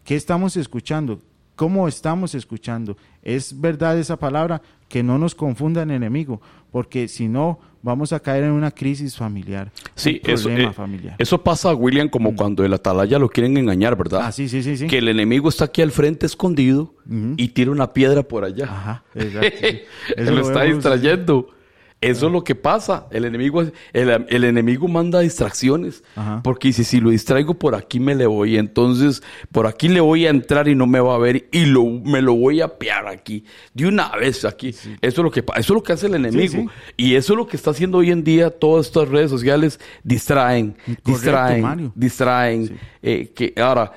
¿Qué 0.04 0.16
estamos 0.16 0.56
escuchando? 0.58 1.20
¿Cómo 1.56 1.88
estamos 1.88 2.36
escuchando? 2.36 2.98
¿Es 3.22 3.60
verdad 3.60 3.98
esa 3.98 4.18
palabra? 4.18 4.62
Que 4.90 5.04
no 5.04 5.18
nos 5.18 5.34
confunda 5.34 5.84
el 5.84 5.92
enemigo, 5.92 6.42
porque 6.72 7.08
si 7.08 7.28
no, 7.28 7.60
vamos 7.82 8.12
a 8.14 8.20
caer 8.20 8.44
en 8.44 8.52
una 8.52 8.72
crisis 8.72 9.16
familiar. 9.16 9.72
Sí, 9.96 10.20
eso, 10.26 10.50
eh, 10.50 10.70
eso 11.18 11.42
pasa, 11.42 11.74
William, 11.74 12.10
como 12.10 12.32
mm. 12.32 12.36
cuando 12.36 12.66
el 12.66 12.74
atalaya 12.74 13.18
lo 13.20 13.30
quieren 13.30 13.58
engañar, 13.58 13.96
¿verdad? 13.96 14.22
Ah, 14.26 14.32
sí, 14.32 14.50
sí, 14.50 14.62
sí. 14.64 14.88
Que 14.88 14.98
el 14.98 15.08
enemigo 15.08 15.50
está 15.50 15.66
aquí 15.66 15.82
al 15.82 15.92
frente 15.92 16.26
escondido 16.26 16.94
y 17.38 17.50
tira 17.50 17.72
una 17.72 17.94
piedra 17.94 18.24
por 18.24 18.44
allá. 18.44 18.66
Ajá, 18.66 19.04
exacto. 19.14 19.68
lo, 20.18 20.42
está 20.42 20.64
distrayendo. 20.64 21.55
Eso 22.02 22.28
es 22.28 22.32
lo 22.32 22.44
que 22.44 22.54
pasa. 22.54 23.08
El 23.10 23.26
enemigo, 23.26 23.62
el, 23.62 24.26
el 24.30 24.44
enemigo 24.44 24.88
manda 24.88 25.22
distracciones. 25.22 26.04
Ajá. 26.16 26.42
Porque 26.44 26.68
dice, 26.68 26.84
si 26.84 27.00
lo 27.00 27.10
distraigo 27.10 27.56
por 27.56 27.74
aquí 27.74 28.00
me 28.00 28.14
le 28.14 28.28
voy. 28.28 28.58
Entonces, 28.58 29.24
por 29.52 29.66
aquí 29.66 29.88
le 29.88 30.02
voy 30.02 30.28
a 30.28 30.30
entrar 30.30 30.68
y 30.68 30.76
no 30.76 30.86
me 30.86 31.00
va 31.00 31.16
a 31.16 31.18
ver. 31.18 31.48
Y 31.52 31.66
lo, 31.66 31.84
me 31.86 32.22
lo 32.22 32.36
voy 32.36 32.62
a 32.62 32.68
pear 32.78 33.08
aquí. 33.08 33.44
De 33.74 33.88
una 33.88 34.10
vez 34.18 34.46
aquí. 34.46 34.70
Eso 34.70 34.98
es 35.02 35.18
lo 35.18 35.32
que 35.32 35.40
Eso 35.40 35.50
es 35.58 35.70
lo 35.70 35.82
que 35.82 35.94
hace 35.94 36.06
el 36.08 36.16
enemigo. 36.16 36.52
sí. 36.54 36.68
Y 36.98 37.16
eso 37.16 37.34
es 37.34 37.38
lo 37.38 37.48
que 37.48 37.58
está 37.58 37.72
haciendo 37.72 37.98
hoy 38.00 38.12
en 38.12 38.24
día 38.24 38.52
todas 38.52 38.86
estas 38.88 39.08
redes 39.10 39.32
sociales. 39.32 39.80
Distraen, 40.04 40.74
Correcto, 40.74 41.12
distraen, 41.12 41.62
Mario. 41.62 41.92
distraen. 41.96 42.78
Eh, 43.02 43.32
que 43.36 43.54
ahora, 43.60 43.94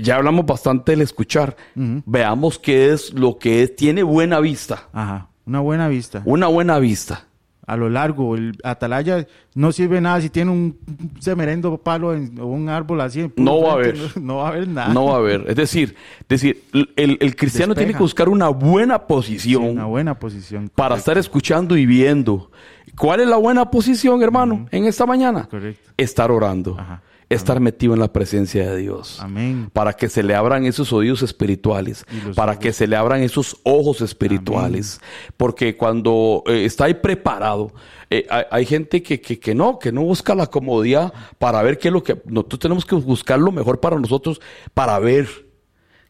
ya 0.00 0.16
hablamos 0.16 0.46
bastante 0.46 0.92
del 0.92 1.00
escuchar. 1.00 1.56
Veamos 1.74 2.58
qué 2.58 2.92
es 2.92 3.12
lo 3.14 3.38
que 3.38 3.62
es- 3.64 3.74
tiene 3.74 4.02
buena 4.04 4.38
vista. 4.38 4.88
Ajá. 4.92 5.28
Una 5.46 5.60
buena 5.60 5.88
vista. 5.88 6.22
Una 6.26 6.46
buena 6.46 6.78
vista. 6.78 7.24
A 7.68 7.76
lo 7.76 7.88
largo, 7.90 8.34
el 8.34 8.56
atalaya 8.64 9.26
no 9.54 9.72
sirve 9.72 10.00
nada 10.00 10.20
si 10.22 10.30
tiene 10.30 10.50
un 10.50 10.78
semerendo 11.20 11.76
palo 11.78 12.14
en- 12.14 12.38
o 12.40 12.46
un 12.46 12.68
árbol 12.68 13.00
así. 13.02 13.30
No 13.36 13.60
va 13.62 13.70
a 13.70 13.74
haber. 13.74 13.96
No, 13.96 14.08
no 14.22 14.36
va 14.38 14.46
a 14.46 14.48
haber 14.48 14.68
nada. 14.68 14.94
No 14.94 15.04
va 15.04 15.14
a 15.14 15.18
haber. 15.18 15.44
Es 15.48 15.56
decir, 15.56 15.94
decir 16.28 16.62
el, 16.96 17.18
el 17.20 17.36
cristiano 17.36 17.74
Despeja. 17.74 17.74
tiene 17.74 17.92
que 17.92 18.02
buscar 18.02 18.28
una 18.28 18.48
buena 18.48 18.96
Sí, 18.96 19.04
posición 19.06 19.64
una 19.64 19.84
buena 19.84 20.18
posición. 20.18 20.70
para 20.74 20.96
estar 20.96 21.18
escuchando 21.18 21.76
y 21.76 21.84
viendo. 21.86 22.50
¿Cuál 22.96 23.20
es 23.20 23.28
la 23.28 23.36
buena 23.36 23.70
posición, 23.70 24.22
hermano, 24.22 24.66
en 24.72 24.84
esta 24.86 25.06
mañana? 25.06 25.46
Correcto. 25.48 25.90
Estar 25.96 26.30
orando. 26.32 26.74
Ajá. 26.78 27.02
Estar 27.30 27.60
metido 27.60 27.92
en 27.92 28.00
la 28.00 28.10
presencia 28.10 28.70
de 28.70 28.78
Dios. 28.78 29.18
Amén. 29.20 29.68
Para 29.74 29.92
que 29.92 30.08
se 30.08 30.22
le 30.22 30.34
abran 30.34 30.64
esos 30.64 30.94
oídos 30.94 31.22
espirituales. 31.22 32.06
Para 32.34 32.52
ojos. 32.52 32.62
que 32.62 32.72
se 32.72 32.86
le 32.86 32.96
abran 32.96 33.22
esos 33.22 33.58
ojos 33.64 34.00
espirituales. 34.00 35.00
Porque 35.36 35.76
cuando 35.76 36.42
eh, 36.46 36.64
está 36.64 36.86
ahí 36.86 36.94
preparado, 36.94 37.72
eh, 38.08 38.26
hay, 38.30 38.44
hay 38.50 38.64
gente 38.64 39.02
que, 39.02 39.20
que, 39.20 39.38
que 39.38 39.54
no, 39.54 39.78
que 39.78 39.92
no 39.92 40.02
busca 40.04 40.34
la 40.34 40.46
comodidad 40.46 41.12
para 41.38 41.62
ver 41.62 41.78
qué 41.78 41.88
es 41.88 41.92
lo 41.92 42.02
que... 42.02 42.20
Nosotros 42.24 42.60
tenemos 42.60 42.86
que 42.86 42.94
buscar 42.94 43.38
lo 43.38 43.52
mejor 43.52 43.78
para 43.78 43.98
nosotros, 43.98 44.40
para 44.72 44.98
ver. 44.98 45.28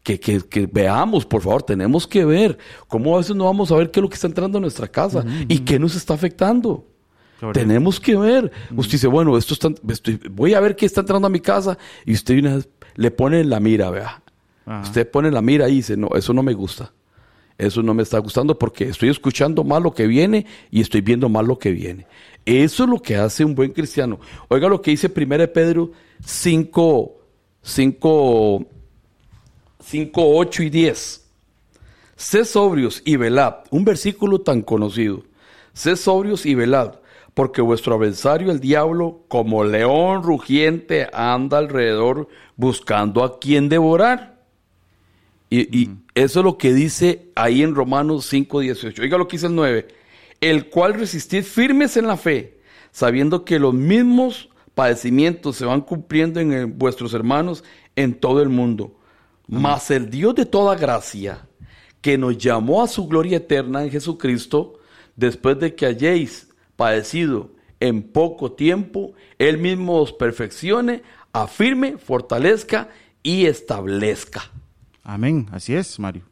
Que, 0.01 0.17
que, 0.17 0.39
que 0.39 0.65
veamos, 0.65 1.25
por 1.25 1.41
favor, 1.41 1.61
tenemos 1.61 2.07
que 2.07 2.23
ver 2.23 2.57
cómo 2.87 3.15
a 3.15 3.17
veces 3.17 3.35
no 3.35 3.43
vamos 3.43 3.69
a 3.69 3.75
ver 3.75 3.91
qué 3.91 3.99
es 3.99 4.01
lo 4.01 4.07
que 4.07 4.15
está 4.15 4.27
entrando 4.27 4.57
a 4.57 4.61
nuestra 4.61 4.87
casa 4.87 5.25
y 5.49 5.59
qué 5.59 5.77
nos 5.77 5.93
está 5.97 6.13
afectando. 6.13 6.87
Tenemos 7.53 7.99
que 7.99 8.15
ver. 8.17 8.51
Usted 8.75 8.93
dice, 8.93 9.07
bueno, 9.07 9.37
esto 9.37 9.53
está, 9.53 9.69
estoy- 9.89 10.19
voy 10.31 10.53
a 10.53 10.59
ver 10.59 10.75
qué 10.75 10.85
está 10.85 11.01
entrando 11.01 11.27
a 11.27 11.29
mi 11.29 11.39
casa 11.39 11.77
y 12.05 12.13
usted 12.13 12.37
una 12.39 12.55
vez 12.57 12.67
le 12.95 13.11
pone 13.11 13.43
la 13.43 13.59
mira, 13.59 13.89
vea. 13.89 14.21
Ajá. 14.65 14.81
Usted 14.81 15.09
pone 15.09 15.31
la 15.31 15.41
mira 15.41 15.67
y 15.69 15.75
dice, 15.75 15.95
no, 15.97 16.09
eso 16.15 16.33
no 16.33 16.43
me 16.43 16.53
gusta. 16.53 16.91
Eso 17.57 17.83
no 17.83 17.93
me 17.93 18.03
está 18.03 18.19
gustando 18.19 18.57
porque 18.57 18.85
estoy 18.85 19.09
escuchando 19.09 19.63
mal 19.65 19.83
lo 19.83 19.93
que 19.93 20.07
viene 20.07 20.45
y 20.71 20.79
estoy 20.81 21.01
viendo 21.01 21.27
mal 21.27 21.45
lo 21.45 21.59
que 21.59 21.71
viene. 21.71 22.07
Eso 22.45 22.83
es 22.85 22.89
lo 22.89 23.01
que 23.01 23.17
hace 23.17 23.43
un 23.43 23.53
buen 23.53 23.71
cristiano. 23.71 24.19
Oiga 24.47 24.69
lo 24.69 24.81
que 24.81 24.91
dice 24.91 25.11
1 25.13 25.47
Pedro 25.53 25.91
5, 26.25 27.17
5, 27.61 28.65
5, 29.83 30.11
8 30.37 30.63
y 30.63 30.69
10. 30.69 31.25
Sed 32.15 32.43
sobrios 32.45 33.01
y 33.05 33.15
velad. 33.17 33.55
Un 33.71 33.85
versículo 33.85 34.39
tan 34.41 34.61
conocido. 34.61 35.23
Sed 35.73 35.95
sobrios 35.95 36.45
y 36.45 36.55
velad, 36.55 36.95
porque 37.39 37.61
vuestro 37.61 37.95
adversario, 37.95 38.51
el 38.51 38.59
diablo, 38.59 39.23
como 39.29 39.63
león 39.63 40.23
rugiente, 40.23 41.07
anda 41.13 41.57
alrededor 41.59 42.27
buscando 42.57 43.23
a 43.23 43.39
quien 43.39 43.69
devorar. 43.69 44.41
Y, 45.49 45.59
y 45.83 45.89
eso 46.15 46.39
es 46.41 46.43
lo 46.43 46.57
que 46.57 46.73
dice 46.73 47.31
ahí 47.35 47.63
en 47.63 47.75
Romanos 47.75 48.25
5, 48.25 48.59
18. 48.59 49.01
Oiga 49.01 49.17
lo 49.17 49.29
que 49.29 49.37
dice 49.37 49.47
el 49.47 49.55
9. 49.55 49.87
El 50.41 50.69
cual 50.69 50.95
resistid 50.95 51.43
firmes 51.43 51.95
en 51.95 52.07
la 52.07 52.17
fe, 52.17 52.59
sabiendo 52.91 53.45
que 53.45 53.57
los 53.57 53.73
mismos 53.73 54.49
padecimientos 54.75 55.55
se 55.55 55.63
van 55.63 55.79
cumpliendo 55.79 56.41
en 56.41 56.51
el- 56.51 56.65
vuestros 56.65 57.13
hermanos 57.13 57.63
en 57.95 58.15
todo 58.15 58.41
el 58.41 58.49
mundo. 58.49 58.99
Mas 59.47 59.91
el 59.91 60.09
Dios 60.09 60.35
de 60.35 60.45
toda 60.45 60.75
gracia, 60.75 61.47
que 62.01 62.17
nos 62.17 62.37
llamó 62.37 62.83
a 62.83 62.89
su 62.89 63.07
gloria 63.07 63.37
eterna 63.37 63.81
en 63.81 63.91
Jesucristo, 63.91 64.77
después 65.15 65.57
de 65.57 65.73
que 65.73 65.85
hayáis 65.85 66.48
padecido 66.83 67.51
en 67.81 68.01
poco 68.03 68.53
tiempo, 68.53 69.11
Él 69.37 69.57
mismo 69.57 69.97
os 70.01 70.13
perfeccione, 70.13 71.03
afirme, 71.33 71.97
fortalezca 71.97 72.87
y 73.21 73.45
establezca. 73.47 74.41
Amén, 75.03 75.47
así 75.51 75.75
es, 75.75 75.99
Mario. 75.99 76.23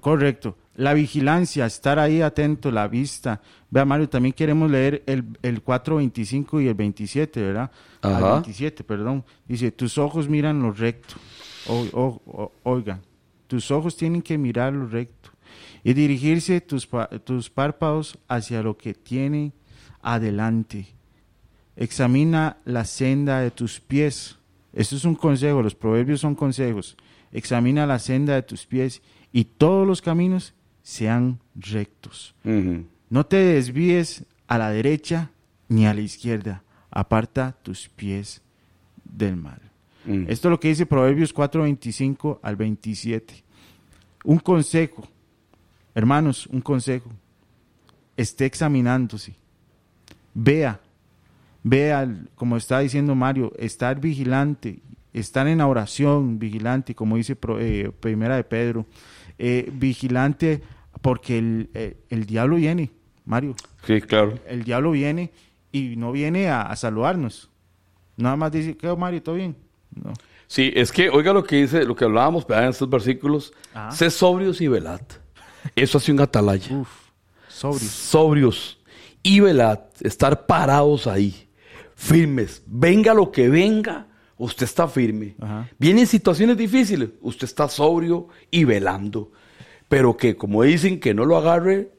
Correcto. 0.00 0.56
La 0.76 0.94
vigilancia, 0.94 1.66
estar 1.66 1.98
ahí 1.98 2.22
atento, 2.22 2.70
la 2.70 2.86
vista. 2.86 3.40
Vea, 3.68 3.84
Mario, 3.84 4.08
también 4.08 4.32
queremos 4.32 4.70
leer 4.70 5.02
el, 5.06 5.24
el 5.42 5.60
4, 5.60 5.96
25 5.96 6.60
y 6.60 6.68
el 6.68 6.74
27, 6.74 7.42
¿verdad? 7.42 7.70
Al 8.02 8.14
Ajá. 8.14 8.32
27, 8.34 8.84
perdón. 8.84 9.24
Dice, 9.48 9.72
tus 9.72 9.98
ojos 9.98 10.28
miran 10.28 10.62
lo 10.62 10.70
recto. 10.70 11.16
O- 11.66 11.86
o- 11.92 12.22
o- 12.26 12.52
oigan, 12.62 13.00
tus 13.48 13.72
ojos 13.72 13.96
tienen 13.96 14.22
que 14.22 14.38
mirar 14.38 14.72
lo 14.72 14.86
recto 14.86 15.30
y 15.84 15.94
dirigirse 15.94 16.60
tus, 16.60 16.88
tus 17.24 17.50
párpados 17.50 18.18
hacia 18.28 18.62
lo 18.62 18.76
que 18.76 18.94
tiene 18.94 19.52
adelante. 20.02 20.86
Examina 21.76 22.58
la 22.64 22.84
senda 22.84 23.40
de 23.40 23.50
tus 23.50 23.80
pies. 23.80 24.38
Esto 24.72 24.96
es 24.96 25.04
un 25.04 25.14
consejo, 25.14 25.62
los 25.62 25.74
proverbios 25.74 26.20
son 26.20 26.34
consejos. 26.34 26.96
Examina 27.30 27.86
la 27.86 27.98
senda 27.98 28.34
de 28.34 28.42
tus 28.42 28.66
pies 28.66 29.02
y 29.32 29.44
todos 29.44 29.86
los 29.86 30.02
caminos 30.02 30.54
sean 30.82 31.40
rectos. 31.54 32.34
No 33.10 33.26
te 33.26 33.36
desvíes 33.36 34.24
a 34.46 34.58
la 34.58 34.70
derecha 34.70 35.30
ni 35.68 35.86
a 35.86 35.94
la 35.94 36.00
izquierda. 36.00 36.62
Aparta 36.90 37.56
tus 37.62 37.88
pies 37.88 38.42
del 39.04 39.36
mal. 39.36 39.60
Mm. 40.04 40.24
Esto 40.28 40.48
es 40.48 40.50
lo 40.50 40.60
que 40.60 40.68
dice 40.68 40.86
Proverbios 40.86 41.32
4, 41.32 41.62
25 41.62 42.40
al 42.42 42.56
27. 42.56 43.44
Un 44.24 44.38
consejo, 44.38 45.06
hermanos, 45.98 46.46
un 46.46 46.60
consejo. 46.60 47.10
Esté 48.16 48.46
examinándose. 48.46 49.34
Vea, 50.32 50.80
vea, 51.64 52.08
como 52.36 52.56
está 52.56 52.78
diciendo 52.78 53.14
Mario, 53.16 53.52
estar 53.58 54.00
vigilante, 54.00 54.78
estar 55.12 55.48
en 55.48 55.60
oración, 55.60 56.38
vigilante, 56.38 56.94
como 56.94 57.16
dice 57.16 57.36
eh, 57.58 57.90
Primera 57.98 58.36
de 58.36 58.44
Pedro. 58.44 58.86
Eh, 59.38 59.70
vigilante 59.72 60.62
porque 61.02 61.38
el, 61.38 61.70
eh, 61.74 61.96
el 62.10 62.26
diablo 62.26 62.56
viene, 62.56 62.90
Mario. 63.24 63.56
Sí, 63.84 64.00
claro. 64.00 64.38
El 64.46 64.62
diablo 64.62 64.92
viene 64.92 65.32
y 65.72 65.96
no 65.96 66.12
viene 66.12 66.48
a, 66.48 66.62
a 66.62 66.76
saludarnos. 66.76 67.50
Nada 68.16 68.36
más 68.36 68.52
dice, 68.52 68.76
¿qué, 68.76 68.94
Mario? 68.96 69.22
¿Todo 69.22 69.34
bien? 69.34 69.56
No. 69.94 70.12
Sí, 70.46 70.72
es 70.74 70.92
que, 70.92 71.10
oiga 71.10 71.32
lo 71.32 71.42
que 71.42 71.56
dice, 71.56 71.84
lo 71.84 71.96
que 71.96 72.04
hablábamos 72.04 72.46
¿verdad? 72.46 72.64
en 72.64 72.70
estos 72.70 72.88
versículos. 72.88 73.52
Ajá. 73.74 73.90
Sé 73.90 74.10
sobrios 74.10 74.60
y 74.60 74.68
velad. 74.68 75.00
Eso 75.76 75.98
hace 75.98 76.12
un 76.12 76.20
atalaya. 76.20 76.76
Uf, 76.76 76.88
sobrios. 77.48 77.90
Sobrios 77.90 78.78
y 79.22 79.40
velad. 79.40 79.80
Estar 80.00 80.46
parados 80.46 81.06
ahí. 81.06 81.48
Firmes. 81.94 82.62
Venga 82.66 83.12
lo 83.14 83.32
que 83.32 83.48
venga, 83.48 84.06
usted 84.36 84.64
está 84.64 84.86
firme. 84.88 85.34
Ajá. 85.40 85.68
Vienen 85.78 86.06
situaciones 86.06 86.56
difíciles, 86.56 87.10
usted 87.20 87.44
está 87.46 87.68
sobrio 87.68 88.28
y 88.50 88.64
velando. 88.64 89.32
Pero 89.88 90.16
que, 90.16 90.36
como 90.36 90.62
dicen, 90.62 91.00
que 91.00 91.14
no 91.14 91.24
lo 91.24 91.36
agarre, 91.36 91.90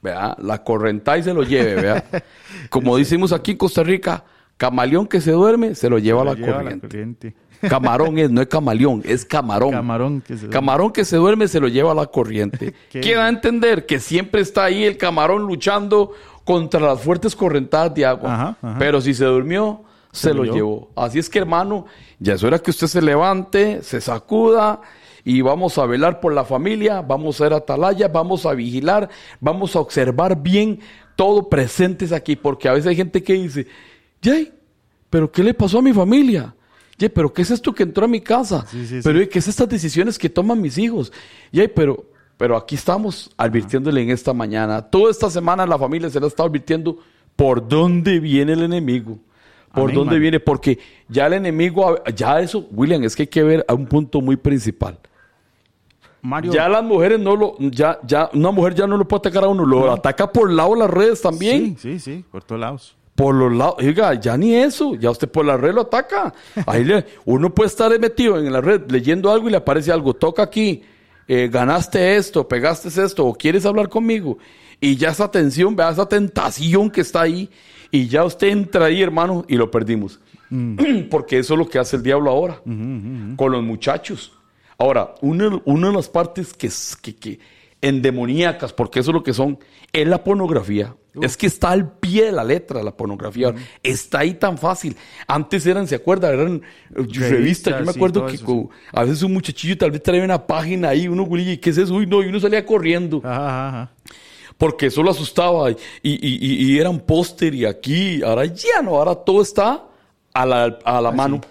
¿verdad? 0.00 0.36
la 0.38 0.62
correnta 0.62 1.18
y 1.18 1.22
se 1.22 1.34
lo 1.34 1.42
lleve. 1.42 1.74
¿verdad? 1.74 2.04
Como 2.70 2.96
decimos 2.96 3.32
aquí 3.32 3.50
en 3.52 3.56
Costa 3.56 3.82
Rica, 3.82 4.24
camaleón 4.56 5.06
que 5.08 5.20
se 5.20 5.32
duerme, 5.32 5.74
se 5.74 5.90
lo 5.90 5.98
lleva, 5.98 6.24
Lo 6.24 6.32
la, 6.34 6.36
lleva 6.40 6.58
corriente. 6.58 6.86
corriente. 6.88 7.34
Camarón 7.68 8.18
es, 8.18 8.30
no 8.30 8.40
es 8.42 8.48
camaleón, 8.48 9.02
es 9.04 9.24
camarón. 9.24 9.70
Camarón 9.70 10.20
que 10.20 10.36
se 10.36 10.48
Camarón 10.48 10.92
que 10.92 11.04
se 11.04 11.16
duerme 11.16 11.48
se 11.48 11.60
lo 11.60 11.68
lleva 11.68 11.92
a 11.92 11.94
la 11.94 12.06
corriente. 12.06 12.74
Qué 12.90 13.00
¿Qué 13.00 13.14
da 13.14 13.26
a 13.26 13.28
entender? 13.28 13.86
Que 13.86 14.00
siempre 14.00 14.40
está 14.40 14.64
ahí 14.64 14.84
el 14.84 14.96
camarón 14.96 15.42
luchando 15.42 16.12
contra 16.44 16.80
las 16.80 17.00
fuertes 17.00 17.36
correntadas 17.36 17.94
de 17.94 18.04
agua. 18.06 18.34
Ajá, 18.34 18.56
ajá. 18.60 18.76
Pero 18.78 19.00
si 19.00 19.14
se 19.14 19.24
durmió, 19.24 19.84
se, 20.12 20.28
Se 20.28 20.34
lo 20.34 20.44
llevó. 20.44 20.90
Así 20.94 21.18
es 21.18 21.30
que, 21.30 21.38
hermano, 21.38 21.86
ya 22.18 22.34
es 22.34 22.44
hora 22.44 22.58
que 22.58 22.70
usted 22.70 22.86
se 22.86 23.00
levante, 23.00 23.82
se 23.82 23.98
sacuda 24.00 24.82
y 25.24 25.40
vamos 25.40 25.78
a 25.78 25.86
velar 25.86 26.20
por 26.20 26.34
la 26.34 26.44
familia, 26.44 27.00
vamos 27.00 27.36
a 27.36 27.44
ser 27.44 27.54
atalaya, 27.54 28.08
vamos 28.08 28.44
a 28.44 28.52
vigilar, 28.52 29.08
vamos 29.40 29.74
a 29.74 29.80
observar 29.80 30.42
bien 30.42 30.80
todo 31.16 31.48
presentes 31.48 32.12
aquí, 32.12 32.36
porque 32.36 32.68
a 32.68 32.72
veces 32.72 32.88
hay 32.88 32.96
gente 32.96 33.22
que 33.22 33.32
dice, 33.34 33.66
Jay, 34.22 34.52
¿pero 35.08 35.32
qué 35.32 35.42
le 35.42 35.54
pasó 35.54 35.78
a 35.78 35.82
mi 35.82 35.94
familia? 35.94 36.54
Jay, 36.98 37.08
¿pero 37.08 37.32
qué 37.32 37.42
es 37.42 37.50
esto 37.50 37.72
que 37.72 37.82
entró 37.82 38.04
a 38.04 38.08
mi 38.08 38.20
casa? 38.20 38.66
Sí, 38.66 38.86
sí, 38.86 39.00
pero 39.02 39.20
sí. 39.20 39.26
¿qué 39.26 39.38
es 39.38 39.48
estas 39.48 39.68
decisiones 39.68 40.18
que 40.18 40.28
toman 40.28 40.60
mis 40.60 40.78
hijos? 40.78 41.12
Jay, 41.52 41.68
pero, 41.68 42.04
pero 42.36 42.56
aquí 42.56 42.74
estamos 42.74 43.30
advirtiéndole 43.36 44.02
en 44.02 44.10
esta 44.10 44.32
mañana. 44.32 44.82
Toda 44.82 45.10
esta 45.10 45.30
semana 45.30 45.66
la 45.66 45.78
familia 45.78 46.10
se 46.10 46.20
la 46.20 46.26
está 46.26 46.44
advirtiendo 46.44 46.98
por 47.36 47.66
dónde 47.66 48.20
viene 48.20 48.52
el 48.52 48.62
enemigo. 48.62 49.18
¿Por 49.72 49.84
Amén, 49.84 49.96
dónde 49.96 50.18
viene? 50.18 50.38
Porque 50.38 50.78
ya 51.08 51.26
el 51.26 51.32
enemigo, 51.32 52.02
ya 52.14 52.40
eso, 52.40 52.66
William, 52.72 53.02
es 53.04 53.16
que 53.16 53.22
hay 53.22 53.28
que 53.28 53.42
ver 53.42 53.64
a 53.66 53.74
un 53.74 53.86
punto 53.86 54.20
muy 54.20 54.36
principal. 54.36 54.98
Mario. 56.20 56.52
Ya 56.52 56.68
las 56.68 56.84
mujeres 56.84 57.18
no 57.18 57.34
lo, 57.34 57.56
ya, 57.58 57.98
ya, 58.04 58.30
una 58.32 58.52
mujer 58.52 58.74
ya 58.74 58.86
no 58.86 58.96
lo 58.96 59.08
puede 59.08 59.20
atacar 59.20 59.44
a 59.44 59.48
uno, 59.48 59.66
lo 59.66 59.90
ataca 59.90 60.30
por 60.30 60.50
lado 60.50 60.74
de 60.74 60.78
las 60.80 60.90
redes 60.90 61.20
también. 61.20 61.76
Sí, 61.78 61.98
sí, 61.98 61.98
sí, 61.98 62.24
por 62.30 62.44
todos 62.44 62.60
lados. 62.60 62.96
Por 63.22 63.36
los 63.36 63.52
lados, 63.52 63.76
oiga, 63.78 64.14
ya 64.14 64.36
ni 64.36 64.56
eso, 64.56 64.96
ya 64.96 65.08
usted 65.08 65.28
por 65.28 65.44
la 65.44 65.56
red 65.56 65.74
lo 65.74 65.82
ataca. 65.82 66.34
Ahí 66.66 66.82
le, 66.82 67.06
uno 67.24 67.54
puede 67.54 67.68
estar 67.68 67.96
metido 68.00 68.36
en 68.36 68.52
la 68.52 68.60
red 68.60 68.90
leyendo 68.90 69.30
algo 69.30 69.46
y 69.46 69.52
le 69.52 69.58
aparece 69.58 69.92
algo, 69.92 70.12
toca 70.12 70.42
aquí, 70.42 70.82
eh, 71.28 71.48
ganaste 71.48 72.16
esto, 72.16 72.48
pegaste 72.48 72.88
esto, 72.88 73.24
o 73.24 73.32
quieres 73.32 73.64
hablar 73.64 73.88
conmigo. 73.88 74.38
Y 74.80 74.96
ya 74.96 75.10
esa 75.10 75.30
tensión, 75.30 75.76
vea 75.76 75.90
esa 75.90 76.08
tentación 76.08 76.90
que 76.90 77.02
está 77.02 77.20
ahí, 77.20 77.48
y 77.92 78.08
ya 78.08 78.24
usted 78.24 78.48
entra 78.48 78.86
ahí, 78.86 79.00
hermano, 79.00 79.44
y 79.46 79.54
lo 79.54 79.70
perdimos. 79.70 80.18
Porque 81.08 81.38
eso 81.38 81.54
es 81.54 81.58
lo 81.60 81.68
que 81.68 81.78
hace 81.78 81.94
el 81.94 82.02
diablo 82.02 82.28
ahora, 82.28 82.60
con 82.64 83.52
los 83.52 83.62
muchachos. 83.62 84.32
Ahora, 84.78 85.14
una, 85.20 85.62
una 85.64 85.90
de 85.90 85.94
las 85.94 86.08
partes 86.08 86.54
que, 86.54 86.68
que, 87.00 87.14
que 87.14 87.38
endemoníacas, 87.82 88.72
porque 88.72 88.98
eso 88.98 89.12
es 89.12 89.14
lo 89.14 89.22
que 89.22 89.32
son, 89.32 89.60
es 89.92 90.08
la 90.08 90.24
pornografía. 90.24 90.96
Es 91.20 91.36
que 91.36 91.46
está 91.46 91.70
al 91.70 91.98
pie 91.98 92.24
de 92.26 92.32
la 92.32 92.42
letra 92.42 92.82
la 92.82 92.96
pornografía. 92.96 93.54
Está 93.82 94.20
ahí 94.20 94.34
tan 94.34 94.56
fácil. 94.56 94.96
Antes 95.26 95.66
eran, 95.66 95.86
¿se 95.86 95.94
acuerda? 95.94 96.32
Eran 96.32 96.62
revistas. 96.90 97.78
Yo 97.78 97.84
me 97.84 97.90
acuerdo 97.90 98.24
que 98.24 98.36
eso, 98.36 98.70
a 98.92 99.04
veces 99.04 99.22
un 99.22 99.34
muchachillo 99.34 99.76
tal 99.76 99.90
vez 99.90 100.02
traía 100.02 100.24
una 100.24 100.46
página 100.46 100.88
ahí, 100.88 101.08
uno, 101.08 101.24
güey, 101.24 101.50
¿y 101.50 101.58
¿qué 101.58 101.70
es 101.70 101.78
eso? 101.78 101.94
Uy, 101.94 102.06
no, 102.06 102.22
y 102.22 102.26
uno 102.26 102.40
salía 102.40 102.64
corriendo. 102.64 103.20
Ajá, 103.24 103.68
ajá. 103.68 103.92
Porque 104.56 104.86
eso 104.86 105.02
lo 105.02 105.10
asustaba. 105.10 105.70
Y, 105.70 105.76
y, 106.02 106.18
y, 106.22 106.72
y 106.72 106.78
eran 106.78 107.00
póster 107.00 107.54
y 107.54 107.66
aquí. 107.66 108.22
Ahora 108.22 108.46
ya 108.46 108.80
no, 108.82 108.96
ahora 108.96 109.14
todo 109.14 109.42
está 109.42 109.84
a 110.32 110.46
la, 110.46 110.78
a 110.84 111.00
la 111.00 111.10
mano. 111.10 111.40
Sí. 111.42 111.48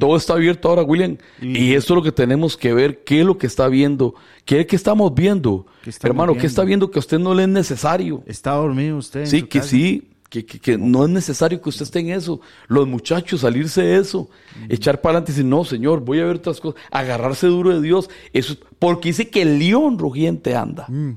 Todo 0.00 0.16
está 0.16 0.34
abierto 0.34 0.68
ahora, 0.68 0.82
William. 0.82 1.16
Y- 1.40 1.58
Y 1.58 1.74
eso 1.74 1.94
es 1.94 1.96
lo 1.96 2.02
que 2.02 2.12
tenemos 2.12 2.56
que 2.56 2.74
ver, 2.74 3.04
qué 3.04 3.20
es 3.20 3.26
lo 3.26 3.38
que 3.38 3.46
está 3.46 3.68
viendo, 3.68 4.14
qué 4.44 4.60
es 4.60 4.66
que 4.66 4.76
estamos 4.76 5.14
viendo. 5.14 5.66
¿Qué 5.82 5.90
estamos 5.90 6.10
Hermano, 6.10 6.32
¿qué 6.32 6.38
viendo? 6.40 6.46
está 6.48 6.64
viendo 6.64 6.90
que 6.90 6.98
a 6.98 7.00
usted 7.00 7.18
no 7.18 7.34
le 7.34 7.44
es 7.44 7.48
necesario? 7.48 8.22
¿Está 8.26 8.52
dormido 8.52 8.96
usted? 8.98 9.24
Sí, 9.26 9.42
que 9.42 9.60
casa? 9.60 9.70
sí, 9.70 10.10
que, 10.28 10.44
que- 10.44 10.58
que 10.58 10.76
no 10.76 11.04
es 11.04 11.10
necesario 11.10 11.60
que 11.62 11.68
usted 11.68 11.84
esté 11.84 12.00
en 12.00 12.10
eso. 12.10 12.40
Los 12.66 12.86
muchachos, 12.86 13.40
salirse 13.40 13.80
de 13.82 13.98
eso, 13.98 14.28
echar 14.68 15.00
para 15.00 15.12
adelante 15.18 15.32
y 15.32 15.34
decir, 15.36 15.46
no, 15.48 15.64
Señor, 15.64 16.00
voy 16.00 16.20
a 16.20 16.24
ver 16.26 16.36
otras 16.36 16.60
cosas, 16.60 16.80
agarrarse 16.90 17.46
duro 17.46 17.70
de 17.70 17.80
Dios. 17.80 18.10
Eso 18.32 18.52
es- 18.54 18.58
porque 18.78 19.08
dice 19.10 19.30
que 19.30 19.42
el 19.42 19.58
león 19.58 19.98
rugiente 19.98 20.54
anda, 20.54 20.86
Mm, 20.88 21.12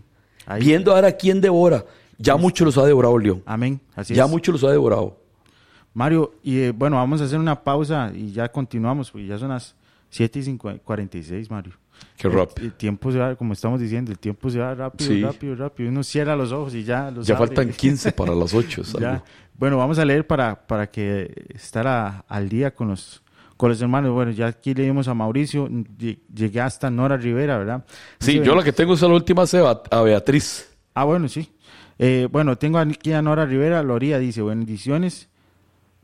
viendo 0.60 0.94
ahora 0.96 1.12
quién 1.14 1.42
devora. 1.42 1.86
Ya 2.18 2.36
mucho 2.38 2.64
los 2.66 2.78
ha 2.78 2.86
devorado 2.86 3.18
el 3.18 3.24
león. 3.24 3.44
Amén. 3.48 3.82
Así 3.96 4.14
Ya 4.14 4.26
es. 4.26 4.30
mucho 4.30 4.52
los 4.52 4.64
ha 4.64 4.70
devorado. 4.70 5.18
Mario, 5.94 6.34
y 6.44 6.60
eh, 6.60 6.72
bueno, 6.72 6.96
vamos 6.98 7.22
a 7.22 7.26
hacer 7.26 7.38
una 7.40 7.62
pausa 7.64 8.12
y 8.16 8.32
ya 8.32 8.50
continuamos, 8.50 9.12
porque 9.12 9.28
ya 9.28 9.38
son 9.38 9.50
las 9.50 9.76
7 10.10 10.40
y 10.40 10.44
5 10.44 10.74
46, 10.84 11.50
Mario. 11.52 11.74
Qué 12.18 12.28
El- 12.28 12.34
rápido. 12.34 12.66
El, 12.68 12.74
tiempo 12.74 13.12
se 13.12 13.18
va, 13.20 13.36
como 13.36 13.54
estamos 13.54 13.80
diciendo, 13.80 14.12
el 14.12 14.18
tiempo 14.20 14.50
se 14.50 14.60
va 14.60 14.74
rápido, 14.74 15.10
Sí. 15.12 15.22
rápido, 15.22 15.56
rápido. 15.56 15.90
Uno 15.90 16.04
cierra 16.04 16.36
los 16.36 16.52
ojos 16.52 16.74
y 16.76 16.84
ya 16.84 17.12
los 17.12 17.28
Ya 17.28 17.36
abre. 17.36 17.48
faltan 17.48 17.70
15 17.74 18.12
para 18.14 18.34
las 18.34 18.54
8. 18.54 18.82
es 18.82 18.94
Ya. 19.00 19.24
Bueno, 19.58 19.78
vamos 19.78 20.00
a 20.00 20.06
leer 20.06 20.26
para, 20.26 20.56
para 20.66 20.88
que 20.90 21.46
estar 21.54 21.86
a- 21.86 22.26
al 22.28 22.50
día 22.50 22.74
con 22.74 22.88
los, 22.88 23.22
con 23.58 23.70
los 23.70 23.80
hermanos. 23.82 24.12
Bueno, 24.14 24.32
ya 24.32 24.48
aquí 24.48 24.74
leímos 24.74 25.08
a 25.08 25.14
Mauricio, 25.14 25.68
lle- 25.70 26.20
llegué 26.34 26.62
hasta 26.62 26.90
Nora 26.90 27.18
Rivera, 27.18 27.58
¿verdad? 27.60 27.86
Sí, 28.20 28.42
yo 28.44 28.56
la 28.56 28.64
que 28.64 28.72
tengo 28.74 28.94
es 28.96 29.02
la 29.02 29.10
última, 29.10 29.46
se 29.46 29.62
va 29.62 29.84
a 29.92 30.02
Beatriz. 30.02 30.68
Ah, 30.96 31.04
bueno, 31.04 31.28
sí. 31.28 31.52
Eh, 32.00 32.28
bueno, 32.32 32.58
tengo 32.58 32.80
aquí 32.80 33.14
a 33.14 33.22
Nora 33.22 33.46
Rivera, 33.46 33.84
Loría 33.84 34.18
dice, 34.18 34.42
bendiciones, 34.42 35.30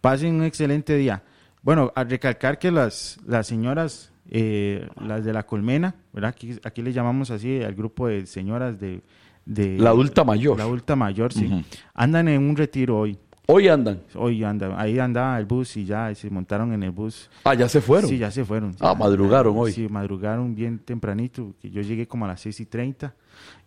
pasen 0.02 0.36
un 0.36 0.43
excelente 0.43 0.95
día. 0.95 1.24
Bueno, 1.62 1.91
a 1.95 2.04
recalcar 2.04 2.60
que 2.60 2.72
las, 2.72 3.18
las 3.26 3.48
señoras, 3.48 4.12
eh, 4.30 4.88
las 5.02 5.26
de 5.26 5.34
la 5.34 5.43
colmena, 5.43 5.95
¿verdad? 6.14 6.30
Aquí, 6.30 6.58
aquí 6.64 6.82
le 6.82 6.93
llamamos 6.93 7.32
así 7.32 7.62
al 7.62 7.76
grupo 7.76 8.08
de 8.08 8.26
señoras 8.26 8.80
de... 8.80 9.02
de 9.45 9.78
La 9.78 9.89
adulta 9.89 10.24
mayor. 10.24 10.58
La 10.58 10.64
adulta 10.64 10.95
mayor, 10.95 11.34
sí. 11.34 11.66
Andan 11.93 12.28
en 12.28 12.41
un 12.50 12.56
retiro 12.56 13.00
hoy. 13.00 13.18
Hoy 13.50 13.70
andan. 13.70 14.02
Hoy 14.16 14.43
anda, 14.43 14.78
ahí 14.78 15.00
andaba 15.00 15.39
el 15.39 15.45
bus 15.45 15.78
y 15.78 15.86
ya 15.86 16.14
se 16.14 16.30
montaron 16.30 16.74
en 16.74 16.84
el 16.84 16.91
bus. 16.91 17.30
Ah, 17.45 17.54
ya 17.54 17.70
se 17.70 17.80
fueron. 17.80 18.10
Sí, 18.10 18.18
ya 18.18 18.30
se 18.30 18.43
fueron. 18.43 18.76
Ah, 18.82 18.93
madrugaron 18.93 19.54
hoy. 19.58 19.72
Sí, 19.72 19.88
madrugaron 19.88 20.54
bien 20.54 20.80
tempranito, 20.80 21.56
que 21.62 21.70
yo 21.70 21.82
llegué 21.82 22.10
como 22.10 22.26
a 22.26 22.28
las 22.28 22.41
6 22.41 22.60
y 22.60 22.66
30 22.66 23.16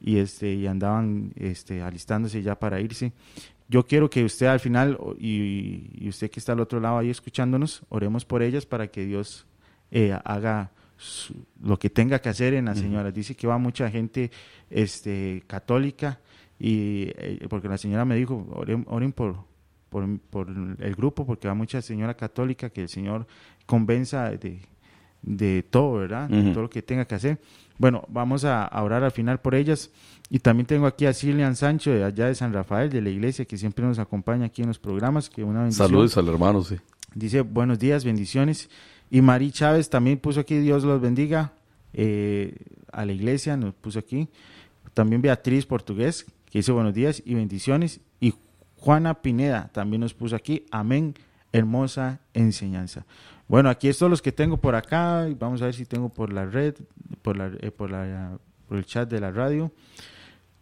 y, 0.03 0.19
este, 0.19 0.53
y 0.53 0.67
andaban 0.67 1.33
este, 1.35 1.81
alistándose 1.81 2.43
ya 2.43 2.59
para 2.59 2.79
irse. 2.79 3.13
Yo 3.71 3.87
quiero 3.87 4.11
que 4.11 4.25
usted 4.25 4.47
al 4.47 4.59
final, 4.59 4.99
y, 5.19 5.91
y 5.95 6.09
usted 6.09 6.29
que 6.29 6.41
está 6.41 6.53
al 6.53 6.61
otro 6.61 6.81
lado 6.81 6.99
ahí 6.99 7.09
escuchándonos, 7.09 7.83
oremos 7.89 8.25
por 8.25 8.43
ellas 8.43 8.67
para 8.67 8.89
que 8.89 9.07
Dios 9.07 9.47
eh, 9.93 10.13
haga 10.25 10.73
su- 10.97 11.47
lo 11.63 11.79
que 11.79 11.89
tenga 11.89 12.19
que 12.19 12.29
hacer 12.29 12.55
en 12.55 12.65
las 12.65 12.79
señoras. 12.83 13.15
Dice 13.15 13.37
que 13.37 13.47
va 13.47 13.59
mucha 13.59 13.89
gente 13.89 14.31
este, 14.71 15.45
católica, 15.47 16.19
y 16.59 17.05
eh, 17.17 17.47
porque 17.49 17.69
la 17.69 17.79
señora 17.79 18.05
me 18.05 18.17
dijo, 18.17 18.45
oren, 18.53 18.85
oren 18.89 19.13
por, 19.13 19.37
por, 19.89 20.19
por 20.19 20.49
el 20.51 20.95
grupo, 20.97 21.25
porque 21.25 21.47
va 21.49 21.55
mucha 21.55 21.81
señora 21.81 22.15
católica, 22.15 22.71
que 22.71 22.83
el 22.83 22.89
Señor 22.89 23.27
convenza 23.67 24.31
de, 24.31 24.59
de 25.23 25.63
todo, 25.63 25.95
¿verdad? 25.95 26.29
De 26.29 26.53
todo 26.53 26.63
lo 26.65 26.71
que 26.71 26.83
tenga 26.83 27.05
que 27.05 27.15
hacer. 27.15 27.39
Bueno, 27.81 28.05
vamos 28.09 28.45
a, 28.45 28.63
a 28.63 28.83
orar 28.83 29.03
al 29.05 29.11
final 29.11 29.41
por 29.41 29.55
ellas. 29.55 29.91
Y 30.29 30.41
también 30.41 30.67
tengo 30.67 30.87
aquí 30.87 31.07
a 31.07 31.15
Cilian 31.15 31.57
Sancho, 31.57 31.91
de 31.91 32.05
allá 32.05 32.27
de 32.27 32.35
San 32.35 32.53
Rafael, 32.53 32.91
de 32.91 33.01
la 33.01 33.09
iglesia, 33.09 33.47
que 33.47 33.57
siempre 33.57 33.87
nos 33.87 33.99
acompaña 33.99 34.45
aquí 34.45 34.61
en 34.61 34.69
los 34.69 34.79
programas. 34.79 35.31
Que 35.31 35.43
una 35.43 35.61
bendición. 35.61 35.89
Saludos 35.89 36.19
al 36.19 36.29
hermano, 36.29 36.63
sí. 36.63 36.77
Dice, 37.15 37.41
buenos 37.41 37.79
días, 37.79 38.05
bendiciones. 38.05 38.69
Y 39.11 39.23
Mari 39.23 39.51
Chávez 39.51 39.89
también 39.89 40.19
puso 40.19 40.41
aquí, 40.41 40.59
Dios 40.59 40.85
los 40.85 41.01
bendiga, 41.01 41.55
eh, 41.95 42.55
a 42.93 43.07
la 43.07 43.13
iglesia, 43.13 43.57
nos 43.57 43.73
puso 43.73 43.99
aquí. 43.99 44.29
También 44.93 45.23
Beatriz 45.23 45.65
Portugués, 45.65 46.27
que 46.51 46.59
dice 46.59 46.73
buenos 46.73 46.93
días 46.93 47.23
y 47.25 47.33
bendiciones. 47.33 48.01
Y 48.21 48.35
Juana 48.77 49.23
Pineda 49.23 49.71
también 49.73 50.03
nos 50.03 50.13
puso 50.13 50.37
aquí, 50.37 50.67
amén, 50.71 51.15
hermosa 51.51 52.21
enseñanza. 52.35 53.07
Bueno, 53.51 53.69
aquí 53.69 53.89
estos 53.89 54.09
los 54.09 54.23
que 54.23 54.31
tengo 54.31 54.59
por 54.59 54.77
acá, 54.77 55.27
vamos 55.37 55.61
a 55.61 55.65
ver 55.65 55.75
si 55.75 55.85
tengo 55.85 56.09
por 56.09 56.33
la 56.33 56.47
red, 56.47 56.77
por, 57.21 57.37
la, 57.37 57.49
eh, 57.59 58.29
el 58.71 58.87
chat 58.87 59.11
de 59.11 59.19
la 59.19 59.33
radio. 59.33 59.73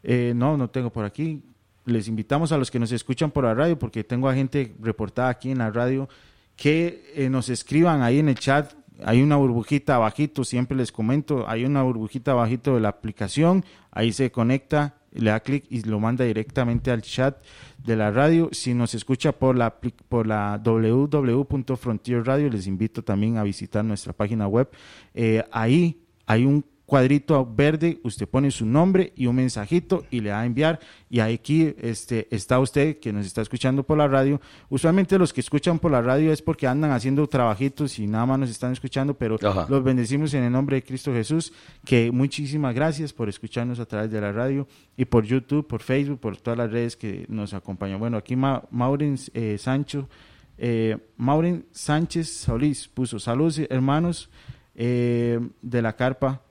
Eh, 0.03 0.33
no, 0.35 0.57
no 0.57 0.71
tengo 0.71 0.89
por 0.89 1.05
aquí. 1.05 1.43
Les 1.85 2.09
invitamos 2.09 2.51
a 2.51 2.57
los 2.57 2.71
que 2.71 2.79
nos 2.79 2.91
escuchan 2.91 3.31
por 3.31 3.45
la 3.45 3.53
radio, 3.53 3.79
porque 3.79 4.05
tengo 4.05 4.27
a 4.27 4.35
gente 4.35 4.75
reportada 4.81 5.29
aquí 5.29 5.51
en 5.51 5.59
la 5.59 5.71
radio, 5.71 6.09
que 6.57 7.13
eh, 7.15 7.29
nos 7.29 7.51
escriban 7.51 8.01
ahí 8.01 8.21
en 8.21 8.31
el 8.31 8.39
chat. 8.39 8.73
Hay 9.05 9.21
una 9.21 9.37
burbujita 9.37 9.97
abajito, 9.97 10.43
siempre 10.43 10.75
les 10.75 10.91
comento, 10.91 11.47
hay 11.47 11.67
una 11.67 11.83
burbujita 11.83 12.31
abajito 12.31 12.75
de 12.75 12.81
la 12.81 12.89
aplicación, 12.89 13.67
ahí 13.91 14.15
se 14.15 14.31
conecta, 14.31 14.95
le 15.13 15.31
da 15.31 15.41
clic 15.41 15.65
y 15.71 15.83
lo 15.83 16.01
manda 16.01 16.25
directamente 16.25 16.91
al 16.91 17.03
chat 17.03 17.43
de 17.85 17.97
la 17.97 18.11
radio. 18.11 18.49
Si 18.53 18.75
nos 18.75 18.95
escucha 18.95 19.33
por 19.33 19.57
la, 19.57 19.75
por 20.09 20.27
la 20.27 20.61
www.frontier 20.63 22.25
radio, 22.25 22.51
les 22.51 22.67
invito 22.67 23.03
también 23.03 23.37
a 23.37 23.43
visitar 23.43 23.85
nuestra 23.85 24.13
página 24.13 24.47
web. 24.47 24.69
Eh, 25.15 25.45
ahí 25.51 26.01
hay 26.27 26.45
un 26.45 26.65
cuadrito 26.89 27.45
verde, 27.45 28.01
usted 28.03 28.27
pone 28.27 28.51
su 28.51 28.65
nombre 28.65 29.13
y 29.15 29.27
un 29.27 29.37
mensajito 29.37 30.07
y 30.11 30.23
le 30.23 30.31
da 30.31 30.41
a 30.41 30.47
enviar 30.47 30.81
y 31.11 31.21
aquí 31.21 31.75
este, 31.83 32.35
está 32.35 32.59
usted 32.61 32.99
que 32.99 33.13
nos 33.13 33.27
está 33.27 33.43
escuchando 33.43 33.83
por 33.83 33.99
la 33.99 34.09
radio. 34.09 34.41
Usualmente 34.71 35.19
los 35.19 35.35
que 35.35 35.43
escuchan 35.43 35.79
por 35.79 35.91
la 35.91 36.01
radio 36.01 36.33
es 36.33 36.41
porque 36.41 36.67
andan 36.67 36.93
haciendo 36.93 37.27
trabajitos 37.27 37.99
y 37.99 38.07
nada 38.07 38.25
más 38.25 38.39
nos 38.39 38.49
están 38.49 38.73
escuchando, 38.73 39.13
pero 39.13 39.37
Ajá. 39.43 39.67
los 39.69 39.85
bendecimos 39.85 40.33
en 40.33 40.45
el 40.45 40.51
nombre 40.51 40.77
de 40.77 40.83
Cristo 40.83 41.13
Jesús, 41.13 41.53
que 41.85 42.11
muchísimas 42.11 42.75
gracias 42.75 43.13
por 43.13 43.29
escucharnos 43.29 43.81
a 43.81 43.85
través 43.85 44.11
de 44.11 44.23
la 44.23 44.33
radio 44.33 44.67
y 44.97 45.05
por 45.05 45.27
YouTube, 45.27 45.67
por 45.67 45.83
Facebook, 45.83 46.21
por 46.21 46.39
todas 46.39 46.57
las 46.57 46.73
redes 46.73 46.97
que 46.97 47.27
nos 47.29 47.53
acompañan. 47.53 48.01
Bueno, 48.01 48.17
aquí 48.17 48.35
Ma 48.35 48.63
eh, 49.35 49.59
Sancho, 49.59 50.09
eh, 50.57 50.97
Sánchez 51.71 52.31
Solís 52.31 52.89
puso 52.89 53.19
saludos 53.19 53.61
hermanos 53.69 54.31
eh, 54.75 55.39
de 55.61 55.83
la 55.83 55.95
carpa 55.95 56.48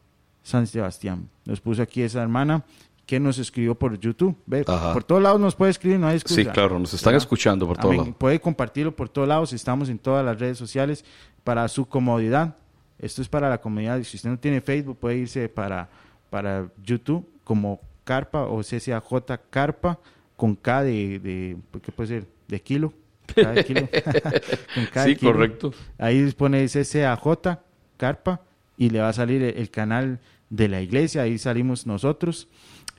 San 0.48 0.66
Sebastián. 0.66 1.30
Nos 1.46 1.60
puso 1.60 1.82
aquí 1.82 2.02
esa 2.02 2.22
hermana 2.22 2.64
que 3.06 3.20
nos 3.20 3.38
escribió 3.38 3.76
por 3.76 4.00
YouTube. 4.00 4.36
Ve, 4.46 4.64
por 4.64 5.04
todos 5.04 5.22
lados 5.22 5.40
nos 5.42 5.56
puede 5.56 5.72
escribir, 5.72 6.00
no 6.00 6.08
hay 6.08 6.16
excusa. 6.16 6.36
Sí, 6.42 6.46
claro, 6.46 6.80
nos 6.80 6.94
están 6.94 7.12
¿verdad? 7.12 7.24
escuchando 7.24 7.68
por 7.68 7.78
todos 7.78 7.96
lados. 7.98 8.16
Puede 8.18 8.40
compartirlo 8.40 8.96
por 8.96 9.10
todos 9.10 9.28
lados. 9.28 9.52
Estamos 9.54 9.90
en 9.90 10.00
todas 10.00 10.24
las 10.26 10.40
redes 10.40 10.58
sociales 10.58 11.04
para 11.44 11.68
su 11.68 11.86
comodidad. 11.86 12.56
Esto 12.98 13.22
es 13.22 13.28
para 13.30 13.50
la 13.50 13.60
comunidad. 13.60 14.02
Si 14.04 14.16
usted 14.18 14.30
no 14.30 14.40
tiene 14.40 14.62
Facebook, 14.62 14.98
puede 14.98 15.18
irse 15.18 15.50
para, 15.50 15.90
para 16.30 16.70
YouTube 16.84 17.28
como 17.44 17.80
Carpa 18.04 18.44
o 18.44 18.62
CCAJ 18.62 19.40
Carpa 19.50 20.00
con 20.38 20.56
K 20.56 20.84
de, 20.84 21.20
de 21.20 21.58
¿qué 21.82 21.92
puede 21.92 22.08
ser? 22.08 22.28
De 22.48 22.62
kilo. 22.62 22.94
K 23.36 23.52
de 23.52 23.66
kilo. 23.66 23.82
Con 24.74 24.86
K 24.86 25.04
de 25.04 25.10
Sí, 25.10 25.16
kilo. 25.18 25.34
correcto. 25.34 25.74
Ahí 25.98 26.32
pone 26.32 26.66
CCAJ 26.68 27.60
Carpa 27.98 28.42
y 28.78 28.90
le 28.90 29.00
va 29.00 29.10
a 29.10 29.14
salir 29.14 29.44
el, 29.44 29.58
el 29.58 29.70
canal 29.70 30.20
de 30.50 30.68
la 30.68 30.82
iglesia. 30.82 31.24
Ahí 31.24 31.38
salimos 31.38 31.86
nosotros. 31.86 32.48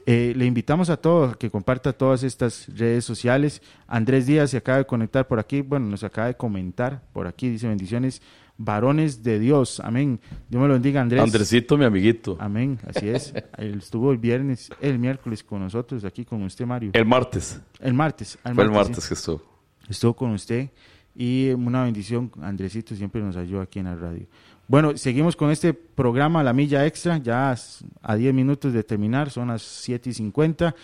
Eh, 0.07 0.33
le 0.35 0.47
invitamos 0.47 0.89
a 0.89 0.97
todos 0.97 1.35
a 1.35 1.37
que 1.37 1.51
comparta 1.51 1.93
todas 1.93 2.23
estas 2.23 2.67
redes 2.75 3.05
sociales. 3.05 3.61
Andrés 3.87 4.27
Díaz 4.27 4.51
se 4.51 4.57
acaba 4.57 4.79
de 4.79 4.87
conectar 4.87 5.29
por 5.29 5.39
aquí. 5.39 5.61
Bueno, 5.61 5.87
nos 5.87 6.03
acaba 6.03 6.29
de 6.29 6.35
comentar 6.35 7.03
por 7.13 7.27
aquí. 7.27 7.51
Dice 7.51 7.69
bendiciones. 7.69 8.23
varones 8.57 9.23
de 9.23 9.39
Dios. 9.39 9.81
Amén. 9.81 10.19
Dios 10.49 10.63
me 10.63 10.67
lo 10.67 10.75
bendiga, 10.75 11.01
Andrés. 11.01 11.23
Andresito, 11.23 11.77
mi 11.77 11.85
amiguito. 11.85 12.37
Amén, 12.41 12.79
así 12.89 13.09
es. 13.09 13.35
Él 13.59 13.79
estuvo 13.79 14.11
el 14.11 14.19
viernes, 14.19 14.71
el 14.81 14.99
miércoles 14.99 15.45
con 15.45 15.61
nosotros, 15.61 16.05
aquí 16.05 16.25
con 16.25 16.43
usted, 16.43 16.67
Mario. 16.67 16.91
El 16.95 17.05
martes. 17.05 17.61
El 17.79 17.95
martes. 17.95 18.39
Fue 18.43 18.65
el 18.65 18.71
martes 18.71 19.07
que 19.07 19.15
estuvo. 19.15 19.43
Estuvo 19.89 20.15
con 20.15 20.31
usted 20.33 20.71
y 21.15 21.51
una 21.51 21.83
bendición. 21.83 22.31
Andresito 22.41 22.95
siempre 22.95 23.21
nos 23.21 23.37
ayuda 23.37 23.63
aquí 23.63 23.81
en 23.81 23.87
la 23.87 23.97
radio. 23.97 24.27
Bueno, 24.69 24.99
seguimos 24.99 25.35
con 25.35 25.51
este 25.51 25.73
programa 25.73 26.43
La 26.43 26.53
Milla 26.53 26.85
Extra, 26.85 27.17
ya 27.17 27.57
a 28.03 28.17
10 28.17 28.35
minutos 28.35 28.71
de 28.75 28.85
terminar, 28.85 29.31
son 29.31 29.49
las 29.49 29.63
7 29.63 30.11
y 30.11 30.13
50. 30.13 30.75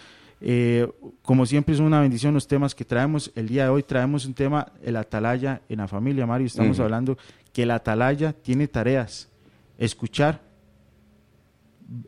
Eh, 0.40 0.88
como 1.20 1.44
siempre 1.44 1.74
es 1.74 1.80
una 1.80 2.00
bendición 2.00 2.32
los 2.32 2.48
temas 2.48 2.74
que 2.74 2.86
traemos. 2.86 3.30
El 3.34 3.46
día 3.46 3.64
de 3.64 3.68
hoy 3.68 3.82
traemos 3.82 4.24
un 4.24 4.32
tema, 4.32 4.72
el 4.82 4.96
atalaya 4.96 5.60
en 5.68 5.78
la 5.78 5.86
familia, 5.86 6.26
Mario. 6.26 6.46
Estamos 6.46 6.80
hablando 6.80 7.18
que 7.52 7.64
el 7.64 7.70
atalaya 7.70 8.32
tiene 8.32 8.68
tareas. 8.68 9.28
Escuchar, 9.76 10.40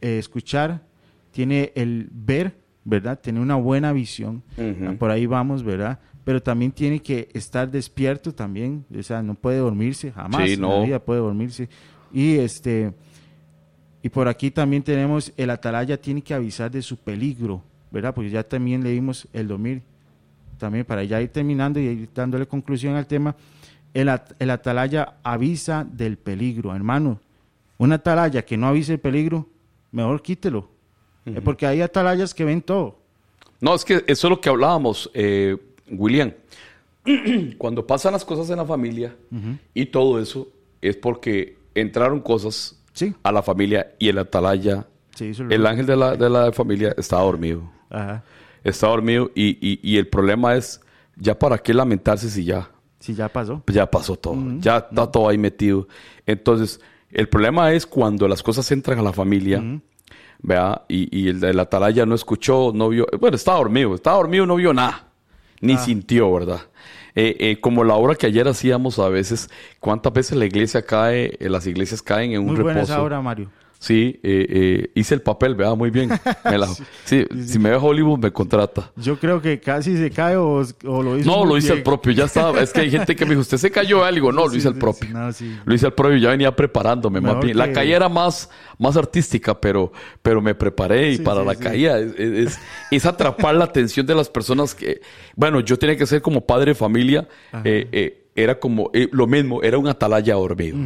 eh, 0.01 0.17
escuchar, 0.19 0.81
tiene 1.31 1.73
el 1.75 2.09
ver, 2.11 2.57
¿verdad? 2.85 3.21
Tiene 3.21 3.39
una 3.39 3.57
buena 3.57 3.93
visión. 3.93 4.43
Por 4.99 5.11
ahí 5.11 5.27
vamos, 5.27 5.63
¿verdad? 5.63 5.99
Pero 6.27 6.43
también 6.43 6.73
tiene 6.73 6.99
que 6.99 7.29
estar 7.35 7.71
despierto 7.71 8.35
también, 8.35 8.85
o 8.93 9.01
sea, 9.05 9.23
no 9.23 9.37
puede 9.37 9.59
dormirse 9.59 10.11
jamás, 10.11 10.51
sí, 10.51 10.57
no. 10.57 10.73
en 10.73 10.81
la 10.81 10.87
vida 10.87 10.99
puede 10.99 11.21
dormirse. 11.21 11.69
Y 12.13 12.39
este 12.39 12.93
y 14.03 14.09
por 14.09 14.27
aquí 14.27 14.51
también 14.51 14.83
tenemos 14.83 15.33
el 15.37 15.51
atalaya 15.51 16.01
tiene 16.01 16.23
que 16.23 16.35
avisar 16.35 16.69
de 16.69 16.83
su 16.83 16.97
peligro, 16.97 17.63
¿verdad? 17.93 18.13
Porque 18.13 18.29
ya 18.29 18.43
también 18.43 18.83
leímos 18.83 19.29
el 19.33 19.47
dormir. 19.47 19.83
También 20.59 20.85
para 20.85 21.05
ya 21.05 21.23
ir 21.23 21.29
terminando 21.29 21.79
y 21.79 21.85
ir 21.85 22.09
dándole 22.13 22.49
conclusión 22.49 22.97
al 22.97 23.07
tema, 23.07 23.37
el, 23.95 24.11
el 24.41 24.51
atalaya 24.51 25.19
avisa 25.23 25.87
del 25.89 26.19
peligro, 26.19 26.75
hermano. 26.75 27.21
Una 27.79 27.95
atalaya 27.95 28.45
que 28.45 28.57
no 28.57 28.67
avise 28.67 28.95
el 28.95 28.99
peligro, 28.99 29.47
mejor 29.93 30.21
quítelo. 30.23 30.71
Porque 31.45 31.69
hay 31.69 31.83
atalayas 31.83 32.35
que 32.35 32.45
ven 32.45 32.63
todo. 32.63 32.99
No, 33.61 33.77
es 33.77 33.85
que 33.85 34.03
eso 34.09 34.27
es 34.27 34.31
lo 34.31 34.41
que 34.41 34.49
hablábamos. 34.49 35.09
Eh, 35.15 35.57
William, 35.91 36.33
cuando 37.59 37.87
pasan 37.87 38.13
las 38.13 38.25
cosas 38.25 38.51
en 38.51 38.57
la 38.57 38.65
familia 38.65 39.15
y 39.75 39.87
todo 39.87 40.21
eso, 40.21 40.49
es 40.81 40.97
porque 40.97 41.57
entraron 41.75 42.21
cosas 42.21 42.83
a 43.23 43.33
la 43.33 43.43
familia 43.43 43.95
y 43.99 44.09
el 44.09 44.19
atalaya, 44.19 44.87
el 45.19 45.67
ángel 45.67 45.87
de 45.87 45.97
la, 45.97 46.17
de 46.17 46.31
la 46.31 46.53
familia 46.53 46.95
está 46.97 47.19
dormido. 47.19 47.71
Está 48.65 48.89
dormido 48.89 49.31
y, 49.35 49.79
y, 49.83 49.97
el 49.97 50.09
problema 50.09 50.57
es, 50.57 50.81
ya 51.17 51.39
para 51.39 51.59
qué 51.59 51.73
lamentarse 51.73 52.29
si 52.29 52.45
ya... 52.45 52.71
Si 52.99 53.15
ya 53.15 53.29
pasó. 53.29 53.63
Ya 53.69 53.89
pasó 53.89 54.17
todo, 54.17 54.37
ya 54.59 54.79
está 54.79 55.11
todo 55.11 55.29
ahí 55.29 55.39
metido. 55.39 55.87
Entonces, 56.27 56.81
el 57.11 57.29
problema 57.29 57.73
es 57.73 57.87
cuando 57.87 58.27
las 58.27 58.43
cosas 58.43 58.69
entran 58.73 58.99
a 58.99 59.03
la 59.03 59.13
familia, 59.13 59.63
¿vea? 60.41 60.83
Y, 60.89 61.17
y 61.17 61.29
el, 61.29 61.45
el 61.45 61.61
atalaya 61.61 62.05
no 62.05 62.17
escuchó, 62.17 62.73
no 62.75 62.89
vio, 62.89 63.07
bueno, 63.21 63.37
está 63.37 63.53
dormido, 63.53 63.95
está 63.95 64.13
dormido, 64.13 64.47
no 64.47 64.57
vio 64.57 64.75
nada 64.75 65.06
ni 65.67 65.75
ah. 65.75 65.79
sintió, 65.79 66.33
¿verdad? 66.33 66.61
Eh, 67.15 67.37
eh, 67.41 67.61
como 67.61 67.83
la 67.83 67.95
obra 67.95 68.15
que 68.15 68.27
ayer 68.27 68.47
hacíamos 68.47 68.99
a 68.99 69.09
veces, 69.09 69.49
¿cuántas 69.81 70.13
veces 70.13 70.37
la 70.37 70.45
iglesia 70.45 70.83
cae, 70.83 71.37
eh, 71.41 71.49
las 71.49 71.67
iglesias 71.67 72.03
caen 72.03 72.33
en 72.33 72.41
un 72.41 72.49
Muy 72.49 72.57
reposo? 72.57 72.75
Buena 72.75 72.83
esa 72.83 73.03
obra, 73.03 73.21
Mario. 73.23 73.51
Sí, 73.79 74.19
eh, 74.23 74.47
eh, 74.49 74.91
hice 74.95 75.15
el 75.15 75.23
papel, 75.23 75.55
¿verdad? 75.55 75.77
Muy 75.77 75.91
bien. 75.91 76.11
sí, 77.05 77.25
si 77.45 77.59
me 77.59 77.71
ve 77.71 77.77
Hollywood, 77.77 78.19
me 78.19 78.33
contrata. 78.33 78.91
Yo 78.97 79.19
creo 79.19 79.41
que 79.41 79.61
casi 79.61 79.97
se 79.97 80.11
cae 80.11 80.37
o, 80.37 80.65
lo 80.83 81.19
hizo. 81.19 81.31
No, 81.31 81.45
lo 81.45 81.57
hice 81.57 81.75
el 81.75 81.83
propio, 81.83 82.13
ya 82.13 82.25
estaba. 82.25 82.61
Es 82.61 82.73
que 82.73 82.81
hay 82.81 82.91
gente 82.91 83.15
que 83.15 83.25
me 83.25 83.31
dijo, 83.31 83.43
¿usted 83.43 83.59
se 83.59 83.71
cayó 83.71 84.05
algo? 84.05 84.33
No, 84.33 84.47
lo 84.47 84.55
hice 84.55 84.69
el 84.69 84.77
propio. 84.77 85.11
lo 85.65 85.75
hice 85.75 85.87
el 85.87 85.93
propio, 85.93 86.17
ya 86.17 86.31
venía 86.31 86.55
preparándome 86.55 87.21
más 87.21 87.39
bien. 87.41 87.57
La 87.57 87.73
caída 87.73 87.97
era 87.97 88.09
más, 88.09 88.51
más 88.79 88.97
artística, 88.97 89.61
pero, 89.61 89.93
pero 90.23 90.41
me 90.41 90.55
preparé 90.55 91.13
y 91.13 91.19
para 91.19 91.45
la 91.45 91.55
caída 91.55 91.99
es, 91.99 92.59
es, 92.91 93.07
atrapar 93.07 93.55
la 93.55 93.65
atención 93.65 94.07
de 94.07 94.15
las 94.15 94.29
personas 94.29 94.75
que. 94.75 95.01
Bueno, 95.35 95.61
yo 95.61 95.79
tenía 95.79 95.97
que 95.97 96.07
ser 96.07 96.23
como 96.23 96.41
padre 96.41 96.73
de 96.73 96.75
familia. 96.75 97.29
Eh, 97.65 97.89
eh, 97.93 98.26
era 98.37 98.59
como 98.59 98.91
eh, 98.93 99.09
lo 99.13 99.27
mismo, 99.27 99.63
era 99.63 99.79
un 99.79 99.89
atalaya 99.89 100.35
dormido. 100.35 100.77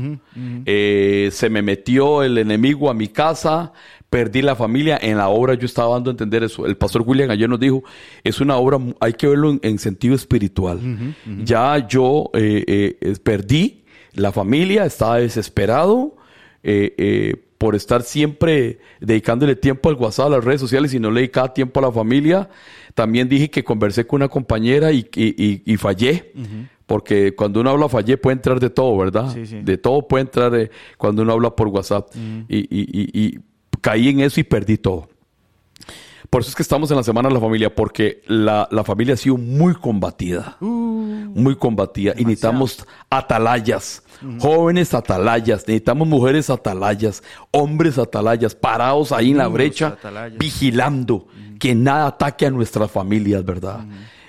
Eh, 0.66 1.28
se 1.32 1.51
me 1.51 1.62
metió 1.62 2.22
el 2.22 2.38
enemigo 2.38 2.88
a 2.88 2.94
mi 2.94 3.09
casa, 3.09 3.72
perdí 4.09 4.42
la 4.42 4.57
familia. 4.57 4.98
En 5.01 5.18
la 5.18 5.28
obra 5.28 5.55
yo 5.55 5.66
estaba 5.66 5.94
dando 5.94 6.11
a 6.11 6.12
entender 6.12 6.42
eso. 6.42 6.66
El 6.66 6.76
pastor 6.76 7.03
William 7.07 7.30
ayer 7.30 7.48
nos 7.48 7.61
dijo, 7.61 7.82
es 8.24 8.40
una 8.40 8.57
obra, 8.57 8.78
hay 9.01 9.14
que 9.14 9.26
verlo 9.26 9.59
en, 9.61 9.78
sentido 9.78 10.14
espiritual. 10.14 10.80
Ya 11.44 11.86
yo 11.86 12.30
eh, 12.34 13.16
perdí 13.22 13.84
la 14.14 14.32
familia, 14.32 14.84
estaba 14.84 15.18
desesperado 15.18 16.16
por 17.61 17.74
estar 17.74 18.03
siempre 18.03 18.78
dedicándole 19.01 19.55
tiempo 19.55 19.90
al 19.90 19.96
WhatsApp, 19.96 20.28
a 20.28 20.30
las 20.30 20.44
redes 20.44 20.62
sociales 20.62 20.94
y 20.94 20.98
no 20.98 21.11
le 21.11 21.20
dedicaba 21.20 21.53
tiempo 21.53 21.78
a 21.80 21.82
la 21.82 21.92
familia. 21.92 22.48
También 22.94 23.28
dije 23.28 23.51
que 23.51 23.62
conversé 23.62 24.07
con 24.07 24.22
una 24.22 24.28
compañera 24.28 24.92
y, 24.92 25.07
y, 25.14 25.76
fallé 25.76 26.32
porque 26.91 27.36
cuando 27.36 27.61
uno 27.61 27.70
habla 27.70 27.88
fallé 27.88 28.18
puede 28.18 28.34
entrar 28.34 28.59
de 28.59 28.68
todo, 28.68 28.99
¿verdad? 28.99 29.32
De 29.32 29.78
todo 29.78 30.09
puede 30.09 30.22
entrar 30.22 30.53
eh, 30.57 30.72
cuando 30.99 31.22
uno 31.22 31.34
habla 31.34 31.55
por 31.55 31.68
WhatsApp. 31.68 32.09
Y, 32.49 33.38
caí 33.80 34.09
en 34.09 34.18
eso 34.18 34.41
y 34.41 34.43
perdí 34.43 34.76
todo. 34.76 35.09
Por 36.28 36.41
eso 36.41 36.51
es 36.51 36.57
que 36.57 36.64
estamos 36.64 36.91
en 36.91 36.97
la 36.97 37.05
Semana 37.05 37.28
de 37.28 37.34
la 37.36 37.41
Familia, 37.41 37.72
porque 37.72 38.22
la, 38.26 38.66
familia 38.84 39.14
ha 39.14 39.16
sido 39.16 39.36
muy 39.36 39.72
combatida. 39.74 40.57
Uh. 40.61 41.30
muy 41.32 41.55
combatida. 41.55 42.12
Y 42.16 42.24
necesitamos 42.24 42.84
atalayas, 43.09 44.03
jóvenes 44.41 44.93
atalayas, 44.93 45.61
necesitamos 45.68 46.09
mujeres 46.09 46.51
atalayas, 46.51 47.22
hombres 47.53 47.99
atalayas, 47.99 48.57
parados 48.57 49.12
ahí 49.12 49.30
en 49.30 49.38
la 49.38 49.47
brecha, 49.47 49.97
vigilando 50.36 51.28
que 51.61 51.72
nada 51.72 52.09
ataque 52.09 52.47
a 52.47 52.51
nuestras 52.51 52.91
familias, 52.91 53.45
¿verdad? 53.45 53.84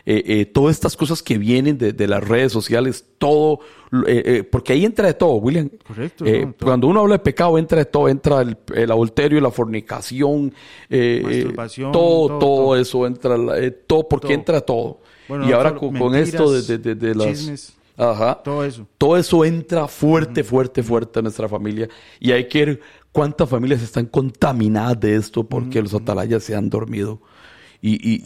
Eh, 0.05 0.23
eh, 0.25 0.45
todas 0.45 0.75
estas 0.75 0.97
cosas 0.97 1.21
que 1.21 1.37
vienen 1.37 1.77
de, 1.77 2.07
las 2.07 2.27
redes 2.27 2.51
sociales, 2.51 3.05
todo, 3.17 3.59
eh, 4.07 4.43
porque 4.49 4.73
ahí 4.73 4.85
entra 4.85 5.07
de 5.07 5.13
todo, 5.13 5.33
William. 5.35 5.69
Correcto. 5.85 6.25
Cuando 6.61 6.87
uno 6.87 7.01
habla 7.01 7.15
de 7.15 7.19
pecado, 7.19 7.57
entra 7.57 7.79
de 7.79 7.85
todo, 7.85 8.09
entra 8.09 8.41
el, 8.41 8.57
el 8.73 8.91
adulterio, 8.91 9.39
la 9.39 9.51
fornicación, 9.51 10.53
todo, 11.91 12.39
todo, 12.39 12.75
eso 12.75 13.05
entra, 13.05 13.35
todo, 13.85 14.07
porque 14.07 14.33
entra 14.33 14.61
todo. 14.61 14.99
y 15.29 15.51
ahora 15.51 15.75
con, 15.75 16.15
esto 16.15 16.51
de, 16.51 17.15
las... 17.15 17.77
Ajá. 17.97 18.41
Todo 18.43 18.65
eso. 18.65 18.87
Todo 18.97 19.17
eso 19.17 19.45
entra 19.45 19.87
fuerte, 19.87 20.43
fuerte, 20.43 20.81
fuerte 20.81 21.19
en 21.19 21.23
nuestra 21.23 21.47
familia. 21.47 21.87
Y 22.19 22.31
hay 22.31 22.47
que 22.47 22.65
ver 22.65 22.79
cuántas 23.11 23.47
familias 23.47 23.83
están 23.83 24.07
contaminadas 24.07 24.99
de 24.99 25.15
esto 25.15 25.43
porque 25.43 25.81
los 25.81 25.93
atalayas 25.93 26.43
se 26.43 26.55
han 26.55 26.69
dormido 26.69 27.21
y, 27.82 28.21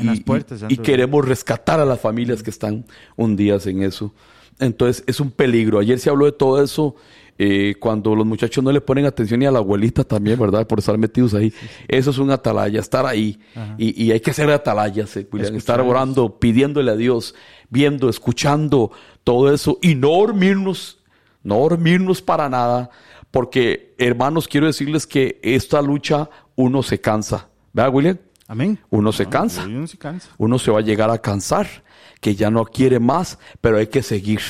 y, 0.70 0.78
queremos 0.78 1.26
rescatar 1.26 1.80
a 1.80 1.86
las 1.86 2.02
familias 2.02 2.44
que 2.44 2.50
están 2.50 2.86
hundidas 3.16 3.66
en 3.68 3.84
eso. 3.84 4.14
Entonces 4.60 5.04
es 5.08 5.20
un 5.20 5.32
peligro. 5.32 5.80
Ayer 5.80 5.98
se 6.00 6.10
habló 6.10 6.26
de 6.26 6.34
todo 6.34 6.62
eso. 6.62 6.96
Eh, 7.38 7.76
cuando 7.80 8.16
los 8.16 8.26
muchachos 8.26 8.64
no 8.64 8.72
le 8.72 8.80
ponen 8.80 9.06
atención 9.06 9.42
ni 9.42 9.46
a 9.46 9.52
la 9.52 9.60
abuelita 9.60 10.06
también, 10.06 10.40
¿verdad? 10.40 10.66
Por 10.66 10.80
estar 10.80 10.98
metidos 10.98 11.34
ahí. 11.34 11.54
Eso 11.88 12.12
es 12.12 12.18
un 12.18 12.32
atalaya, 12.32 12.80
estar 12.80 13.06
ahí. 13.06 13.40
Y, 13.78 14.12
hay 14.12 14.20
que 14.22 14.34
ser 14.34 14.50
atalayas, 14.50 15.18
eh, 15.18 15.28
estar 15.54 15.82
orando, 15.82 16.40
pidiéndole 16.40 16.92
a 16.92 16.96
Dios, 16.96 17.36
viendo, 17.70 18.10
escuchando 18.10 18.92
todo 19.24 19.54
eso 19.54 19.80
y 19.82 19.96
no 19.96 20.12
dormirnos, 20.12 21.00
no 21.44 21.60
dormirnos 21.60 22.22
para 22.22 22.48
nada, 22.48 22.90
porque 23.32 23.94
hermanos, 23.98 24.48
quiero 24.48 24.68
decirles 24.68 25.06
que 25.06 25.40
esta 25.44 25.82
lucha 25.82 26.30
uno 26.56 26.84
se 26.84 27.02
cansa. 27.02 27.50
¿Verdad, 27.74 27.94
William? 27.94 28.18
Amén. 28.48 28.80
Uno 28.90 29.12
se, 29.12 29.28
cansa. 29.28 29.66
uno 30.38 30.60
se 30.60 30.72
va 30.72 30.80
a 30.80 30.84
llegar 30.84 31.10
a 31.10 31.18
cansar, 31.18 31.68
que 32.22 32.36
ya 32.36 32.52
no 32.52 32.66
quiere 32.66 33.00
más, 33.00 33.40
pero 33.60 33.78
hay 33.78 33.88
que 33.88 34.04
seguir, 34.04 34.42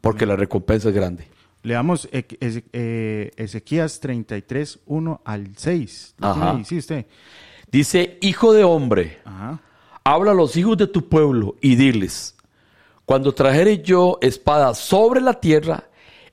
porque 0.00 0.24
la 0.24 0.36
recompensa 0.36 0.88
es 0.88 0.94
grande. 0.94 1.28
Leamos 1.62 2.08
eh, 2.12 3.30
Ezequías 3.36 4.00
33, 4.00 4.80
1 4.86 5.20
al 5.24 5.48
6. 5.56 6.14
Ajá. 6.20 6.60
Sí, 6.64 6.78
usted. 6.78 7.06
Dice, 7.70 8.18
hijo 8.20 8.52
de 8.52 8.64
hombre, 8.64 9.18
habla 10.04 10.30
a 10.30 10.34
los 10.34 10.56
hijos 10.56 10.76
de 10.76 10.86
tu 10.86 11.08
pueblo 11.08 11.56
y 11.60 11.76
diles, 11.76 12.36
cuando 13.04 13.32
trajere 13.34 13.82
yo 13.82 14.18
espada 14.20 14.74
sobre 14.74 15.20
la 15.20 15.34
tierra, 15.34 15.84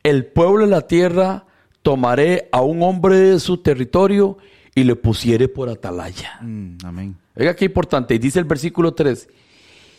el 0.03 0.25
pueblo 0.25 0.65
de 0.65 0.71
la 0.71 0.81
tierra 0.81 1.45
tomaré 1.81 2.49
a 2.51 2.61
un 2.61 2.81
hombre 2.81 3.17
de 3.17 3.39
su 3.39 3.57
territorio 3.57 4.37
y 4.77 4.83
le 4.83 4.95
pusiere 4.95 5.47
por 5.47 5.69
atalaya. 5.69 6.37
Mm, 6.39 6.77
amén. 6.83 7.17
Oiga 7.35 7.55
qué 7.55 7.65
importante. 7.65 8.13
Y 8.13 8.19
dice 8.19 8.37
el 8.37 8.45
versículo 8.45 8.93
3. 8.93 9.27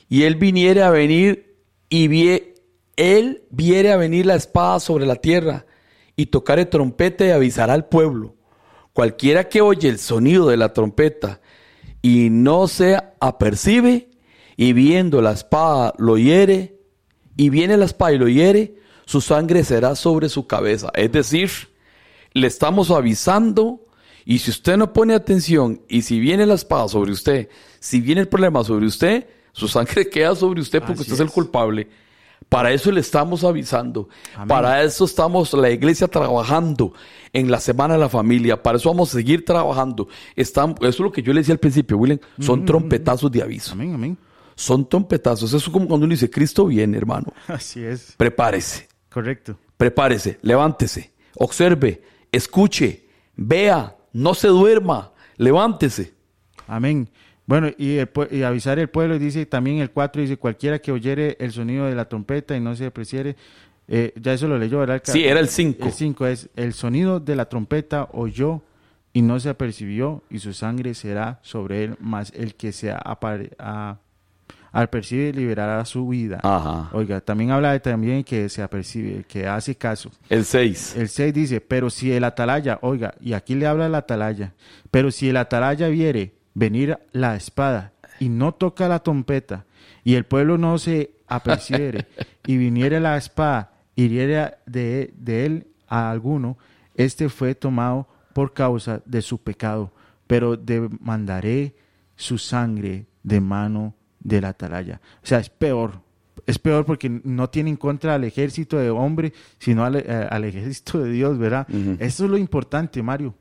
Y 0.08 0.22
él 0.22 0.36
viniere 0.36 0.84
a 0.84 0.90
venir 0.90 1.56
y 1.88 2.06
vie, 2.06 2.54
él 2.94 3.42
viere 3.50 3.90
a 3.90 3.96
venir 3.96 4.24
la 4.24 4.36
espada 4.36 4.78
sobre 4.78 5.04
la 5.04 5.16
tierra 5.16 5.66
y 6.14 6.26
tocare 6.26 6.64
trompeta 6.64 7.26
y 7.26 7.30
avisará 7.30 7.72
al 7.72 7.88
pueblo. 7.88 8.36
Cualquiera 8.92 9.48
que 9.48 9.62
oye 9.62 9.88
el 9.88 9.98
sonido 9.98 10.46
de 10.46 10.56
la 10.56 10.72
trompeta 10.72 11.40
y 12.00 12.30
no 12.30 12.68
se 12.68 13.00
apercibe 13.18 14.10
y 14.56 14.74
viendo 14.74 15.20
la 15.20 15.32
espada 15.32 15.92
lo 15.98 16.18
hiere 16.18 16.78
y 17.36 17.50
viene 17.50 17.76
la 17.76 17.86
espada 17.86 18.12
y 18.12 18.18
lo 18.18 18.28
hiere, 18.28 18.76
su 19.06 19.20
sangre 19.22 19.64
será 19.64 19.96
sobre 19.96 20.28
su 20.28 20.46
cabeza. 20.46 20.92
Es 20.94 21.10
decir, 21.10 21.50
le 22.32 22.46
estamos 22.46 22.92
avisando 22.92 23.87
y 24.30 24.40
si 24.40 24.50
usted 24.50 24.76
no 24.76 24.92
pone 24.92 25.14
atención 25.14 25.80
y 25.88 26.02
si 26.02 26.20
viene 26.20 26.44
la 26.44 26.52
espada 26.52 26.86
sobre 26.86 27.12
usted, 27.12 27.48
si 27.80 28.02
viene 28.02 28.20
el 28.20 28.28
problema 28.28 28.62
sobre 28.62 28.84
usted, 28.84 29.26
su 29.52 29.68
sangre 29.68 30.06
queda 30.10 30.34
sobre 30.34 30.60
usted 30.60 30.80
porque 30.80 31.00
Así 31.00 31.00
usted 31.00 31.14
es 31.14 31.20
el 31.20 31.30
culpable. 31.30 31.88
Para 32.46 32.70
eso 32.70 32.92
le 32.92 33.00
estamos 33.00 33.42
avisando. 33.42 34.10
Amén. 34.34 34.48
Para 34.48 34.82
eso 34.82 35.06
estamos 35.06 35.54
la 35.54 35.70
iglesia 35.70 36.08
trabajando 36.08 36.92
en 37.32 37.50
la 37.50 37.58
semana 37.58 37.94
de 37.94 38.00
la 38.00 38.10
familia. 38.10 38.62
Para 38.62 38.76
eso 38.76 38.90
vamos 38.90 39.08
a 39.08 39.12
seguir 39.12 39.46
trabajando. 39.46 40.08
Eso 40.36 40.74
es 40.82 40.98
lo 40.98 41.10
que 41.10 41.22
yo 41.22 41.32
le 41.32 41.40
decía 41.40 41.54
al 41.54 41.58
principio, 41.58 41.96
William. 41.96 42.18
Son 42.38 42.66
trompetazos 42.66 43.32
de 43.32 43.42
aviso. 43.42 43.72
Amén, 43.72 43.94
amén. 43.94 44.18
Son 44.54 44.86
trompetazos. 44.86 45.48
Eso 45.48 45.56
es 45.56 45.72
como 45.72 45.88
cuando 45.88 46.04
uno 46.04 46.12
dice, 46.12 46.28
Cristo 46.28 46.66
viene, 46.66 46.98
hermano. 46.98 47.32
Así 47.48 47.82
es. 47.82 48.12
Prepárese. 48.18 48.88
Correcto. 49.08 49.58
Prepárese, 49.78 50.38
levántese, 50.42 51.12
observe, 51.36 52.02
escuche, 52.30 53.06
vea, 53.34 53.97
no 54.12 54.34
se 54.34 54.48
duerma, 54.48 55.12
levántese. 55.36 56.14
Amén. 56.66 57.08
Bueno, 57.46 57.68
y, 57.78 57.96
el 57.96 58.12
pue- 58.12 58.30
y 58.30 58.42
avisar 58.42 58.78
el 58.78 58.88
pueblo, 58.90 59.18
dice 59.18 59.46
también 59.46 59.78
el 59.78 59.90
4, 59.90 60.20
dice 60.20 60.36
cualquiera 60.36 60.78
que 60.80 60.92
oyere 60.92 61.36
el 61.40 61.52
sonido 61.52 61.86
de 61.86 61.94
la 61.94 62.06
trompeta 62.08 62.54
y 62.56 62.60
no 62.60 62.76
se 62.76 62.86
apreciere, 62.86 63.36
eh, 63.88 64.12
ya 64.20 64.34
eso 64.34 64.46
lo 64.48 64.58
leyó, 64.58 64.78
¿verdad? 64.80 65.00
Sí, 65.04 65.24
era 65.24 65.40
el 65.40 65.48
5. 65.48 65.86
El 65.86 65.92
5 65.92 66.26
es, 66.26 66.50
el 66.56 66.74
sonido 66.74 67.20
de 67.20 67.36
la 67.36 67.48
trompeta 67.48 68.08
oyó 68.12 68.60
y 69.14 69.22
no 69.22 69.40
se 69.40 69.48
apercibió 69.48 70.22
y 70.28 70.40
su 70.40 70.52
sangre 70.52 70.92
será 70.92 71.38
sobre 71.42 71.84
él, 71.84 71.96
más 72.00 72.30
el 72.36 72.54
que 72.54 72.72
se 72.72 72.92
apare- 72.92 73.52
a- 73.58 73.96
al 74.72 74.90
percibe 74.90 75.32
liberará 75.32 75.84
su 75.84 76.08
vida. 76.08 76.40
Ajá. 76.42 76.90
Oiga, 76.92 77.20
también 77.20 77.50
habla 77.50 77.72
de 77.72 77.80
también 77.80 78.24
que 78.24 78.48
se 78.48 78.62
apercibe, 78.62 79.24
que 79.24 79.46
hace 79.46 79.74
caso. 79.76 80.10
El 80.28 80.44
6. 80.44 80.96
El 80.96 81.08
6 81.08 81.34
dice, 81.34 81.60
pero 81.60 81.90
si 81.90 82.12
el 82.12 82.24
atalaya, 82.24 82.78
oiga, 82.82 83.14
y 83.20 83.32
aquí 83.32 83.54
le 83.54 83.66
habla 83.66 83.86
el 83.86 83.94
atalaya, 83.94 84.54
pero 84.90 85.10
si 85.10 85.28
el 85.28 85.36
atalaya 85.36 85.88
viere 85.88 86.34
venir 86.54 86.98
la 87.12 87.36
espada 87.36 87.92
y 88.20 88.28
no 88.28 88.52
toca 88.52 88.88
la 88.88 89.02
trompeta, 89.02 89.64
y 90.04 90.14
el 90.14 90.24
pueblo 90.24 90.58
no 90.58 90.78
se 90.78 91.12
apercibiere, 91.26 92.06
y 92.46 92.56
viniere 92.56 93.00
la 93.00 93.16
espada, 93.16 93.72
hiriere 93.94 94.54
de, 94.66 95.12
de 95.16 95.46
él 95.46 95.66
a 95.86 96.10
alguno, 96.10 96.58
este 96.94 97.28
fue 97.28 97.54
tomado 97.54 98.08
por 98.32 98.52
causa 98.54 99.02
de 99.04 99.22
su 99.22 99.38
pecado, 99.38 99.92
pero 100.26 100.56
demandaré 100.56 101.74
su 102.16 102.38
sangre 102.38 103.06
de 103.22 103.40
mano 103.40 103.94
del 104.20 104.44
atalaya. 104.44 105.00
O 105.22 105.26
sea, 105.26 105.38
es 105.38 105.48
peor, 105.50 106.00
es 106.46 106.58
peor 106.58 106.84
porque 106.84 107.08
no 107.24 107.48
tiene 107.50 107.70
en 107.70 107.76
contra 107.76 108.14
al 108.14 108.24
ejército 108.24 108.76
de 108.78 108.90
hombre, 108.90 109.32
sino 109.58 109.84
al, 109.84 109.96
eh, 109.96 110.04
al 110.30 110.44
ejército 110.44 110.98
de 111.00 111.10
Dios, 111.10 111.38
¿verdad? 111.38 111.66
Eso 111.98 112.24
es 112.24 112.30
lo 112.30 112.38
importante, 112.38 113.02
Mario. 113.02 113.34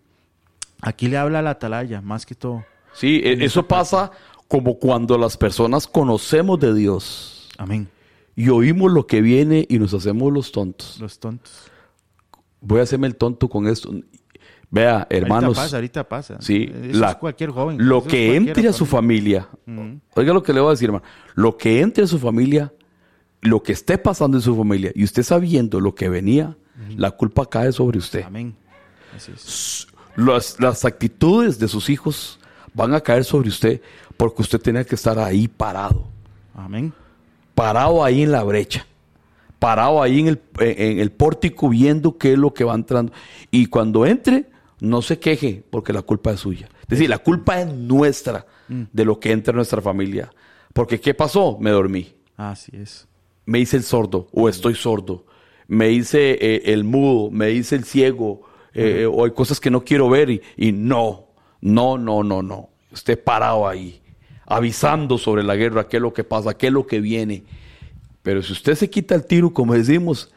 Aquí 0.81 1.07
le 1.07 1.17
habla 1.17 1.39
a 1.39 1.41
la 1.41 1.51
atalaya, 1.51 2.01
más 2.01 2.25
que 2.25 2.35
todo. 2.35 2.63
Sí, 2.93 3.21
e- 3.23 3.43
eso 3.43 3.67
pasa 3.67 4.11
como 4.47 4.77
cuando 4.79 5.17
las 5.17 5.35
personas 5.37 5.87
conocemos 5.87 6.59
de 6.59 6.73
Dios 6.73 7.49
Amén. 7.57 7.87
y 8.35 8.49
oímos 8.49 8.91
lo 8.91 9.05
que 9.07 9.21
viene 9.21 9.65
y 9.69 9.79
nos 9.79 9.93
hacemos 9.93 10.31
los 10.31 10.51
tontos. 10.51 10.99
Los 10.99 11.19
tontos. 11.19 11.51
Voy 12.61 12.79
a 12.79 12.83
hacerme 12.83 13.07
el 13.07 13.15
tonto 13.15 13.49
con 13.49 13.67
esto. 13.67 13.91
Vea, 14.69 15.07
hermanos. 15.09 15.57
Ahorita 15.57 15.61
pasa, 15.63 15.75
ahorita 15.77 16.03
pasa. 16.09 16.37
Sí, 16.41 16.69
Eso 16.89 16.99
la- 16.99 17.11
es 17.11 17.15
cualquier 17.15 17.51
joven. 17.51 17.77
Lo 17.87 18.03
que 18.03 18.35
entre 18.35 18.67
a 18.67 18.73
su 18.73 18.85
familia, 18.85 19.47
oiga 20.15 20.33
lo 20.33 20.43
que 20.43 20.51
le 20.53 20.59
voy 20.59 20.69
a 20.69 20.71
decir, 20.71 20.87
hermano. 20.89 21.05
Lo 21.35 21.57
que 21.57 21.79
entre 21.81 22.03
a 22.03 22.07
su 22.07 22.19
familia, 22.19 22.73
lo 23.41 23.63
que 23.63 23.71
esté 23.71 23.97
pasando 23.97 24.37
en 24.37 24.41
su 24.41 24.55
familia, 24.57 24.91
y 24.93 25.03
usted 25.05 25.23
sabiendo 25.23 25.79
lo 25.79 25.95
que 25.95 26.09
venía, 26.09 26.57
la 26.97 27.11
culpa 27.11 27.45
cae 27.45 27.71
sobre 27.71 27.97
usted. 27.99 28.23
Amén. 28.23 28.55
Así 29.15 29.31
es. 29.33 29.87
Las, 30.17 30.59
las 30.59 30.83
actitudes 30.83 31.59
de 31.59 31.67
sus 31.67 31.89
hijos 31.89 32.39
van 32.73 32.93
a 32.93 32.99
caer 33.01 33.23
sobre 33.23 33.49
usted 33.49 33.81
porque 34.17 34.41
usted 34.41 34.59
tiene 34.59 34.83
que 34.85 34.95
estar 34.95 35.17
ahí 35.19 35.47
parado, 35.47 36.07
Amén. 36.55 36.91
parado 37.55 38.03
ahí 38.03 38.23
en 38.23 38.31
la 38.31 38.43
brecha, 38.43 38.85
parado 39.59 40.01
ahí 40.01 40.19
en 40.19 40.27
el, 40.27 40.41
en 40.59 40.99
el 40.99 41.11
pórtico 41.11 41.69
viendo 41.69 42.17
qué 42.17 42.33
es 42.33 42.37
lo 42.37 42.53
que 42.53 42.63
va 42.63 42.73
entrando. 42.75 43.13
Y 43.51 43.67
cuando 43.67 44.05
entre, 44.05 44.45
no 44.79 45.01
se 45.01 45.19
queje 45.19 45.63
porque 45.69 45.93
la 45.93 46.01
culpa 46.01 46.31
es 46.31 46.39
suya. 46.39 46.69
Es 46.81 46.87
decir, 46.87 47.09
la 47.09 47.19
culpa 47.19 47.59
es 47.61 47.67
nuestra 47.67 48.45
de 48.67 49.05
lo 49.05 49.19
que 49.19 49.31
entra 49.31 49.51
en 49.51 49.57
nuestra 49.57 49.81
familia. 49.81 50.31
Porque 50.73 50.99
¿qué 50.99 51.13
pasó? 51.13 51.57
Me 51.59 51.71
dormí. 51.71 52.13
Así 52.35 52.71
es. 52.75 53.07
me 53.45 53.59
hice 53.59 53.77
el 53.77 53.83
sordo 53.83 54.27
o 54.31 54.47
estoy 54.47 54.75
sordo, 54.75 55.25
me 55.67 55.89
hice 55.89 56.37
eh, 56.39 56.73
el 56.73 56.83
mudo, 56.83 57.31
me 57.31 57.51
hice 57.51 57.75
el 57.75 57.83
ciego, 57.83 58.41
eh, 58.73 59.07
o 59.11 59.25
hay 59.25 59.31
cosas 59.31 59.59
que 59.59 59.71
no 59.71 59.83
quiero 59.83 60.07
ver 60.09 60.29
y, 60.29 60.41
y 60.55 60.71
no, 60.71 61.29
no, 61.61 61.97
no, 61.97 62.23
no, 62.23 62.43
no. 62.43 62.69
Usted 62.91 63.21
parado 63.23 63.67
ahí, 63.67 64.01
avisando 64.45 65.17
sobre 65.17 65.43
la 65.43 65.55
guerra, 65.55 65.87
qué 65.87 65.97
es 65.97 66.03
lo 66.03 66.13
que 66.13 66.23
pasa, 66.23 66.55
qué 66.55 66.67
es 66.67 66.73
lo 66.73 66.85
que 66.85 66.99
viene. 67.01 67.43
Pero 68.21 68.43
si 68.43 68.53
usted 68.53 68.75
se 68.75 68.89
quita 68.89 69.15
el 69.15 69.25
tiro, 69.25 69.51
como 69.51 69.73
decimos, 69.73 70.31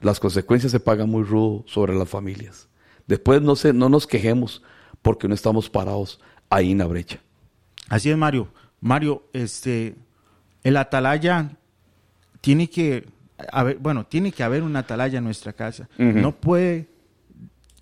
las 0.00 0.18
consecuencias 0.18 0.72
se 0.72 0.80
pagan 0.80 1.10
muy 1.10 1.24
rudo 1.24 1.64
sobre 1.66 1.94
las 1.94 2.08
familias. 2.08 2.68
Después 3.12 3.42
no, 3.42 3.56
se, 3.56 3.74
no 3.74 3.90
nos 3.90 4.06
quejemos 4.06 4.62
porque 5.02 5.28
no 5.28 5.34
estamos 5.34 5.68
parados 5.68 6.18
ahí 6.48 6.70
en 6.72 6.78
la 6.78 6.86
brecha. 6.86 7.18
Así 7.90 8.08
es, 8.10 8.16
Mario. 8.16 8.48
Mario, 8.80 9.24
este, 9.34 9.96
el 10.64 10.78
atalaya 10.78 11.50
tiene 12.40 12.70
que 12.70 13.06
haber, 13.52 13.76
bueno, 13.76 14.06
tiene 14.06 14.32
que 14.32 14.42
haber 14.42 14.62
un 14.62 14.74
atalaya 14.76 15.18
en 15.18 15.24
nuestra 15.24 15.52
casa. 15.52 15.90
No 15.98 16.32
puede, 16.32 16.88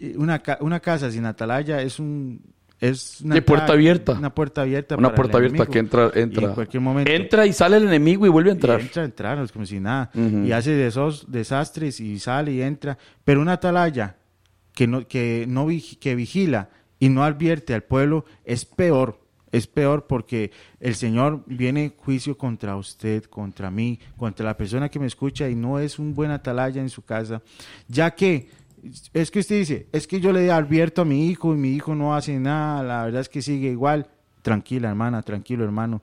eh, 0.00 0.14
una, 0.16 0.42
una 0.62 0.80
casa 0.80 1.12
sin 1.12 1.24
atalaya 1.26 1.80
es 1.80 2.00
un, 2.00 2.42
es 2.80 3.20
una 3.20 3.36
Sí, 3.36 3.40
puerta 3.42 3.72
abierta. 3.74 4.12
Una 4.14 4.34
puerta 4.34 4.62
abierta. 4.62 4.96
Una 4.96 5.10
para 5.10 5.16
puerta 5.16 5.38
el 5.38 5.44
abierta 5.44 5.62
enemigo. 5.62 5.72
que 5.72 5.78
entra, 5.78 6.10
Y 6.12 6.22
entra. 6.22 6.48
en 6.48 6.54
cualquier 6.54 6.80
momento. 6.82 7.12
Entra 7.12 7.46
y 7.46 7.52
sale 7.52 7.76
el 7.76 7.84
enemigo 7.84 8.26
y 8.26 8.30
vuelve 8.30 8.50
a 8.50 8.54
entrar. 8.54 8.80
Y 8.80 8.82
entra 8.84 9.02
a 9.02 9.04
entrar, 9.04 9.38
es 9.38 9.52
como 9.52 9.64
si 9.64 9.78
nada. 9.78 10.10
Y 10.14 10.50
hace 10.50 10.72
de 10.72 10.88
esos 10.88 11.30
desastres 11.30 12.00
y 12.00 12.18
sale 12.18 12.50
y 12.52 12.62
entra. 12.62 12.98
Pero 13.22 13.40
una 13.42 13.52
atalaya 13.52 14.16
que 14.80 14.86
no, 14.86 15.06
que 15.06 15.44
no 15.46 15.66
que 16.00 16.14
vigila 16.14 16.70
y 16.98 17.10
no 17.10 17.22
advierte 17.22 17.74
al 17.74 17.82
pueblo 17.82 18.24
es 18.46 18.64
peor. 18.64 19.20
Es 19.52 19.66
peor 19.66 20.06
porque 20.06 20.52
el 20.78 20.94
Señor 20.94 21.44
viene 21.44 21.92
juicio 21.98 22.38
contra 22.38 22.76
usted, 22.76 23.24
contra 23.24 23.70
mí, 23.70 24.00
contra 24.16 24.46
la 24.46 24.56
persona 24.56 24.88
que 24.88 24.98
me 24.98 25.06
escucha 25.06 25.50
y 25.50 25.54
no 25.54 25.78
es 25.78 25.98
un 25.98 26.14
buen 26.14 26.30
atalaya 26.30 26.80
en 26.80 26.88
su 26.88 27.02
casa. 27.02 27.42
Ya 27.88 28.12
que 28.12 28.48
es 29.12 29.30
que 29.30 29.40
usted 29.40 29.58
dice, 29.58 29.86
es 29.92 30.06
que 30.06 30.18
yo 30.18 30.32
le 30.32 30.50
advierto 30.50 31.02
a 31.02 31.04
mi 31.04 31.26
hijo 31.26 31.52
y 31.52 31.58
mi 31.58 31.72
hijo 31.74 31.94
no 31.94 32.14
hace 32.14 32.38
nada, 32.38 32.82
la 32.82 33.04
verdad 33.04 33.20
es 33.20 33.28
que 33.28 33.42
sigue 33.42 33.70
igual. 33.70 34.08
Tranquila, 34.40 34.88
hermana, 34.88 35.20
tranquilo, 35.20 35.62
hermano. 35.62 36.00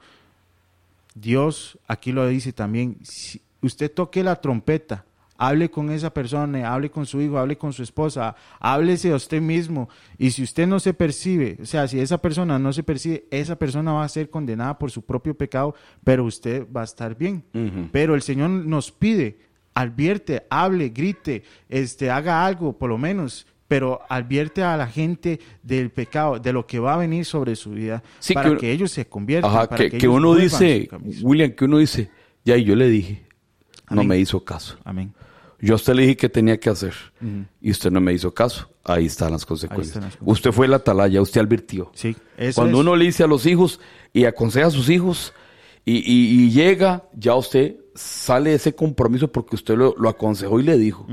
Dios 1.16 1.80
aquí 1.88 2.12
lo 2.12 2.28
dice 2.28 2.54
también, 2.54 3.00
si 3.02 3.42
usted 3.60 3.92
toque 3.92 4.22
la 4.22 4.36
trompeta, 4.36 5.07
hable 5.38 5.70
con 5.70 5.92
esa 5.92 6.14
persona, 6.14 6.74
hable 6.74 6.90
con 6.90 7.06
su 7.06 7.22
hijo, 7.22 7.38
hable 7.38 7.58
con 7.58 7.74
su 7.74 7.84
esposa, 7.84 8.36
háblese 8.60 9.12
a 9.12 9.16
usted 9.16 9.42
mismo. 9.42 9.90
Y 10.18 10.32
si 10.32 10.44
usted 10.44 10.68
no 10.68 10.80
se 10.80 10.94
percibe, 10.94 11.58
o 11.62 11.66
sea, 11.66 11.88
si 11.88 12.00
esa 12.00 12.18
persona 12.18 12.60
no 12.60 12.74
se 12.74 12.84
percibe, 12.84 13.26
esa 13.32 13.58
persona 13.58 13.94
va 13.94 14.04
a 14.04 14.10
ser 14.10 14.30
condenada 14.30 14.78
por 14.78 14.92
su 14.92 15.04
propio 15.04 15.36
pecado, 15.36 15.76
pero 16.04 16.26
usted 16.26 16.66
va 16.76 16.82
a 16.82 16.86
estar 16.86 17.18
bien. 17.18 17.44
Pero 17.92 18.16
el 18.16 18.22
Señor 18.22 18.50
nos 18.50 18.92
pide, 18.92 19.40
advierte, 19.74 20.44
hable, 20.50 20.90
grite, 20.90 21.44
este, 21.70 22.10
haga 22.10 22.46
algo, 22.46 22.78
por 22.78 22.90
lo 22.90 22.98
menos. 22.98 23.46
Pero 23.68 24.00
advierte 24.08 24.64
a 24.64 24.78
la 24.78 24.88
gente 24.88 25.42
del 25.62 25.90
pecado, 25.90 26.40
de 26.40 26.54
lo 26.54 26.66
que 26.66 26.80
va 26.80 26.94
a 26.94 26.98
venir 26.98 27.26
sobre 27.26 27.54
su 27.58 27.72
vida, 27.72 28.02
Sí, 28.20 28.34
para 28.34 28.56
que 28.56 28.72
ellos 28.72 28.92
se 28.92 29.08
conviertan. 29.08 29.52
Ajá, 29.52 29.68
para 29.68 29.90
que, 29.90 30.08
uno 30.08 30.36
dice. 30.36 30.90
William, 31.22 31.52
que 31.52 31.66
uno 31.66 31.78
dice, 31.78 32.10
ya, 32.46 32.56
y 32.56 32.64
yo 32.64 32.78
le 32.78 32.88
dije, 32.88 33.26
no 33.90 34.06
me 34.06 34.18
hizo 34.18 34.42
caso. 34.46 34.78
Amén. 34.86 35.14
Yo 35.60 35.74
a 35.74 35.76
usted 35.78 35.94
le 35.96 36.04
dije 36.04 36.18
que 36.18 36.30
tenía 36.30 36.60
que 36.60 36.70
hacer 36.70 36.94
y 37.62 37.72
usted 37.72 37.90
no 37.92 38.00
me 38.00 38.14
hizo 38.14 38.34
caso. 38.34 38.70
Ahí 38.84 39.08
están 39.08 39.32
las 39.32 39.46
consecuencias. 39.46 39.88
están 39.88 40.04
las 40.04 40.12
consecuencias. 40.18 40.38
Usted 40.38 40.52
fue 40.52 40.68
la 40.68 40.76
atalaya, 40.78 41.22
usted 41.22 41.42
advirtió. 41.42 41.92
Sí, 41.96 42.16
eso 42.38 42.62
Cuando 42.62 42.78
es. 42.78 42.82
uno 42.82 42.96
le 42.96 43.06
dice 43.06 43.24
a 43.24 43.28
los 43.28 43.46
hijos 43.46 43.80
y 44.14 44.26
aconseja 44.26 44.68
a 44.68 44.72
sus 44.72 44.90
hijos 44.90 45.34
y, 45.84 45.98
y- 45.98 46.44
y 46.46 46.52
llega, 46.52 47.04
ya 47.14 47.34
usted 47.36 47.76
sale 47.96 48.52
de 48.52 48.56
ese 48.58 48.76
compromiso 48.76 49.32
porque 49.32 49.56
usted 49.56 49.76
lo, 49.76 49.96
lo 49.98 50.10
aconsejó 50.10 50.60
y 50.60 50.64
le 50.64 50.78
dijo. 50.78 51.08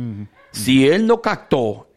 Si 0.52 0.86
él 0.86 1.06
no 1.06 1.22
captó 1.22 1.88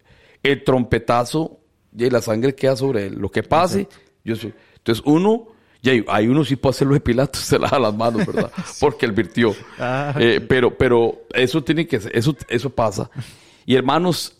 el 0.43 0.64
trompetazo, 0.64 1.60
y 1.98 2.10
la 2.12 2.22
sangre 2.22 2.54
queda 2.56 2.76
sobre 2.76 3.08
él. 3.08 3.16
Lo 3.16 3.30
que 3.30 3.41
pase, 3.43 3.88
yo 4.24 4.36
soy. 4.36 4.54
Entonces 4.78 5.04
uno, 5.06 5.48
ya 5.82 5.93
ahí 6.07 6.28
uno 6.28 6.43
sí 6.43 6.55
puede 6.55 6.71
hacerlo 6.71 6.93
de 6.93 6.99
Pilato, 6.99 7.39
se 7.39 7.57
lava 7.59 7.80
las 7.80 7.95
manos, 7.95 8.25
¿verdad? 8.25 8.51
Porque 8.80 9.05
advirtió. 9.05 9.55
Ah. 9.80 10.13
Eh, 10.19 10.39
pero, 10.47 10.78
pero 10.78 11.21
eso 11.34 11.63
tiene 11.63 11.88
que 11.88 11.99
ser, 11.99 12.15
eso, 12.17 12.36
eso 12.49 12.69
pasa. 12.69 13.09
Y 13.65 13.75
hermanos, 13.75 14.38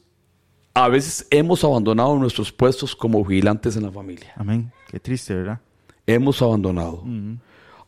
a 0.74 0.88
veces 0.90 1.26
hemos 1.32 1.64
abandonado 1.64 2.16
nuestros 2.18 2.52
puestos 2.52 2.96
como 2.96 3.24
vigilantes 3.26 3.76
en 3.76 3.84
la 3.84 3.92
familia. 3.92 4.34
Amén. 4.36 4.72
Qué 4.90 5.00
triste, 5.00 5.34
¿verdad? 5.36 5.60
Hemos 6.06 6.42
abandonado. 6.42 7.04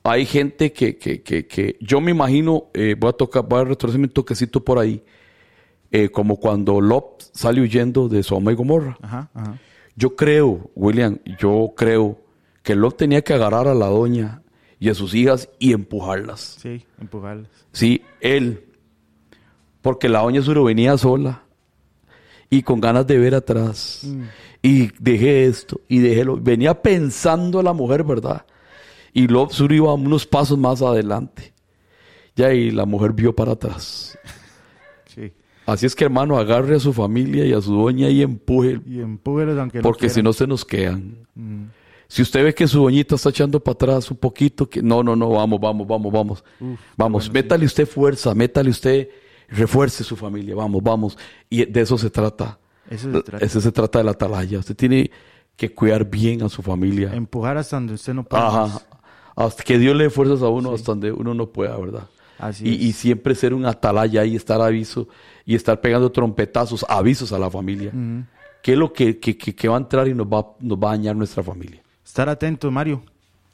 Hay 0.03 0.25
gente 0.25 0.73
que, 0.73 0.97
que, 0.97 1.21
que, 1.21 1.45
que 1.47 1.77
yo 1.81 2.01
me 2.01 2.11
imagino, 2.11 2.65
eh, 2.73 2.95
voy 2.97 3.09
a 3.09 3.13
tocar, 3.13 3.45
voy 3.47 3.61
a 3.61 3.63
retrocederme 3.65 4.07
un 4.07 4.13
toquecito 4.13 4.63
por 4.63 4.79
ahí. 4.79 5.03
eh, 5.91 6.09
como 6.09 6.37
cuando 6.37 6.81
Lot 6.81 7.29
sale 7.33 7.61
huyendo 7.61 8.07
de 8.09 8.21
Sodoma 8.23 8.51
y 8.51 8.55
Gomorra. 8.55 8.97
Ajá, 9.01 9.29
ajá. 9.33 9.57
Yo 9.95 10.15
creo, 10.15 10.69
William, 10.75 11.19
yo 11.39 11.73
creo 11.75 12.17
que 12.69 12.75
Lot 12.75 12.97
tenía 12.97 13.23
que 13.23 13.33
agarrar 13.33 13.67
a 13.67 13.73
la 13.73 13.87
doña 13.87 14.43
y 14.79 14.89
a 14.89 14.93
sus 14.93 15.15
hijas 15.15 15.49
y 15.57 15.73
empujarlas. 15.73 16.57
Sí, 16.61 16.85
empujarlas. 17.01 17.49
Sí, 17.71 18.03
él. 18.21 18.63
Porque 19.81 20.07
la 20.07 20.21
doña 20.21 20.43
Suro 20.43 20.65
venía 20.65 20.95
sola 20.95 21.41
y 22.47 22.61
con 22.61 22.79
ganas 22.79 23.07
de 23.07 23.17
ver 23.17 23.33
atrás. 23.33 24.05
Y 24.61 24.91
dejé 24.99 25.47
esto 25.47 25.81
y 25.87 25.97
dejé 25.97 26.23
lo. 26.23 26.37
Venía 26.37 26.79
pensando 26.79 27.63
la 27.63 27.73
mujer, 27.73 28.03
¿verdad? 28.03 28.45
Y 29.13 29.27
Lot 29.27 29.51
Suro 29.51 29.73
iba 29.73 29.91
unos 29.95 30.27
pasos 30.27 30.59
más 30.59 30.83
adelante. 30.83 31.51
Ya, 32.35 32.53
y 32.53 32.69
la 32.69 32.85
mujer 32.85 33.13
vio 33.13 33.35
para 33.35 33.53
atrás. 33.53 34.15
Sí. 35.07 35.33
Así 35.65 35.87
es 35.87 35.95
que, 35.95 36.03
hermano, 36.03 36.37
agarre 36.37 36.75
a 36.75 36.79
su 36.79 36.93
familia 36.93 37.43
y 37.43 37.51
a 37.51 37.61
su 37.61 37.73
doña 37.73 38.09
y 38.09 38.21
empuje. 38.21 38.79
Y 38.85 38.99
empújelos 38.99 39.57
aunque 39.57 39.81
Porque 39.81 40.07
si 40.07 40.21
no 40.21 40.33
se 40.33 40.45
nos 40.45 40.63
quedan. 40.63 41.25
Si 42.11 42.23
usted 42.23 42.43
ve 42.43 42.53
que 42.55 42.67
su 42.67 42.81
doñita 42.81 43.15
está 43.15 43.29
echando 43.29 43.59
para 43.59 43.73
atrás 43.73 44.09
un 44.09 44.17
poquito, 44.17 44.67
que 44.67 44.81
no, 44.81 45.03
no, 45.03 45.15
no, 45.15 45.29
vamos, 45.29 45.59
vamos, 45.61 45.87
vamos, 45.87 46.11
vamos. 46.11 46.43
vamos, 46.97 47.31
métale 47.31 47.65
usted 47.65 47.87
fuerza, 47.87 48.33
métale 48.33 48.71
usted, 48.71 49.07
refuerce 49.47 50.03
su 50.03 50.15
familia, 50.15 50.55
vamos, 50.55 50.81
vamos. 50.83 51.17
Y 51.49 51.65
de 51.65 51.81
eso 51.81 51.97
se 51.99 52.09
trata. 52.09 52.57
Eso 52.89 53.11
se 53.11 53.21
trata. 53.21 53.45
Eso 53.45 53.61
se 53.61 53.71
trata 53.71 53.99
de 53.99 54.05
la 54.05 54.11
atalaya. 54.11 54.57
Usted 54.59 54.75
tiene 54.75 55.11
que 55.55 55.71
cuidar 55.73 56.03
bien 56.09 56.41
a 56.41 56.49
su 56.49 56.63
familia. 56.63 57.13
Empujar 57.13 57.57
hasta 57.57 57.75
donde 57.77 57.93
usted 57.93 58.13
no 58.15 58.23
pueda. 58.23 58.63
Ajá. 58.65 58.81
Hasta 59.35 59.63
que 59.63 59.77
Dios 59.77 59.95
le 59.95 60.05
dé 60.05 60.09
fuerzas 60.09 60.41
a 60.41 60.49
uno 60.49 60.73
hasta 60.73 60.91
donde 60.93 61.11
uno 61.11 61.33
no 61.35 61.47
pueda, 61.51 61.77
¿verdad? 61.77 62.07
Así 62.39 62.67
y, 62.67 62.73
es. 62.73 62.81
y 62.81 62.93
siempre 62.93 63.35
ser 63.35 63.53
un 63.53 63.65
atalaya 63.67 64.25
y 64.25 64.35
estar 64.35 64.59
aviso 64.61 65.07
y 65.45 65.53
estar 65.53 65.79
pegando 65.79 66.11
trompetazos, 66.11 66.85
avisos 66.89 67.31
a 67.33 67.37
la 67.39 67.51
familia. 67.51 67.91
¿Qué 68.63 68.71
es 68.73 68.77
lo 68.79 68.91
que, 68.91 69.19
que- 69.19 69.37
que- 69.37 69.53
que 69.55 69.67
va 69.67 69.75
a 69.75 69.79
entrar 69.79 70.07
y 70.07 70.13
nos 70.15 70.25
va, 70.27 70.55
nos 70.59 70.77
va 70.79 70.89
a 70.89 70.97
dañar 70.97 71.15
nuestra 71.15 71.43
familia? 71.43 71.81
Estar 72.09 72.27
atentos, 72.27 72.71
Mario. 72.71 73.03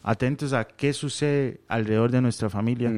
Atentos 0.02 0.54
a 0.54 0.66
qué 0.66 0.94
sucede 0.94 1.60
alrededor 1.68 2.10
de 2.10 2.22
nuestra 2.22 2.50
familia. 2.50 2.90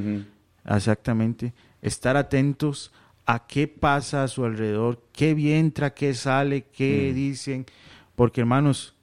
Exactamente. 0.66 1.52
Estar 1.82 2.16
atentos 2.16 2.92
a 3.26 3.48
qué 3.48 3.68
pasa 3.68 4.24
a 4.24 4.28
su 4.28 4.46
alrededor, 4.46 5.02
qué 5.14 5.32
entra, 5.58 5.96
qué 5.96 6.14
sale, 6.14 6.66
qué 6.72 7.12
dicen. 7.12 7.66
Porque, 8.16 8.42
hermanos, 8.42 8.94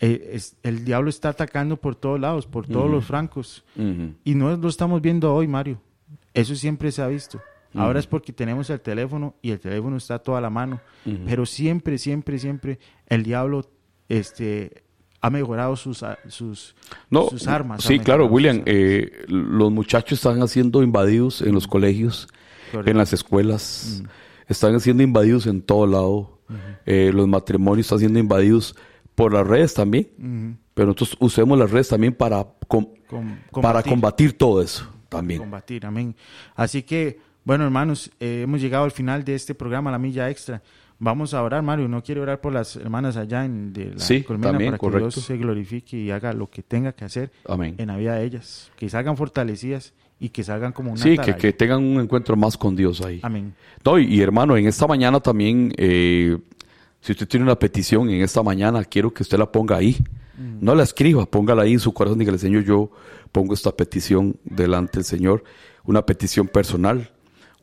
eh, 0.00 0.30
es- 0.32 0.56
el 0.64 0.84
diablo 0.84 1.08
está 1.10 1.28
atacando 1.28 1.76
por 1.76 1.94
todos 1.94 2.18
lados, 2.18 2.46
por 2.48 2.66
todos 2.66 2.90
los 2.90 3.04
francos. 3.04 3.64
Y 4.24 4.34
no 4.34 4.56
lo 4.56 4.68
estamos 4.68 5.00
viendo 5.00 5.32
hoy, 5.32 5.46
Mario. 5.46 5.80
Eso 6.34 6.56
siempre 6.56 6.90
se 6.90 7.02
ha 7.02 7.06
visto. 7.06 7.40
Ahora 7.72 8.00
es 8.00 8.06
porque 8.08 8.32
tenemos 8.32 8.68
el 8.68 8.80
teléfono 8.80 9.36
y 9.42 9.52
el 9.52 9.60
teléfono 9.60 9.96
está 9.96 10.18
toda 10.18 10.40
la 10.40 10.50
mano. 10.50 10.80
Pero 11.24 11.46
siempre, 11.46 11.98
siempre, 11.98 12.38
siempre 12.40 12.80
el 13.06 13.22
diablo 13.22 13.64
este, 14.08 14.82
ha 15.26 15.30
mejorado 15.30 15.74
sus, 15.76 16.04
sus, 16.28 16.74
No, 17.08 17.28
sus 17.30 17.46
armas. 17.48 17.82
Sí, 17.82 17.98
claro, 17.98 18.26
William. 18.26 18.62
eh, 18.66 19.24
los 19.28 19.72
muchachos 19.72 20.18
están 20.18 20.46
siendo 20.48 20.82
invadidos 20.82 21.40
en 21.40 21.54
los 21.54 21.66
colegios, 21.66 22.28
Correcto. 22.70 22.90
en 22.90 22.98
las 22.98 23.12
escuelas. 23.12 24.02
Están 24.48 24.78
siendo 24.80 25.02
invadidos 25.02 25.46
en 25.46 25.62
todo 25.62 25.86
lado. 25.86 26.40
Eh, 26.84 27.10
los 27.14 27.26
matrimonios 27.26 27.86
están 27.86 28.00
siendo 28.00 28.18
invadidos 28.18 28.76
por 29.14 29.32
las 29.32 29.46
redes 29.46 29.72
también. 29.72 30.58
Pero 30.74 30.88
nosotros 30.88 31.16
usemos 31.20 31.58
las 31.58 31.70
redes 31.70 31.88
también 31.88 32.12
para, 32.12 32.44
com- 32.68 32.88
Com- 33.08 33.36
para 33.62 33.80
combatir. 33.82 33.90
combatir 33.92 34.32
todo 34.36 34.60
eso 34.60 34.86
también. 35.08 35.38
combatir, 35.40 35.86
amén. 35.86 36.14
Así 36.56 36.82
que, 36.82 37.18
bueno, 37.44 37.64
hermanos, 37.64 38.10
eh, 38.20 38.40
hemos 38.42 38.60
llegado 38.60 38.84
al 38.84 38.90
final 38.90 39.24
de 39.24 39.36
este 39.36 39.54
programa, 39.54 39.90
La 39.90 39.98
Milla 39.98 40.28
Extra. 40.28 40.60
Vamos 41.04 41.34
a 41.34 41.42
orar, 41.42 41.62
Mario. 41.62 41.86
No 41.86 42.02
quiere 42.02 42.20
orar 42.22 42.40
por 42.40 42.52
las 42.52 42.76
hermanas 42.76 43.16
allá 43.18 43.44
en 43.44 43.72
de 43.74 43.90
la 43.92 43.98
Sí, 43.98 44.22
colmena 44.22 44.52
también, 44.52 44.70
para 44.70 44.78
correcto. 44.78 45.08
que 45.10 45.14
Dios 45.16 45.24
se 45.26 45.36
glorifique 45.36 45.96
y 45.98 46.10
haga 46.10 46.32
lo 46.32 46.48
que 46.48 46.62
tenga 46.62 46.92
que 46.92 47.04
hacer 47.04 47.30
Amén. 47.46 47.74
en 47.76 47.88
la 47.88 47.96
vida 47.98 48.14
de 48.14 48.24
ellas. 48.24 48.72
Que 48.76 48.88
salgan 48.88 49.16
fortalecidas 49.16 49.92
y 50.18 50.30
que 50.30 50.42
salgan 50.42 50.72
como 50.72 50.92
una 50.92 51.02
Sí, 51.02 51.18
que, 51.18 51.36
que 51.36 51.52
tengan 51.52 51.84
un 51.84 52.00
encuentro 52.00 52.36
más 52.36 52.56
con 52.56 52.74
Dios 52.74 53.02
ahí. 53.02 53.20
Amén. 53.22 53.54
No, 53.84 53.98
y, 53.98 54.04
y, 54.06 54.22
hermano, 54.22 54.56
en 54.56 54.66
esta 54.66 54.86
mañana 54.86 55.20
también, 55.20 55.74
eh, 55.76 56.38
si 57.00 57.12
usted 57.12 57.28
tiene 57.28 57.44
una 57.44 57.58
petición 57.58 58.08
en 58.08 58.22
esta 58.22 58.42
mañana, 58.42 58.82
quiero 58.84 59.12
que 59.12 59.22
usted 59.24 59.38
la 59.38 59.50
ponga 59.52 59.76
ahí. 59.76 59.96
No 60.60 60.74
la 60.74 60.82
escriba, 60.82 61.26
póngala 61.26 61.62
ahí 61.62 61.74
en 61.74 61.80
su 61.80 61.92
corazón. 61.92 62.18
Dígale, 62.18 62.38
Señor, 62.38 62.64
yo 62.64 62.90
pongo 63.30 63.54
esta 63.54 63.70
petición 63.70 64.36
delante 64.42 64.92
del 64.98 65.04
Señor. 65.04 65.44
Una 65.84 66.04
petición 66.06 66.48
personal, 66.48 67.10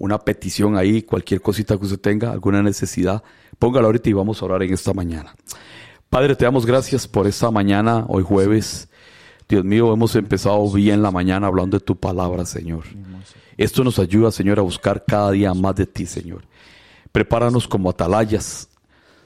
una 0.01 0.17
petición 0.17 0.75
ahí, 0.77 1.03
cualquier 1.03 1.41
cosita 1.41 1.77
que 1.77 1.85
usted 1.85 1.99
tenga, 1.99 2.31
alguna 2.31 2.63
necesidad, 2.63 3.23
póngala 3.59 3.85
ahorita 3.85 4.09
y 4.09 4.13
vamos 4.13 4.41
a 4.41 4.45
orar 4.45 4.63
en 4.63 4.73
esta 4.73 4.93
mañana. 4.93 5.35
Padre, 6.09 6.35
te 6.35 6.43
damos 6.43 6.65
gracias 6.65 7.07
por 7.07 7.27
esta 7.27 7.51
mañana, 7.51 8.05
hoy 8.07 8.23
jueves. 8.23 8.89
Dios 9.47 9.63
mío, 9.63 9.93
hemos 9.93 10.15
empezado 10.15 10.67
bien 10.71 11.03
la 11.03 11.11
mañana 11.11 11.45
hablando 11.45 11.77
de 11.77 11.85
tu 11.85 11.95
palabra, 11.95 12.45
Señor. 12.45 12.83
Esto 13.57 13.83
nos 13.83 13.99
ayuda, 13.99 14.31
Señor, 14.31 14.57
a 14.57 14.63
buscar 14.63 15.05
cada 15.07 15.29
día 15.29 15.53
más 15.53 15.75
de 15.75 15.85
ti, 15.85 16.07
Señor. 16.07 16.45
Prepáranos 17.11 17.67
como 17.67 17.91
atalayas, 17.91 18.69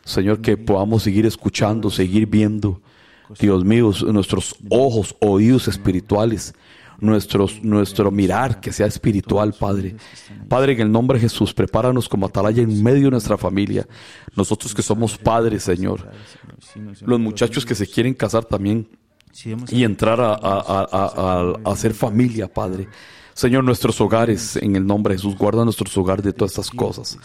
Señor, 0.04 0.42
que 0.42 0.58
podamos 0.58 1.04
seguir 1.04 1.26
escuchando, 1.26 1.90
seguir 1.90 2.28
viendo. 2.28 2.82
Dios 3.40 3.64
mío, 3.64 3.94
nuestros 4.12 4.58
ojos, 4.70 5.16
oídos 5.22 5.70
espirituales, 5.70 6.54
nuestro 7.00 8.12
mirar 8.12 8.60
que 8.60 8.72
sea 8.72 8.88
espiritual, 8.88 9.54
Padre. 9.60 9.96
Padre, 10.48 10.74
en 10.74 10.82
el 10.82 10.92
nombre 10.92 11.18
de 11.18 11.22
Jesús, 11.22 11.54
prepáranos 11.54 12.08
como 12.10 12.26
atalaya 12.28 12.62
en 12.64 12.82
medio 12.84 13.06
de 13.06 13.12
nuestra 13.12 13.38
familia. 13.38 13.88
Nosotros 14.36 14.74
que 14.74 14.82
somos 14.82 15.18
padres, 15.18 15.64
Señor. 15.64 16.10
Los 17.08 17.20
muchachos 17.20 17.66
que 17.66 17.76
se 17.76 17.88
quieren 17.88 18.14
casar 18.14 18.46
también 18.46 18.88
y 19.76 19.84
entrar 19.84 20.20
a- 20.22 20.34
a- 20.34 20.88
a- 20.92 21.54
a 21.72 21.76
ser 21.76 21.94
familia, 21.94 22.48
Padre. 22.52 22.88
Señor, 23.34 23.66
nuestros 23.66 24.00
hogares, 24.00 24.56
en 24.56 24.78
el 24.78 24.86
nombre 24.88 25.14
de 25.14 25.18
Jesús, 25.18 25.36
guarda 25.38 25.66
nuestros 25.66 25.96
hogares 25.98 26.24
de 26.24 26.32
todas 26.32 26.52
estas 26.52 26.70
cosas. 26.70 27.18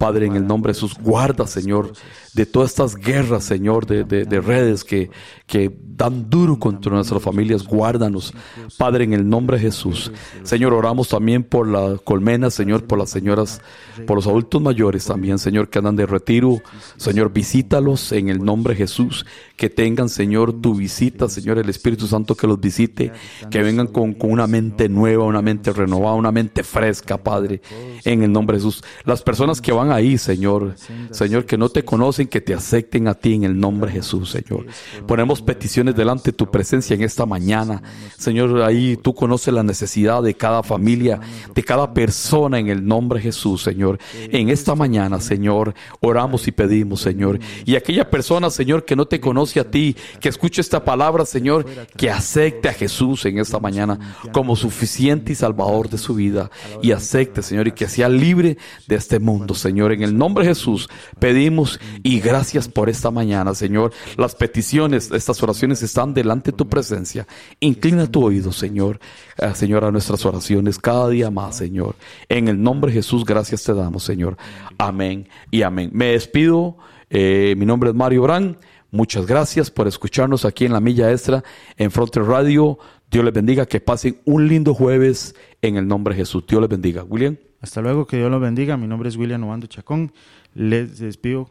Padre, 0.00 0.24
en 0.24 0.34
el 0.34 0.46
nombre 0.46 0.70
de 0.70 0.74
Jesús, 0.76 0.96
guarda, 0.98 1.46
Señor, 1.46 1.92
de 2.32 2.46
todas 2.46 2.70
estas 2.70 2.96
guerras, 2.96 3.44
Señor, 3.44 3.84
de, 3.86 4.04
de- 4.04 4.24
de 4.24 4.40
redes 4.40 4.82
que, 4.82 5.10
que 5.46 5.70
dan 5.84 6.30
duro 6.30 6.58
contra 6.58 6.90
nuestras 6.92 7.22
familias. 7.22 7.66
Guárdanos, 7.66 8.32
Padre, 8.78 9.04
en 9.04 9.12
el 9.12 9.28
nombre 9.28 9.58
de 9.58 9.64
Jesús. 9.64 10.10
Señor, 10.42 10.72
oramos 10.72 11.08
también 11.10 11.42
por 11.44 11.68
la 11.68 11.98
colmena, 12.02 12.48
Señor, 12.50 12.86
por 12.86 12.98
las 12.98 13.10
señoras, 13.10 13.60
por 14.06 14.16
los 14.16 14.26
adultos 14.26 14.62
mayores 14.62 15.04
también, 15.04 15.38
Señor, 15.38 15.68
que 15.68 15.80
andan 15.80 15.96
de 15.96 16.06
retiro. 16.06 16.62
Señor, 16.96 17.30
visítalos 17.34 18.10
en 18.12 18.30
el 18.30 18.42
nombre 18.42 18.72
de 18.72 18.78
Jesús. 18.78 19.26
Que 19.56 19.68
tengan, 19.68 20.08
Señor, 20.08 20.62
tu 20.62 20.74
visita, 20.74 21.28
Señor, 21.28 21.58
el 21.58 21.68
Espíritu 21.68 22.06
Santo 22.06 22.34
que 22.34 22.46
los 22.46 22.58
visite. 22.58 23.12
Que 23.50 23.62
vengan 23.62 23.88
con, 23.88 24.14
con 24.14 24.32
una 24.32 24.46
mente 24.46 24.88
nueva, 24.88 25.24
una 25.24 25.42
mente 25.42 25.74
renovada, 25.74 26.14
una 26.16 26.32
mente 26.32 26.62
fresca, 26.62 27.18
Padre, 27.18 27.60
en 28.06 28.22
el 28.22 28.32
nombre 28.32 28.56
de 28.56 28.62
Jesús. 28.62 28.82
Las 29.04 29.20
personas 29.20 29.60
que 29.60 29.72
van 29.72 29.89
ahí, 29.90 30.18
Señor, 30.18 30.74
Señor, 31.10 31.46
que 31.46 31.56
no 31.56 31.68
te 31.68 31.84
conocen, 31.84 32.28
que 32.28 32.40
te 32.40 32.54
acepten 32.54 33.08
a 33.08 33.14
ti 33.14 33.34
en 33.34 33.44
el 33.44 33.58
nombre 33.58 33.90
de 33.90 33.98
Jesús, 33.98 34.30
Señor. 34.30 34.66
Ponemos 35.06 35.42
peticiones 35.42 35.94
delante 35.94 36.30
de 36.30 36.36
tu 36.36 36.50
presencia 36.50 36.94
en 36.94 37.02
esta 37.02 37.26
mañana. 37.26 37.82
Señor, 38.16 38.62
ahí 38.62 38.96
tú 38.96 39.14
conoces 39.14 39.52
la 39.52 39.62
necesidad 39.62 40.22
de 40.22 40.34
cada 40.34 40.62
familia, 40.62 41.20
de 41.54 41.62
cada 41.62 41.92
persona 41.92 42.58
en 42.58 42.68
el 42.68 42.86
nombre 42.86 43.18
de 43.18 43.24
Jesús, 43.24 43.62
Señor. 43.62 43.98
En 44.14 44.48
esta 44.48 44.74
mañana, 44.74 45.20
Señor, 45.20 45.74
oramos 46.00 46.46
y 46.48 46.52
pedimos, 46.52 47.00
Señor. 47.00 47.38
Y 47.64 47.76
aquella 47.76 48.08
persona, 48.08 48.50
Señor, 48.50 48.84
que 48.84 48.96
no 48.96 49.06
te 49.06 49.20
conoce 49.20 49.60
a 49.60 49.70
ti, 49.70 49.96
que 50.20 50.28
escuche 50.28 50.60
esta 50.60 50.84
palabra, 50.84 51.24
Señor, 51.24 51.66
que 51.96 52.10
acepte 52.10 52.68
a 52.68 52.72
Jesús 52.72 53.24
en 53.26 53.38
esta 53.38 53.58
mañana 53.58 54.16
como 54.32 54.56
suficiente 54.56 55.32
y 55.32 55.34
salvador 55.34 55.88
de 55.88 55.98
su 55.98 56.14
vida. 56.14 56.50
Y 56.82 56.92
acepte, 56.92 57.42
Señor, 57.42 57.68
y 57.68 57.72
que 57.72 57.88
sea 57.88 58.08
libre 58.08 58.58
de 58.86 58.96
este 58.96 59.18
mundo, 59.18 59.54
Señor. 59.80 59.92
En 59.92 60.02
el 60.02 60.18
nombre 60.18 60.44
de 60.44 60.50
Jesús 60.50 60.90
pedimos 61.18 61.80
y 62.02 62.20
gracias 62.20 62.68
por 62.68 62.90
esta 62.90 63.10
mañana, 63.10 63.54
Señor. 63.54 63.92
Las 64.18 64.34
peticiones, 64.34 65.10
estas 65.10 65.42
oraciones 65.42 65.82
están 65.82 66.12
delante 66.12 66.50
de 66.50 66.56
tu 66.58 66.68
presencia. 66.68 67.26
Inclina 67.60 68.06
tu 68.06 68.22
oído, 68.22 68.52
Señor, 68.52 69.00
eh, 69.38 69.52
Señor, 69.54 69.84
a 69.84 69.90
nuestras 69.90 70.26
oraciones 70.26 70.78
cada 70.78 71.08
día 71.08 71.30
más, 71.30 71.56
Señor. 71.56 71.96
En 72.28 72.48
el 72.48 72.62
nombre 72.62 72.90
de 72.90 72.98
Jesús, 72.98 73.24
gracias 73.24 73.64
te 73.64 73.72
damos, 73.72 74.02
Señor. 74.02 74.36
Amén 74.76 75.28
y 75.50 75.62
amén. 75.62 75.88
Me 75.94 76.12
despido. 76.12 76.76
Eh, 77.08 77.54
mi 77.56 77.64
nombre 77.64 77.88
es 77.88 77.96
Mario 77.96 78.22
Brand. 78.22 78.56
Muchas 78.90 79.26
gracias 79.26 79.70
por 79.70 79.88
escucharnos 79.88 80.44
aquí 80.44 80.66
en 80.66 80.74
la 80.74 80.80
Milla 80.80 81.10
Extra 81.10 81.42
en 81.78 81.90
Frontier 81.90 82.26
Radio. 82.26 82.78
Dios 83.10 83.24
les 83.24 83.32
bendiga. 83.32 83.64
Que 83.64 83.80
pasen 83.80 84.20
un 84.26 84.46
lindo 84.46 84.74
jueves 84.74 85.34
en 85.62 85.76
el 85.76 85.88
nombre 85.88 86.14
de 86.14 86.20
Jesús. 86.20 86.44
Dios 86.46 86.60
les 86.60 86.68
bendiga. 86.68 87.02
William. 87.02 87.36
Hasta 87.60 87.80
luego, 87.82 88.06
que 88.06 88.16
Dios 88.16 88.30
los 88.30 88.40
bendiga. 88.40 88.76
Mi 88.76 88.86
nombre 88.86 89.08
es 89.08 89.16
William 89.16 89.44
Obando 89.44 89.66
Chacón. 89.66 90.12
Les 90.54 90.98
despido. 90.98 91.50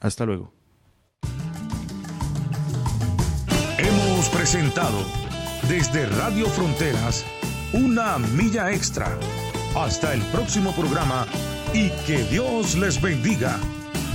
Hasta 0.00 0.24
luego. 0.24 0.52
Hemos 3.78 4.28
presentado 4.30 4.98
desde 5.68 6.06
Radio 6.06 6.46
Fronteras 6.46 7.24
una 7.72 8.18
milla 8.18 8.72
extra. 8.72 9.18
Hasta 9.74 10.14
el 10.14 10.22
próximo 10.32 10.72
programa 10.72 11.26
y 11.74 11.90
que 12.06 12.24
Dios 12.30 12.76
les 12.76 13.00
bendiga. 13.00 13.58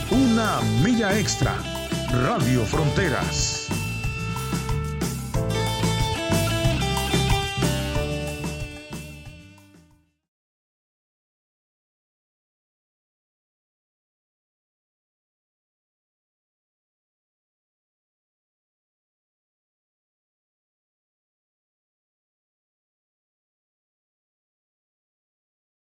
Una 0.10 0.60
milla 0.84 1.18
extra. 1.20 1.56
Radio 2.24 2.66
Fronteras. 2.66 3.61